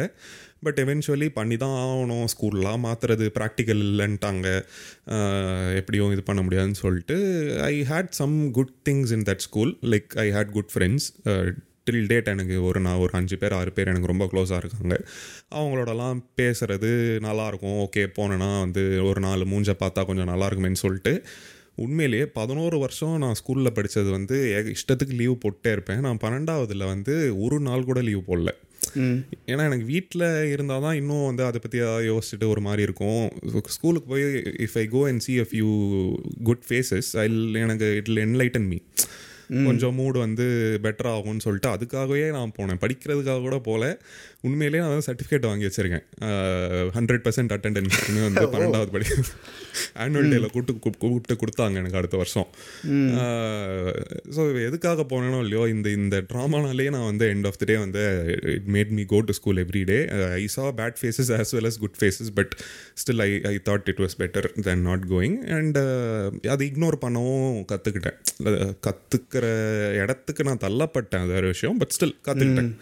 பட் 0.66 0.80
எவென்ச்சுவலி 0.84 1.28
பண்ணி 1.38 1.56
தான் 1.62 1.76
ஆகணும். 1.84 2.26
ஸ்கூல்லாம் 2.32 2.82
மாற்றுறது 2.86 3.26
ப்ராக்டிக்கல் 3.38 3.82
இல்லைன்ட்டாங்க. 3.88 4.48
எப்படியும் 5.80 6.12
இது 6.14 6.24
பண்ண 6.30 6.42
முடியாதுன்னு 6.46 6.82
சொல்லிட்டு 6.84 7.16
I 7.72 7.74
had 7.92 8.12
some 8.20 8.36
good 8.58 8.74
things 8.88 9.14
in 9.18 9.26
that 9.30 9.44
school 9.46 9.72
like 9.94 10.18
I 10.24 10.26
had 10.36 10.52
good 10.56 10.72
friends 10.74 11.08
till 11.88 12.06
date 12.10 12.28
எனக்கு 12.32 12.56
ஒரு 12.66 12.78
நான் 12.84 13.00
ஒரு 13.04 13.12
அஞ்சு 13.18 13.36
பேர் 13.40 13.54
ஆறு 13.56 13.70
பேர் 13.76 13.90
எனக்கு 13.92 14.10
ரொம்ப 14.10 14.26
க்ளோஸாக 14.32 14.60
இருக்காங்க. 14.62 14.94
அவங்களோடலாம் 15.58 16.20
பேசுகிறது 16.38 16.90
நல்லாயிருக்கும் 17.26 17.80
ஓகே 17.84 18.04
போனேன்னா 18.18 18.48
வந்து 18.60 18.84
ஒரு 19.08 19.20
நாலு 19.20 19.44
மூஞ்சை 19.50 19.74
பார்த்தா 19.82 20.06
கொஞ்சம் 20.10 20.30
நல்லாயிருக்குமேனு 20.32 20.82
சொல்லிட்டு 20.84 21.12
உண்மையிலேயே 21.84 22.26
பதினோரு 22.38 22.76
வருஷம் 22.78 23.14
நான் 23.18 23.38
ஸ்கூலில் 23.40 23.76
படித்தது 23.76 24.10
வந்து 24.10 24.36
இஷ்டத்துக்கு 24.74 25.14
லீவ் 25.20 25.34
போட்டே 25.38 25.70
இருப்பேன். 25.72 26.02
நான் 26.06 26.20
பன்னெண்டாவதில் 26.24 26.90
வந்து 26.92 27.14
ஒரு 27.44 27.58
நாள் 27.60 27.88
கூட 27.88 28.00
லீவ் 28.08 28.22
போடல. 28.28 28.50
ஏன்னா 29.46 29.64
எனக்கு 29.64 29.84
வீட்டில் 29.84 30.46
இருந்தால் 30.52 30.80
தான் 30.80 30.94
இன்னும் 30.94 31.24
வந்து 31.24 31.44
அதை 31.44 31.60
பற்றி 31.60 31.80
யோசிச்சுட்டு 31.80 32.46
ஒரு 32.46 32.60
மாதிரி 32.60 32.82
இருக்கும். 32.82 33.30
ஸ்கூலுக்கு 33.66 34.08
போய் 34.08 34.22
if 34.66 34.78
I 34.78 34.88
go 34.88 35.06
and 35.08 35.20
see 35.20 35.38
a 35.38 35.46
few 35.50 35.68
good 36.42 36.64
faces 36.68 37.10
I 37.12 37.26
எனக்கு 37.60 37.94
இட் 37.94 38.08
என்லைட்டன் 38.08 38.66
மீ 38.66 38.78
கொஞ்சம் 39.48 39.94
மூடு 39.94 40.18
வந்து 40.18 40.44
பெட்டர் 40.82 41.10
ஆகும்னு 41.14 41.40
சொல்லிட்டு 41.40 41.68
அதுக்காகவே 41.68 42.30
நான் 42.30 42.52
போனேன். 42.58 42.80
படிக்கிறதுக்காக 42.80 43.40
கூட 43.40 43.58
போல 43.58 43.98
உண்மையிலேயே 44.40 44.84
நான் 44.84 44.92
வந்து 44.92 45.06
சர்டிஃபிகேட் 45.12 45.46
வாங்கி 45.46 45.66
வச்சிருக்கேன். 45.66 46.04
ஹண்ட்ரட் 46.96 47.24
பர்சன்ட் 47.26 47.52
அட்டண்டன்ஸ்னு 47.56 48.22
வந்து 48.22 48.46
பன்னெண்டாவது 48.52 48.90
படி. 48.90 49.04
ஆனுவல் 49.94 50.30
டேல 50.32 50.40
கூப்பிட்டு 50.40 50.78
கூப்~ 50.78 50.98
கூப்பிட்டு 50.98 51.34
கொடுத்தாங்க 51.34 51.74
எனக்கு 51.74 51.96
அடுத்த 51.96 52.16
வருஷம். 52.16 52.46
ஸோ 54.36 54.66
எதுக்காக 54.66 55.02
போனேனோ 55.02 55.38
இல்லையோ 55.38 55.68
இந்த 55.68 55.90
இந்த 55.90 56.22
ட்ராமானாலே 56.32 56.90
நான் 56.90 57.04
வந்து 57.04 57.34
எண்ட் 57.34 57.46
ஆஃப் 57.46 57.58
த 57.58 57.64
டே 57.64 57.76
வந்து 57.76 58.32
it 58.42 58.66
made 58.66 58.88
me 58.88 59.04
go 59.04 59.20
to 59.20 59.32
school 59.32 59.66
every 59.66 59.84
day 59.84 60.08
I 60.32 60.46
saw 60.46 60.72
bad 60.72 60.96
faces 61.02 61.32
as 61.36 61.54
well 61.56 61.66
as 61.66 61.78
good 61.78 61.96
faces 62.00 62.30
but 62.34 62.54
still 63.04 63.20
I 63.20 63.40
I 63.42 63.60
thought 63.64 63.82
it 63.84 63.98
was 63.98 64.16
better 64.18 64.60
then 64.60 64.80
not 64.80 65.04
going 65.10 65.36
and 65.50 65.78
அதை 66.48 66.72
ignore 66.74 66.98
பண்ணவும் 67.00 67.64
கற்றுக்கிட்டேன் 67.72 68.18
கற்றுக்கிற 69.34 69.46
இடத்துக்கு 70.02 70.42
நான் 70.44 70.64
தள்ளப்பட்டேன். 70.66 71.24
அது 71.24 71.34
வேறு 71.38 71.46
விஷயம் 71.46 71.76
பட் 71.76 71.96
ஸ்டில் 71.96 72.18
கற்றுக்கிட்டேன் 72.28 72.72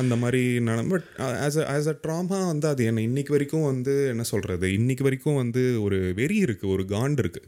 அந்த 0.00 0.14
மாதிரி 0.16 0.40
நட 0.60 0.80
but 0.88 1.06
as 1.44 1.56
a 1.60 1.64
as 1.74 1.86
a 1.88 1.94
trauma 2.02 2.38
வந்து 2.46 2.66
அது 2.68 2.82
என்ன 2.84 3.00
இன்னைக்கு 3.00 3.32
வரைக்கும் 3.32 3.62
வந்து 3.62 3.92
என்ன 4.08 4.22
சொல்கிறது 4.22 4.66
இன்னைக்கு 4.72 5.04
வரைக்கும் 5.04 5.38
வந்து 5.42 5.62
ஒரு 5.82 5.98
வெறி 6.18 6.36
இருக்குது 6.44 6.72
ஒரு 6.74 6.82
காண்டு 6.90 7.22
இருக்குது 7.24 7.46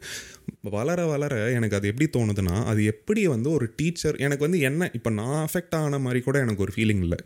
வளர 0.75 1.05
வளர 1.05 1.51
எனக்கு 1.57 1.77
அது 1.79 1.91
எப்படி 1.91 2.07
தோணுதுன்னா 2.15 2.55
அது 2.71 2.83
எப்படி 2.93 3.27
வந்து 3.27 3.49
ஒரு 3.51 3.67
டீச்சர் 3.75 4.17
எனக்கு 4.25 4.45
வந்து 4.47 4.61
என்ன 4.69 4.89
இப்போ 4.93 5.11
நான் 5.19 5.47
அஃபெக்ட் 5.47 5.77
ஆன 5.81 5.99
மாதிரி 5.99 6.21
கூட 6.21 6.39
எனக்கு 6.39 6.61
ஒரு 6.61 6.73
ஃபீலிங் 6.75 7.03
இல்லை. 7.07 7.19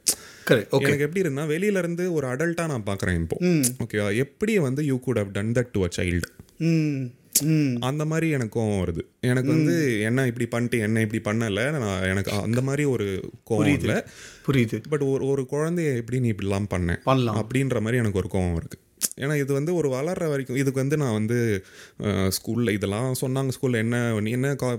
எனக்கு 0.82 1.06
எப்படி 1.08 1.24
இருந்தா 1.26 1.46
வெளியில 1.54 1.84
இருந்து 1.84 2.06
ஒரு 2.14 2.28
அடல்ட்டா 2.28 2.66
நான் 2.74 2.88
பார்க்குறேன் 2.90 3.20
இப்போ. 3.24 3.38
ஓகேவா 3.86 4.10
எப்படி 4.26 4.56
வந்து 4.68 4.84
you 4.86 4.98
could 5.00 5.18
have 5.18 5.32
done 5.32 5.56
that 5.60 5.72
to 5.72 5.84
a 5.84 5.92
child 6.00 6.28
அந்த 7.80 8.06
மாதிரி 8.06 8.30
எனக்கு 8.30 8.60
கோவம் 8.60 8.84
வருது. 8.84 9.02
எனக்கு 9.20 9.50
வந்து 9.50 10.02
என்ன 10.02 10.26
இப்படி 10.26 10.46
பண்ணிட்டு 10.46 10.80
என்ன 10.80 11.02
இப்படி 11.02 11.22
பண்ணலை 11.22 11.80
நான் 11.80 12.04
எனக்கு 12.04 12.32
அந்த 12.32 12.62
மாதிரி 12.62 12.84
ஒரு 12.84 13.30
கோவம் 13.50 13.80
இல்லை. 13.80 14.04
புரியுது. 14.48 14.84
பட் 14.90 15.02
ஒரு 15.02 15.26
ஒரு 15.26 15.48
குழந்தைய 15.52 15.96
எப்படி 15.96 16.20
நீ 16.20 16.32
இப்படிலாம் 16.32 16.66
பண்ண? 16.70 17.02
பண்ணலாம். 17.04 17.36
அப்படின்ற 17.36 17.80
மாதிரி 17.80 17.98
எனக்கு 17.98 18.18
ஒரு 18.18 18.30
கோவம் 18.32 18.58
இருக்குது 18.58 18.86
ஏன்னா 19.24 19.36
இது 19.42 19.52
வந்து 19.58 19.72
ஒரு 19.80 19.88
வளர்ற 19.96 20.26
வரைக்கும் 20.32 20.58
இதுக்கு 20.62 20.82
வந்து 20.82 20.98
நான் 21.02 21.16
வந்து 21.18 21.38
ஸ்கூலில் 22.38 22.74
இதெல்லாம் 22.78 23.08
சொன்னாங்க. 23.22 23.52
ஸ்கூலில் 23.56 23.80
என்ன 23.84 23.98
நீ 24.26 24.32
என்ன 24.38 24.54
கா 24.62 24.70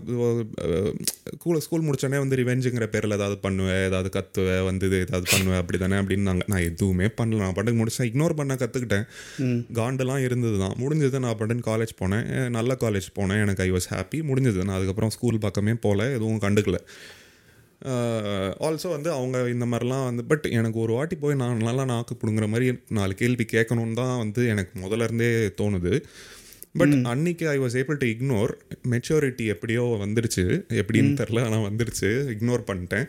ஸ்கூல் 1.36 1.60
ஸ்கூல் 1.66 1.84
முடிச்சோடனே 1.86 2.20
வந்து 2.24 2.38
ரிவெஞ்சுங்கிற 2.40 2.86
பேரில் 2.94 3.16
ஏதாவது 3.18 3.36
பண்ணுவேன் 3.46 3.82
ஏதாவது 3.88 4.10
கத்துவேன் 4.16 4.64
வந்து 4.70 4.86
இது 4.90 4.98
ஏதாவது 5.06 5.26
பண்ணுவேன் 5.34 5.60
அப்படி 5.62 5.80
தானே 5.84 5.98
அப்படின்னாங்க. 6.02 6.44
நான் 6.52 6.66
எதுவுமே 6.70 7.08
பண்ணல. 7.20 7.42
நான் 7.44 7.56
பாட்டுக்கு 7.58 7.80
முடிச்சேன். 7.80 8.08
இக்னோர் 8.10 8.38
பண்ண 8.40 8.56
கற்றுக்கிட்டேன் 8.62 9.06
காண்டெல்லாம் 9.80 10.24
இருந்தது 10.28 10.58
தான் 10.64 10.76
முடிஞ்சது 10.82 11.22
நான் 11.26 11.38
பாட்டுன்னு 11.40 11.68
காலேஜ் 11.70 11.94
போனேன். 12.02 12.26
நல்ல 12.58 12.76
காலேஜ் 12.84 13.08
போனேன். 13.20 13.42
எனக்கு 13.46 13.64
ஐ 13.68 13.70
வாஸ் 13.76 13.90
ஹாப்பி 13.94 14.20
முடிஞ்சது. 14.32 14.60
நான் 14.68 14.78
அதுக்கப்புறம் 14.78 15.14
ஸ்கூல் 15.18 15.44
பக்கமே 15.46 15.74
போகல 15.86 16.10
எதுவும் 16.18 16.42
கண்டுக்கல. 16.46 16.80
ஆல்சோ 18.66 18.88
வந்து 18.88 19.10
அவங்க 19.12 19.38
இந்த 19.48 19.66
மாதிரிலாம் 19.66 20.04
வந்து 20.04 20.22
பட் 20.24 20.46
எனக்கு 20.50 20.78
ஒரு 20.78 20.92
வாட்டி 20.92 21.16
போய் 21.16 21.40
நான் 21.42 21.66
நல்லா 21.68 21.84
நாக்கு 21.84 22.14
பிடுங்குற 22.14 22.46
மாதிரி 22.48 22.68
நாலு 22.88 23.14
கேள்வி 23.14 23.44
கேட்கணுன்னு 23.52 23.94
தான் 23.94 24.18
வந்து 24.18 24.42
எனக்கு 24.46 24.72
முதல்ல 24.80 25.06
இருந்தே 25.08 25.30
தோணுது. 25.60 25.92
பட் 26.76 26.94
அன்னைக்கு 27.06 27.44
I 27.48 27.58
was 27.58 27.76
able 27.76 28.00
to 28.02 28.06
ignore 28.06 28.52
maturity 28.90 29.44
எப்படியோ 29.46 29.84
வந்துருச்சு 30.04 30.44
எப்படின்னு 30.80 31.18
தெரில 31.22 31.44
ஆனால் 31.44 31.66
வந்துருச்சு 31.68 32.10
இக்னோர் 32.34 32.64
பண்ணிட்டேன். 32.70 33.06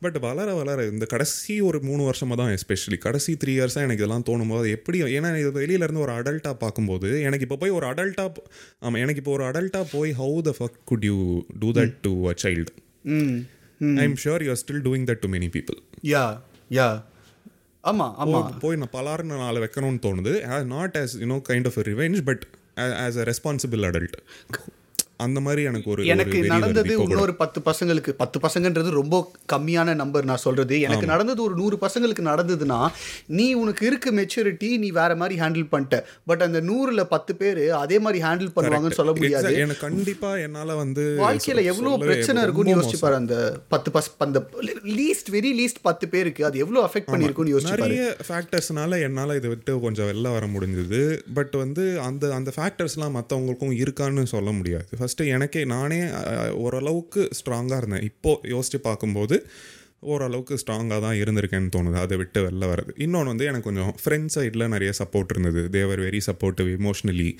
பட் 0.00 0.18
வளர 0.18 0.54
வளர 0.54 0.86
இந்த 0.92 1.04
கடைசி 1.06 1.60
ஒரு 1.60 1.78
மூணு 1.80 2.02
வருஷமாக 2.02 2.36
தான் 2.42 2.52
எஸ்பெஷலி 2.56 2.98
கடைசி 2.98 3.32
த்ரீ 3.34 3.52
இயர்ஸாக 3.52 3.86
எனக்கு 3.86 4.02
இதெல்லாம் 4.02 4.26
தோணும் 4.28 4.48
போது 4.48 4.70
எப்படி 4.70 4.98
ஏன்னா 5.18 5.30
இது 5.38 5.52
வெளியிலேருந்து 5.60 6.04
ஒரு 6.06 6.12
அடல்ட்டாக 6.12 6.54
பார்க்கும்போது 6.54 7.10
எனக்கு 7.22 7.42
இப்போ 7.42 7.56
போய் 7.56 7.70
ஒரு 7.70 7.86
அடல்ட்டாக 7.86 8.44
ஆமாம் 8.78 9.00
எனக்கு 9.00 9.18
இப்போ 9.18 9.32
ஒரு 9.32 9.44
அடல்ட்டாக 9.44 9.86
போய் 9.92 10.12
how 10.12 10.40
the 10.40 10.54
fuck 10.58 10.78
could 10.84 11.04
you 11.04 11.18
do 11.58 11.70
that 11.70 11.94
to 12.00 12.28
a 12.28 12.34
child 12.44 12.72
hmm 13.80 13.96
I 13.96 14.04
am 14.04 14.16
sure 14.24 14.42
you 14.42 14.50
are 14.50 14.60
still 14.64 14.82
doing 14.82 15.06
that 15.06 15.18
to 15.18 15.28
many 15.28 15.48
people 15.50 15.78
yeah 16.04 16.24
yeah 16.70 16.88
ஆமா. 17.84 18.06
ஆமா 18.18 18.38
போய் 18.58 18.76
நான் 18.76 18.92
பலாருன்னு 18.92 19.36
நாளை 19.38 19.62
வைக்கணும்னு 19.62 20.00
தோணுது. 20.02 20.32
Not 20.66 20.96
as 20.96 21.14
you know 21.20 21.42
kind 21.48 21.66
of 21.66 21.78
revenge 21.88 22.20
but 22.22 22.44
as 22.76 23.18
a 23.18 23.24
responsible 23.24 23.84
adult 23.84 24.16
அந்த 25.24 25.40
மாதிரி 25.40 25.62
எனக்கு 25.62 25.88
ஒரு 25.90 26.06
எனக்கு 26.06 26.38
நடந்தது. 26.52 26.92
இன்னொரு 27.02 27.34
பத்து 27.34 27.58
பசங்களுக்கு 27.68 28.10
பத்து 28.22 28.38
பசங்கன்றது 28.38 28.90
ரொம்ப 28.98 29.20
கம்மியான 29.52 29.94
நம்பர் 29.94 30.28
நான் 30.30 30.42
சொல்றது. 30.44 30.80
எனக்கு 30.86 31.06
நடந்தது 31.06 31.40
ஒரு 31.42 31.54
நூறு 31.54 31.76
பசங்களுக்கு 31.84 32.22
நடந்ததுன்னா 32.30 32.80
நீ 33.38 33.46
உனக்கு 33.62 33.86
இருக்கு 33.86 34.10
மெச்சூரிட்டி 34.18 34.70
நீ 34.82 34.90
வேற 34.90 35.16
மாதிரி 35.16 35.40
ஹேண்டில் 35.40 35.66
பண்ணிட்ட. 35.72 35.98
பட் 36.24 36.42
அந்த 36.42 36.60
நூறுல 36.60 37.04
பத்து 37.14 37.34
பேர் 37.36 37.60
அதே 37.82 37.98
மாதிரி 37.98 38.20
ஹேண்டில் 38.24 38.52
பண்ணுவாங்கன்னு 38.56 38.98
சொல்ல 39.00 39.12
முடியாது. 39.12 39.54
எனக்கு 39.64 39.84
கண்டிப்பா 39.86 40.30
என்னால 40.46 40.74
வந்து 40.82 41.04
வாழ்க்கையில 41.22 41.64
சொல்ல 41.78 41.96
பிரச்சனை 42.04 42.42
இருக்கும்னு. 42.42 42.74
யோசிச்சு 42.76 43.00
பாரு 43.04 43.18
அந்த 43.22 43.36
பத்து 43.68 43.90
பஸ் 43.96 44.10
அந்த 44.28 44.42
லீஸ்ட் 44.98 45.30
வெரி 45.36 45.52
லீஸ்ட் 45.60 45.82
பத்து 45.82 46.08
பேருக்கு 46.08 46.44
அது 46.50 46.62
எவ்வளவு 46.66 46.86
அஃபெக்ட் 46.88 47.10
பண்ணிருக்கும்னு 47.14 47.54
யோசிச்சு 47.54 47.80
நிறைய 47.84 48.04
ஃபேக்டர்ஸ்னால 48.28 49.00
என்னால் 49.08 49.36
இதை 49.40 49.48
விட்டு 49.54 49.80
கொஞ்சம் 49.86 50.10
வெளில 50.12 50.34
வர 50.36 50.46
முடிஞ்சது. 50.56 51.02
பட் 51.34 51.56
வந்து 51.64 51.86
அந்த 52.08 52.34
அந்த 52.34 52.52
ஃபேக்டர்ஸ்லாம் 52.58 53.16
மற்றவங்களுக்கும் 53.18 53.74
இருக்கான்னு 53.82 54.24
சொல்ல 54.36 54.50
முடியாது. 54.50 55.04
ஃபஸ்ட்டு 55.06 55.26
எனக்கே 55.26 55.64
நானே 55.64 56.02
ஓரளவுக்கு 56.50 57.28
ஸ்ட்ராங்காக 57.38 57.76
இருந்தேன். 57.76 58.02
இப்போது 58.02 58.48
யோசித்து 58.48 58.80
பார்க்கும்போது 58.80 59.46
ஓரளவுக்கு 60.00 60.54
ஸ்ட்ராங்காக 60.54 61.00
தான் 61.00 61.16
இருந்திருக்கேன்னு 61.16 61.70
தோணுது. 61.76 61.92
அதை 61.92 62.16
விட்டு 62.16 62.50
வெளில 62.50 62.64
வர்றது. 62.64 62.88
இன்னொன்று 62.96 63.28
வந்து 63.28 63.44
எனக்கு 63.44 63.72
கொஞ்சம் 63.72 63.94
ஃப்ரெண்ட்ஸ் 64.04 64.44
சைடில் 64.44 64.68
நிறைய 64.68 64.92
சப்போர்ட் 65.04 65.30
இருந்தது. 65.30 65.70
தேவர் 65.70 66.00
வெரி 66.00 66.20
சப்போர்ட்டிவ் 66.26 66.76
இமோஷ்னலி 66.76 67.36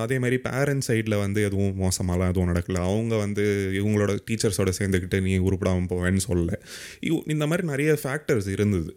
அதே 0.00 0.18
மாதிரி 0.18 0.40
பேரண்ட்ஸ் 0.48 0.88
சைடில் 0.88 1.18
வந்து 1.18 1.44
எதுவும் 1.44 1.80
மோசமாலாம் 1.80 2.28
எதுவும் 2.28 2.54
நடக்கல. 2.54 2.74
அவங்க 2.74 3.16
வந்து 3.16 3.70
இவங்களோட 3.74 4.18
டீச்சர்ஸோட 4.30 4.72
சேர்ந்துக்கிட்டு 4.78 5.20
நீ 5.20 5.38
உருப்படாமல் 5.38 5.88
போவேன்னு 5.88 6.20
சொல்லலை 6.28 6.52
இவ்- 7.00 7.30
இந்த 7.30 7.46
மாதிரி 7.46 7.66
நிறைய 7.66 7.98
ஃபேக்டர்ஸ் 8.02 8.48
இருந்தது. 8.48 8.96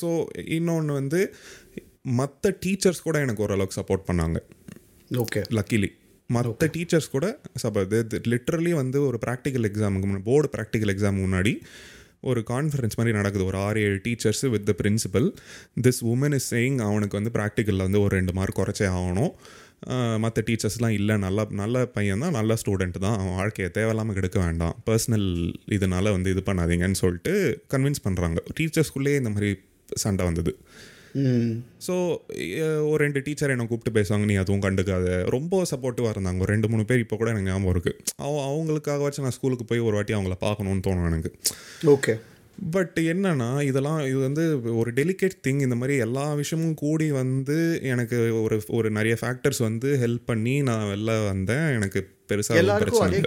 ஸோ 0.00 0.24
இன்னொன்று 0.46 0.92
வந்து 0.92 1.34
மற்ற 2.02 2.56
டீச்சர்ஸ் 2.66 3.02
கூட 3.02 3.18
எனக்கு 3.18 3.42
ஓரளவுக்கு 3.42 3.80
சப்போர்ட் 3.80 4.10
பண்ணாங்க. 4.12 4.36
ஓகே 5.10 5.42
லக்கிலி 5.58 5.90
மற்ற 6.30 6.68
டீச்சர்ஸ் 6.74 7.10
கூட 7.14 7.26
சப்ப 7.62 8.02
லிட்ரலி 8.32 8.72
வந்து 8.82 8.98
ஒரு 9.08 9.18
ப்ராக்டிக்கல் 9.26 9.66
எக்ஸாமுக்கு 9.70 10.06
முன்னாடி 10.08 10.26
போர்டு 10.30 10.48
ப்ராக்டிக்கல் 10.54 10.92
எக்ஸாம் 10.94 11.18
முன்னாடி 11.24 11.52
ஒரு 12.30 12.40
கான்ஃபரன்ஸ் 12.50 12.96
மாதிரி 12.98 13.14
நடக்குது. 13.16 13.44
ஒரு 13.44 13.58
ஆறு 13.58 13.78
ஏழு 13.86 13.98
teachers 14.04 14.40
with 14.52 14.64
the 14.68 14.72
principal 14.78 15.26
this 15.84 16.00
woman 16.12 16.34
is 16.38 16.46
saying 16.54 16.78
அவனுக்கு 16.86 17.18
வந்து 17.18 17.32
ப்ராக்டிக்கலில் 17.36 17.84
வந்து 17.86 18.00
ஒரு 18.04 18.12
ரெண்டு 18.18 18.32
மார்க் 18.38 18.58
குறைச்சே 18.60 18.86
ஆகணும். 18.98 19.32
மற்ற 20.24 20.42
டீச்சர்ஸ்லாம் 20.48 20.94
இல்லை. 20.98 21.14
நல்ல 21.24 21.46
நல்ல 21.50 21.84
பையன் 21.96 22.22
தான் 22.24 22.34
நல்ல 22.38 22.56
ஸ்டூடெண்ட் 22.62 22.98
தான். 23.06 23.16
அவன் 23.20 23.36
வாழ்க்கையை 23.40 23.68
தேவையில்லாமல் 23.78 24.16
கெடுக்க 24.18 24.38
வேண்டாம். 24.46 24.74
பர்சனல் 24.88 25.28
இதனால 25.78 26.12
வந்து 26.16 26.30
இது 26.34 26.44
பண்ணாதீங்கன்னு 26.48 27.00
சொல்லிட்டு 27.02 27.34
கன்வின்ஸ் 27.74 28.04
பண்ணுறாங்க 28.06 28.38
டீச்சர்ஸ்குள்ளேயே 28.60 29.20
இந்த 29.22 29.32
மாதிரி 29.36 29.50
சண்டை 30.04 30.24
வந்தது. 30.30 30.54
ஸோ 31.86 31.94
ஒரு 32.90 33.00
ரெண்டு 33.04 33.22
டீச்சர் 33.24 33.52
என்னை 33.54 33.66
கூப்பிட்டு 33.66 33.96
பேசுவாங்க 33.98 34.24
நீ 34.30 34.34
அதுவும் 34.34 34.64
கண்டுக்காத. 34.66 35.08
ரொம்ப 35.36 35.62
சப்போர்ட்டிவாக 35.70 36.14
இருந்தாங்க. 36.14 36.44
ஒரு 36.44 36.52
ரெண்டு 36.52 36.70
மூணு 36.74 36.84
பேர் 36.84 37.02
இப்போ 37.04 37.16
கூட 37.16 37.30
எனக்கு 37.30 37.50
ஞாபகம் 37.50 37.72
இருக்குது 37.74 37.98
அவ 38.26 38.36
அவங்களுக்காக 38.50 39.02
வச்சு 39.02 39.24
நான் 39.26 39.36
ஸ்கூலுக்கு 39.38 39.64
போய் 39.64 39.86
ஒரு 39.88 39.96
வாட்டி 39.98 40.14
அவங்கள 40.18 40.36
பார்க்கணுன்னு 40.46 40.86
தோணும் 40.88 41.10
எனக்கு. 41.12 41.32
ஓகே. 41.96 42.14
பட் 42.74 42.96
என்னன்னா 43.12 43.48
இதெல்லாம் 43.68 44.00
இது 44.08 44.18
வந்து 44.18 44.42
ஒரு 44.80 44.90
டெலிகேட் 44.98 45.36
திங் 45.46 45.62
இந்த 45.66 45.76
மாதிரி 45.78 45.94
எல்லா 46.04 46.26
விஷயமும் 46.40 46.76
கூடி 46.82 47.10
வந்து 47.20 47.56
எனக்கு 47.92 48.18
ஒரு 48.42 48.56
ஒரு 48.78 48.90
நிறைய 48.90 49.14
ஃபேக்டர்ஸ் 49.22 49.60
வந்து 49.68 49.88
ஹெல்ப் 50.02 50.26
பண்ணி 50.26 50.54
நான் 50.68 50.84
வெளில 50.92 51.16
வந்தேன். 51.30 51.66
எனக்கு 51.78 52.02
பெருசாக 52.32 52.60
பிரச்சனை 52.82 53.18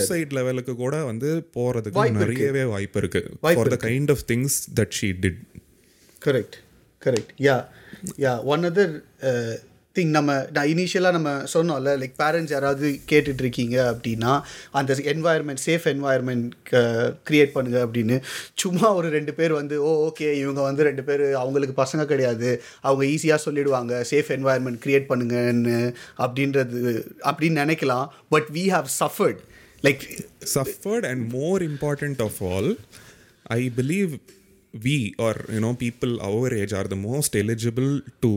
சூசைட் 0.00 0.34
லெவலுக்கு 0.38 0.74
கூட 0.82 0.96
வந்து 1.04 1.30
இருக்கு. 1.30 2.18
நிறையவே 2.22 2.64
வாய்ப்பு 2.74 3.00
இருக்கு. 3.02 3.22
For 3.40 3.72
the 3.76 3.78
kind 3.88 4.12
of 4.16 4.24
things 4.32 4.58
that 4.80 4.94
she 5.00 5.10
did 5.24 5.40
correct 6.26 6.58
correct 7.02 7.32
yeah 7.46 7.56
yeah 8.26 8.34
one 8.52 8.64
other 8.70 8.94
thing 9.96 10.10
நம்ம 10.16 10.30
நான் 10.54 10.70
இனிஷியலாக 10.72 11.16
நம்ம 11.16 11.30
சொன்னோம்ல 11.52 11.92
லைக் 12.00 12.14
பேரண்ட்ஸ் 12.22 12.52
யாராவது 12.54 12.88
கேட்டுட்ருக்கீங்க 13.10 13.76
அப்படின்னா 13.90 14.32
அந்த 14.78 14.94
என்வாயர்மெண்ட் 15.12 15.62
சேஃப் 15.66 15.86
என்வாயர்மெண்ட் 15.92 16.50
க்ரியேட் 17.28 17.54
பண்ணுங்க 17.54 17.78
அப்படின்னு 17.86 18.16
சும்மா 18.62 18.88
ஒரு 18.94 19.08
ரெண்டு 19.16 19.34
பேர் 19.34 19.52
வந்து 19.52 19.76
ஓ 19.82 19.92
ஓகே 20.08 20.28
இவங்க 20.32 20.60
வந்து 20.60 20.82
ரெண்டு 20.82 21.04
பேர் 21.04 21.24
அவங்களுக்கு 21.42 21.76
பசங்க 21.82 22.04
கிடையாது. 22.04 22.50
அவங்க 22.80 23.04
ஈஸியாக 23.14 23.44
சொல்லிடுவாங்க. 23.46 24.02
சேஃப் 24.12 24.32
என்வாயர்மெண்ட் 24.36 24.82
க்ரியேட் 24.84 25.10
பண்ணுங்கன்னு 25.12 25.78
அப்படின்றது 26.26 26.82
அப்படின்னு 27.30 27.62
நினைக்கலாம். 27.64 28.06
But 28.28 28.50
we 28.58 28.66
have 28.76 28.90
suffered 29.00 29.42
like 29.88 30.04
suffered 30.56 31.08
and 31.12 31.24
more 31.38 31.62
important 31.70 32.22
of 32.28 32.40
all 32.52 32.70
I 33.58 33.60
believe 33.80 34.12
we 34.82 34.94
or 35.18 35.34
you 35.48 35.60
know 35.60 35.74
people 35.76 36.20
our 36.20 36.48
age 36.54 36.72
are 36.72 36.84
the 36.84 37.00
most 37.02 37.36
eligible 37.36 37.90
to 38.20 38.30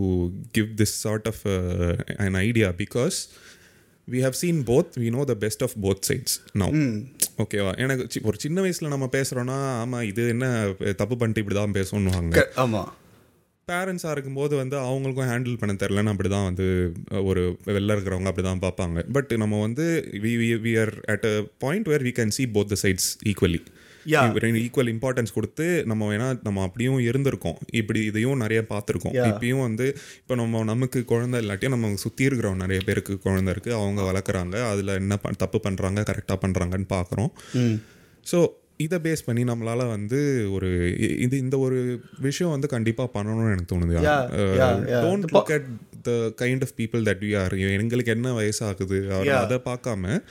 give 0.54 0.78
this 0.78 0.94
sort 0.98 1.28
of 1.28 1.38
uh, 1.48 1.94
an 2.20 2.36
idea 2.40 2.74
because 2.74 3.18
we 4.08 4.22
have 4.22 4.36
seen 4.36 4.64
both 4.64 4.98
we 4.98 5.10
know 5.10 5.26
the 5.26 5.36
best 5.36 5.62
of 5.62 5.74
both 5.78 6.06
sides 6.06 6.32
now. 6.54 6.70
ஓகேவா 7.38 7.78
எனக்கு 7.78 8.06
C- 8.10 8.24
ஒரு 8.24 8.38
சின்ன 8.40 8.62
வயசுல 8.62 8.88
நம்ம 8.88 9.10
பேசுறோம்னா 9.12 9.58
ஆமா 9.84 10.02
இது 10.04 10.28
என்ன 10.28 10.46
தப்பு 10.96 11.18
பண்ணிட்டு 11.18 11.40
இப்படி 11.40 11.60
தான் 11.60 11.76
பேசணுவாங்க 11.76 12.42
ஆமாம் 12.56 12.90
பேரண்ட்ஸாக 13.68 14.12
இருக்கும்போது 14.12 14.56
வந்து 14.56 14.76
அவங்களுக்கும் 14.80 15.30
ஹேண்டில் 15.30 15.58
பண்ண 15.58 15.74
தெரிலன்னு 15.74 16.08
அப்படி 16.08 16.30
தான் 16.30 16.46
வந்து 16.46 16.66
ஒரு 17.24 17.42
வெளில 17.68 17.96
இருக்கிறவங்க 17.96 18.26
அப்படி 18.26 18.48
தான் 18.48 18.62
பார்ப்பாங்க. 18.62 19.00
பட் 19.12 19.34
நம்ம 19.38 19.60
வந்து 19.60 19.86
we 20.24 20.32
we 20.64 20.82
are 20.82 20.94
at 21.06 21.26
a 21.26 21.36
point 21.58 21.88
where 21.88 22.04
we 22.04 22.12
can 22.12 22.30
see 22.30 22.46
both 22.48 22.68
the 22.68 22.76
sides 22.76 23.06
equally. 23.24 23.62
Yeah. 24.06 24.22
Equal 24.64 24.92
importance 24.94 25.34
கொடுத்து 25.34 25.84
நம்ம 25.86 26.14
வேணா 26.14 26.40
நம்ம 26.44 26.64
அப்படியும் 26.64 27.00
இருந்திருக்கோம். 27.00 27.58
இப்படி 27.72 28.04
இதையும் 28.06 28.38
நிறைய 28.38 28.66
பார்த்துருக்கோம். 28.70 29.16
இப்பயும் 29.32 29.62
வந்து 29.62 29.98
இப்போ 30.20 30.36
நம்ம 30.36 30.64
நமக்கு 30.64 31.06
குழந்தை 31.06 31.40
இல்லாட்டியும் 31.46 31.70
நம்ம 31.70 31.94
சுற்றி 31.96 32.26
இருக்கிறவங்க 32.28 32.56
நிறைய 32.56 32.82
பேருக்கு 32.86 33.20
குழந்தை 33.20 33.54
இருக்குது 33.54 33.78
அவங்க 33.82 34.02
வளர்க்குறாங்க. 34.02 34.70
அதில் 34.72 34.88
என்ன 34.88 35.18
பண் 35.18 35.38
தப்பு 35.38 35.62
பண்ணுறாங்க 35.70 36.04
கரெக்டாக 36.12 36.40
பண்ணுறாங்கன்னு 36.46 36.90
பார்க்குறோம் 36.98 37.32
ஸோ 38.32 38.40
இதை 38.84 38.98
பேஸ் 39.06 39.24
பண்ணி 39.28 39.42
நம்மளால 39.50 39.86
வந்து 39.94 40.20
ஒரு 40.56 40.68
இது 41.26 41.36
இந்த 41.44 41.56
ஒரு 41.66 41.78
விஷயம் 42.28 42.54
வந்து 42.54 42.68
கண்டிப்பா 42.74 43.06
பண்ணணும்னு 43.16 43.54
எனக்கு 43.56 43.72
தோணுது. 43.72 43.96
Don't 45.06 45.26
The 45.26 45.34
look 45.36 45.52
at 45.56 45.68
the 46.08 46.12
kind 46.42 46.64
of 46.66 46.72
people 46.78 47.02
that 47.08 47.24
we 47.26 47.32
are 47.40 47.54
எங்களுக்கு 47.86 48.14
என்ன 48.16 48.30
வயசாகுது. 48.38 49.00
அதை 49.42 49.58
பார்க்காம 49.68 50.22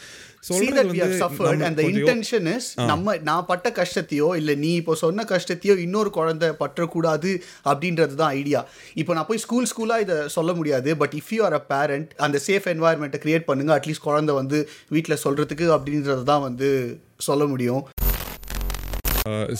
நம்ம 2.92 3.16
நான் 3.28 3.48
பட்ட 3.50 3.72
கஷ்டத்தையோ 3.80 4.28
இல்ல 4.40 4.54
நீ 4.64 4.70
இப்போ 4.80 4.96
சொன்ன 5.04 5.26
கஷ்டத்தையோ 5.34 5.76
இன்னொரு 5.86 6.12
குழந்தை 6.18 6.50
பற்றக்கூடாது 6.62 7.32
அப்படின்றது 7.72 8.16
தான் 8.22 8.32
ஐடியா 8.40 8.62
இப்போ 9.02 9.14
நான் 9.18 9.28
போய் 9.32 9.44
ஸ்கூல் 9.46 9.70
ஸ்கூலாக 9.72 10.06
இதை 10.06 10.18
சொல்ல 10.36 10.52
முடியாது 10.60 10.96
but 11.02 11.16
if 11.20 11.32
you 11.36 11.42
are 11.50 11.58
a 11.60 11.62
parent 11.74 12.10
அந்த 12.28 12.40
சேஃப் 12.48 12.72
என்வாயர்மெண்ட்டை 12.74 13.22
கிரியேட் 13.26 13.48
பண்ணுங்க. 13.52 13.72
அட்லீஸ்ட் 13.78 14.06
குழந்தை 14.08 14.34
வந்து 14.40 14.60
வீட்டில் 14.96 15.22
சொல்றதுக்கு 15.26 15.68
அப்படின்றது 15.78 16.26
தான் 16.34 16.44
வந்து 16.48 16.70
சொல்ல 17.30 17.44
முடியும். 17.54 17.84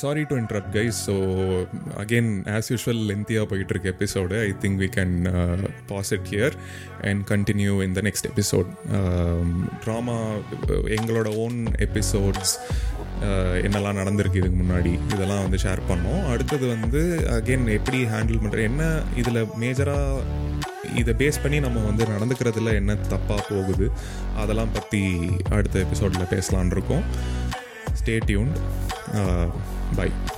Sorry 0.02 0.22
to 0.30 0.34
interrupt 0.36 0.72
guys 0.76 0.98
so 1.08 1.14
again 2.02 2.30
as 2.56 2.68
usual 2.72 3.00
லென்த்தியாக 3.10 3.46
போயிட்டு 3.50 3.72
இருக்க 3.74 3.88
episode 3.96 4.36
I 4.48 4.50
think 4.62 4.78
we 4.84 4.88
can 4.96 5.14
pause 5.86 6.12
it 6.16 6.28
here 6.32 6.54
and 7.10 7.22
continue 7.32 7.74
in 7.86 7.96
the 7.98 8.02
next 8.08 8.28
episode 8.32 8.70
trauma 9.84 10.18
எங்களோட 10.98 11.28
ஓன் 11.44 11.58
எபிசோட்ஸ் 11.88 12.54
uh, 13.28 13.54
என்னெல்லாம் 13.66 13.98
நடந்திருக்கு 14.00 14.40
இதுக்கு 14.40 14.58
முன்னாடி? 14.62 14.92
இதெல்லாம் 15.14 15.42
வந்து 15.44 15.58
ஷேர் 15.64 15.80
பண்ணோம். 15.88 16.22
அடுத்தது 16.32 16.66
வந்து 16.74 17.00
அகெயின் 17.36 17.66
எப்படி 17.78 18.00
ஹேண்டில் 18.14 18.42
பண்ணுற 18.44 18.60
என்ன 18.70 18.82
இதில் 19.16 19.40
மேஜராக 19.62 20.36
இதை 21.00 21.12
பேஸ் 21.20 21.40
பண்ணி 21.42 21.58
நம்ம 21.60 21.78
வந்து 21.86 22.04
நடந்துக்கிறதுல 22.12 22.74
என்ன 22.80 22.92
தப்பாக 23.14 23.42
போகுது? 23.48 23.86
அதெல்லாம் 24.42 24.74
பற்றி 24.76 25.02
அடுத்த 25.56 25.78
எபிசோடில் 25.86 26.30
பேசலான் 26.34 26.72
இருக்கோம். 26.76 27.04
stay 28.08 28.20
tuned. 28.20 28.56
Uh, 29.12 29.52
bye. 29.94 30.37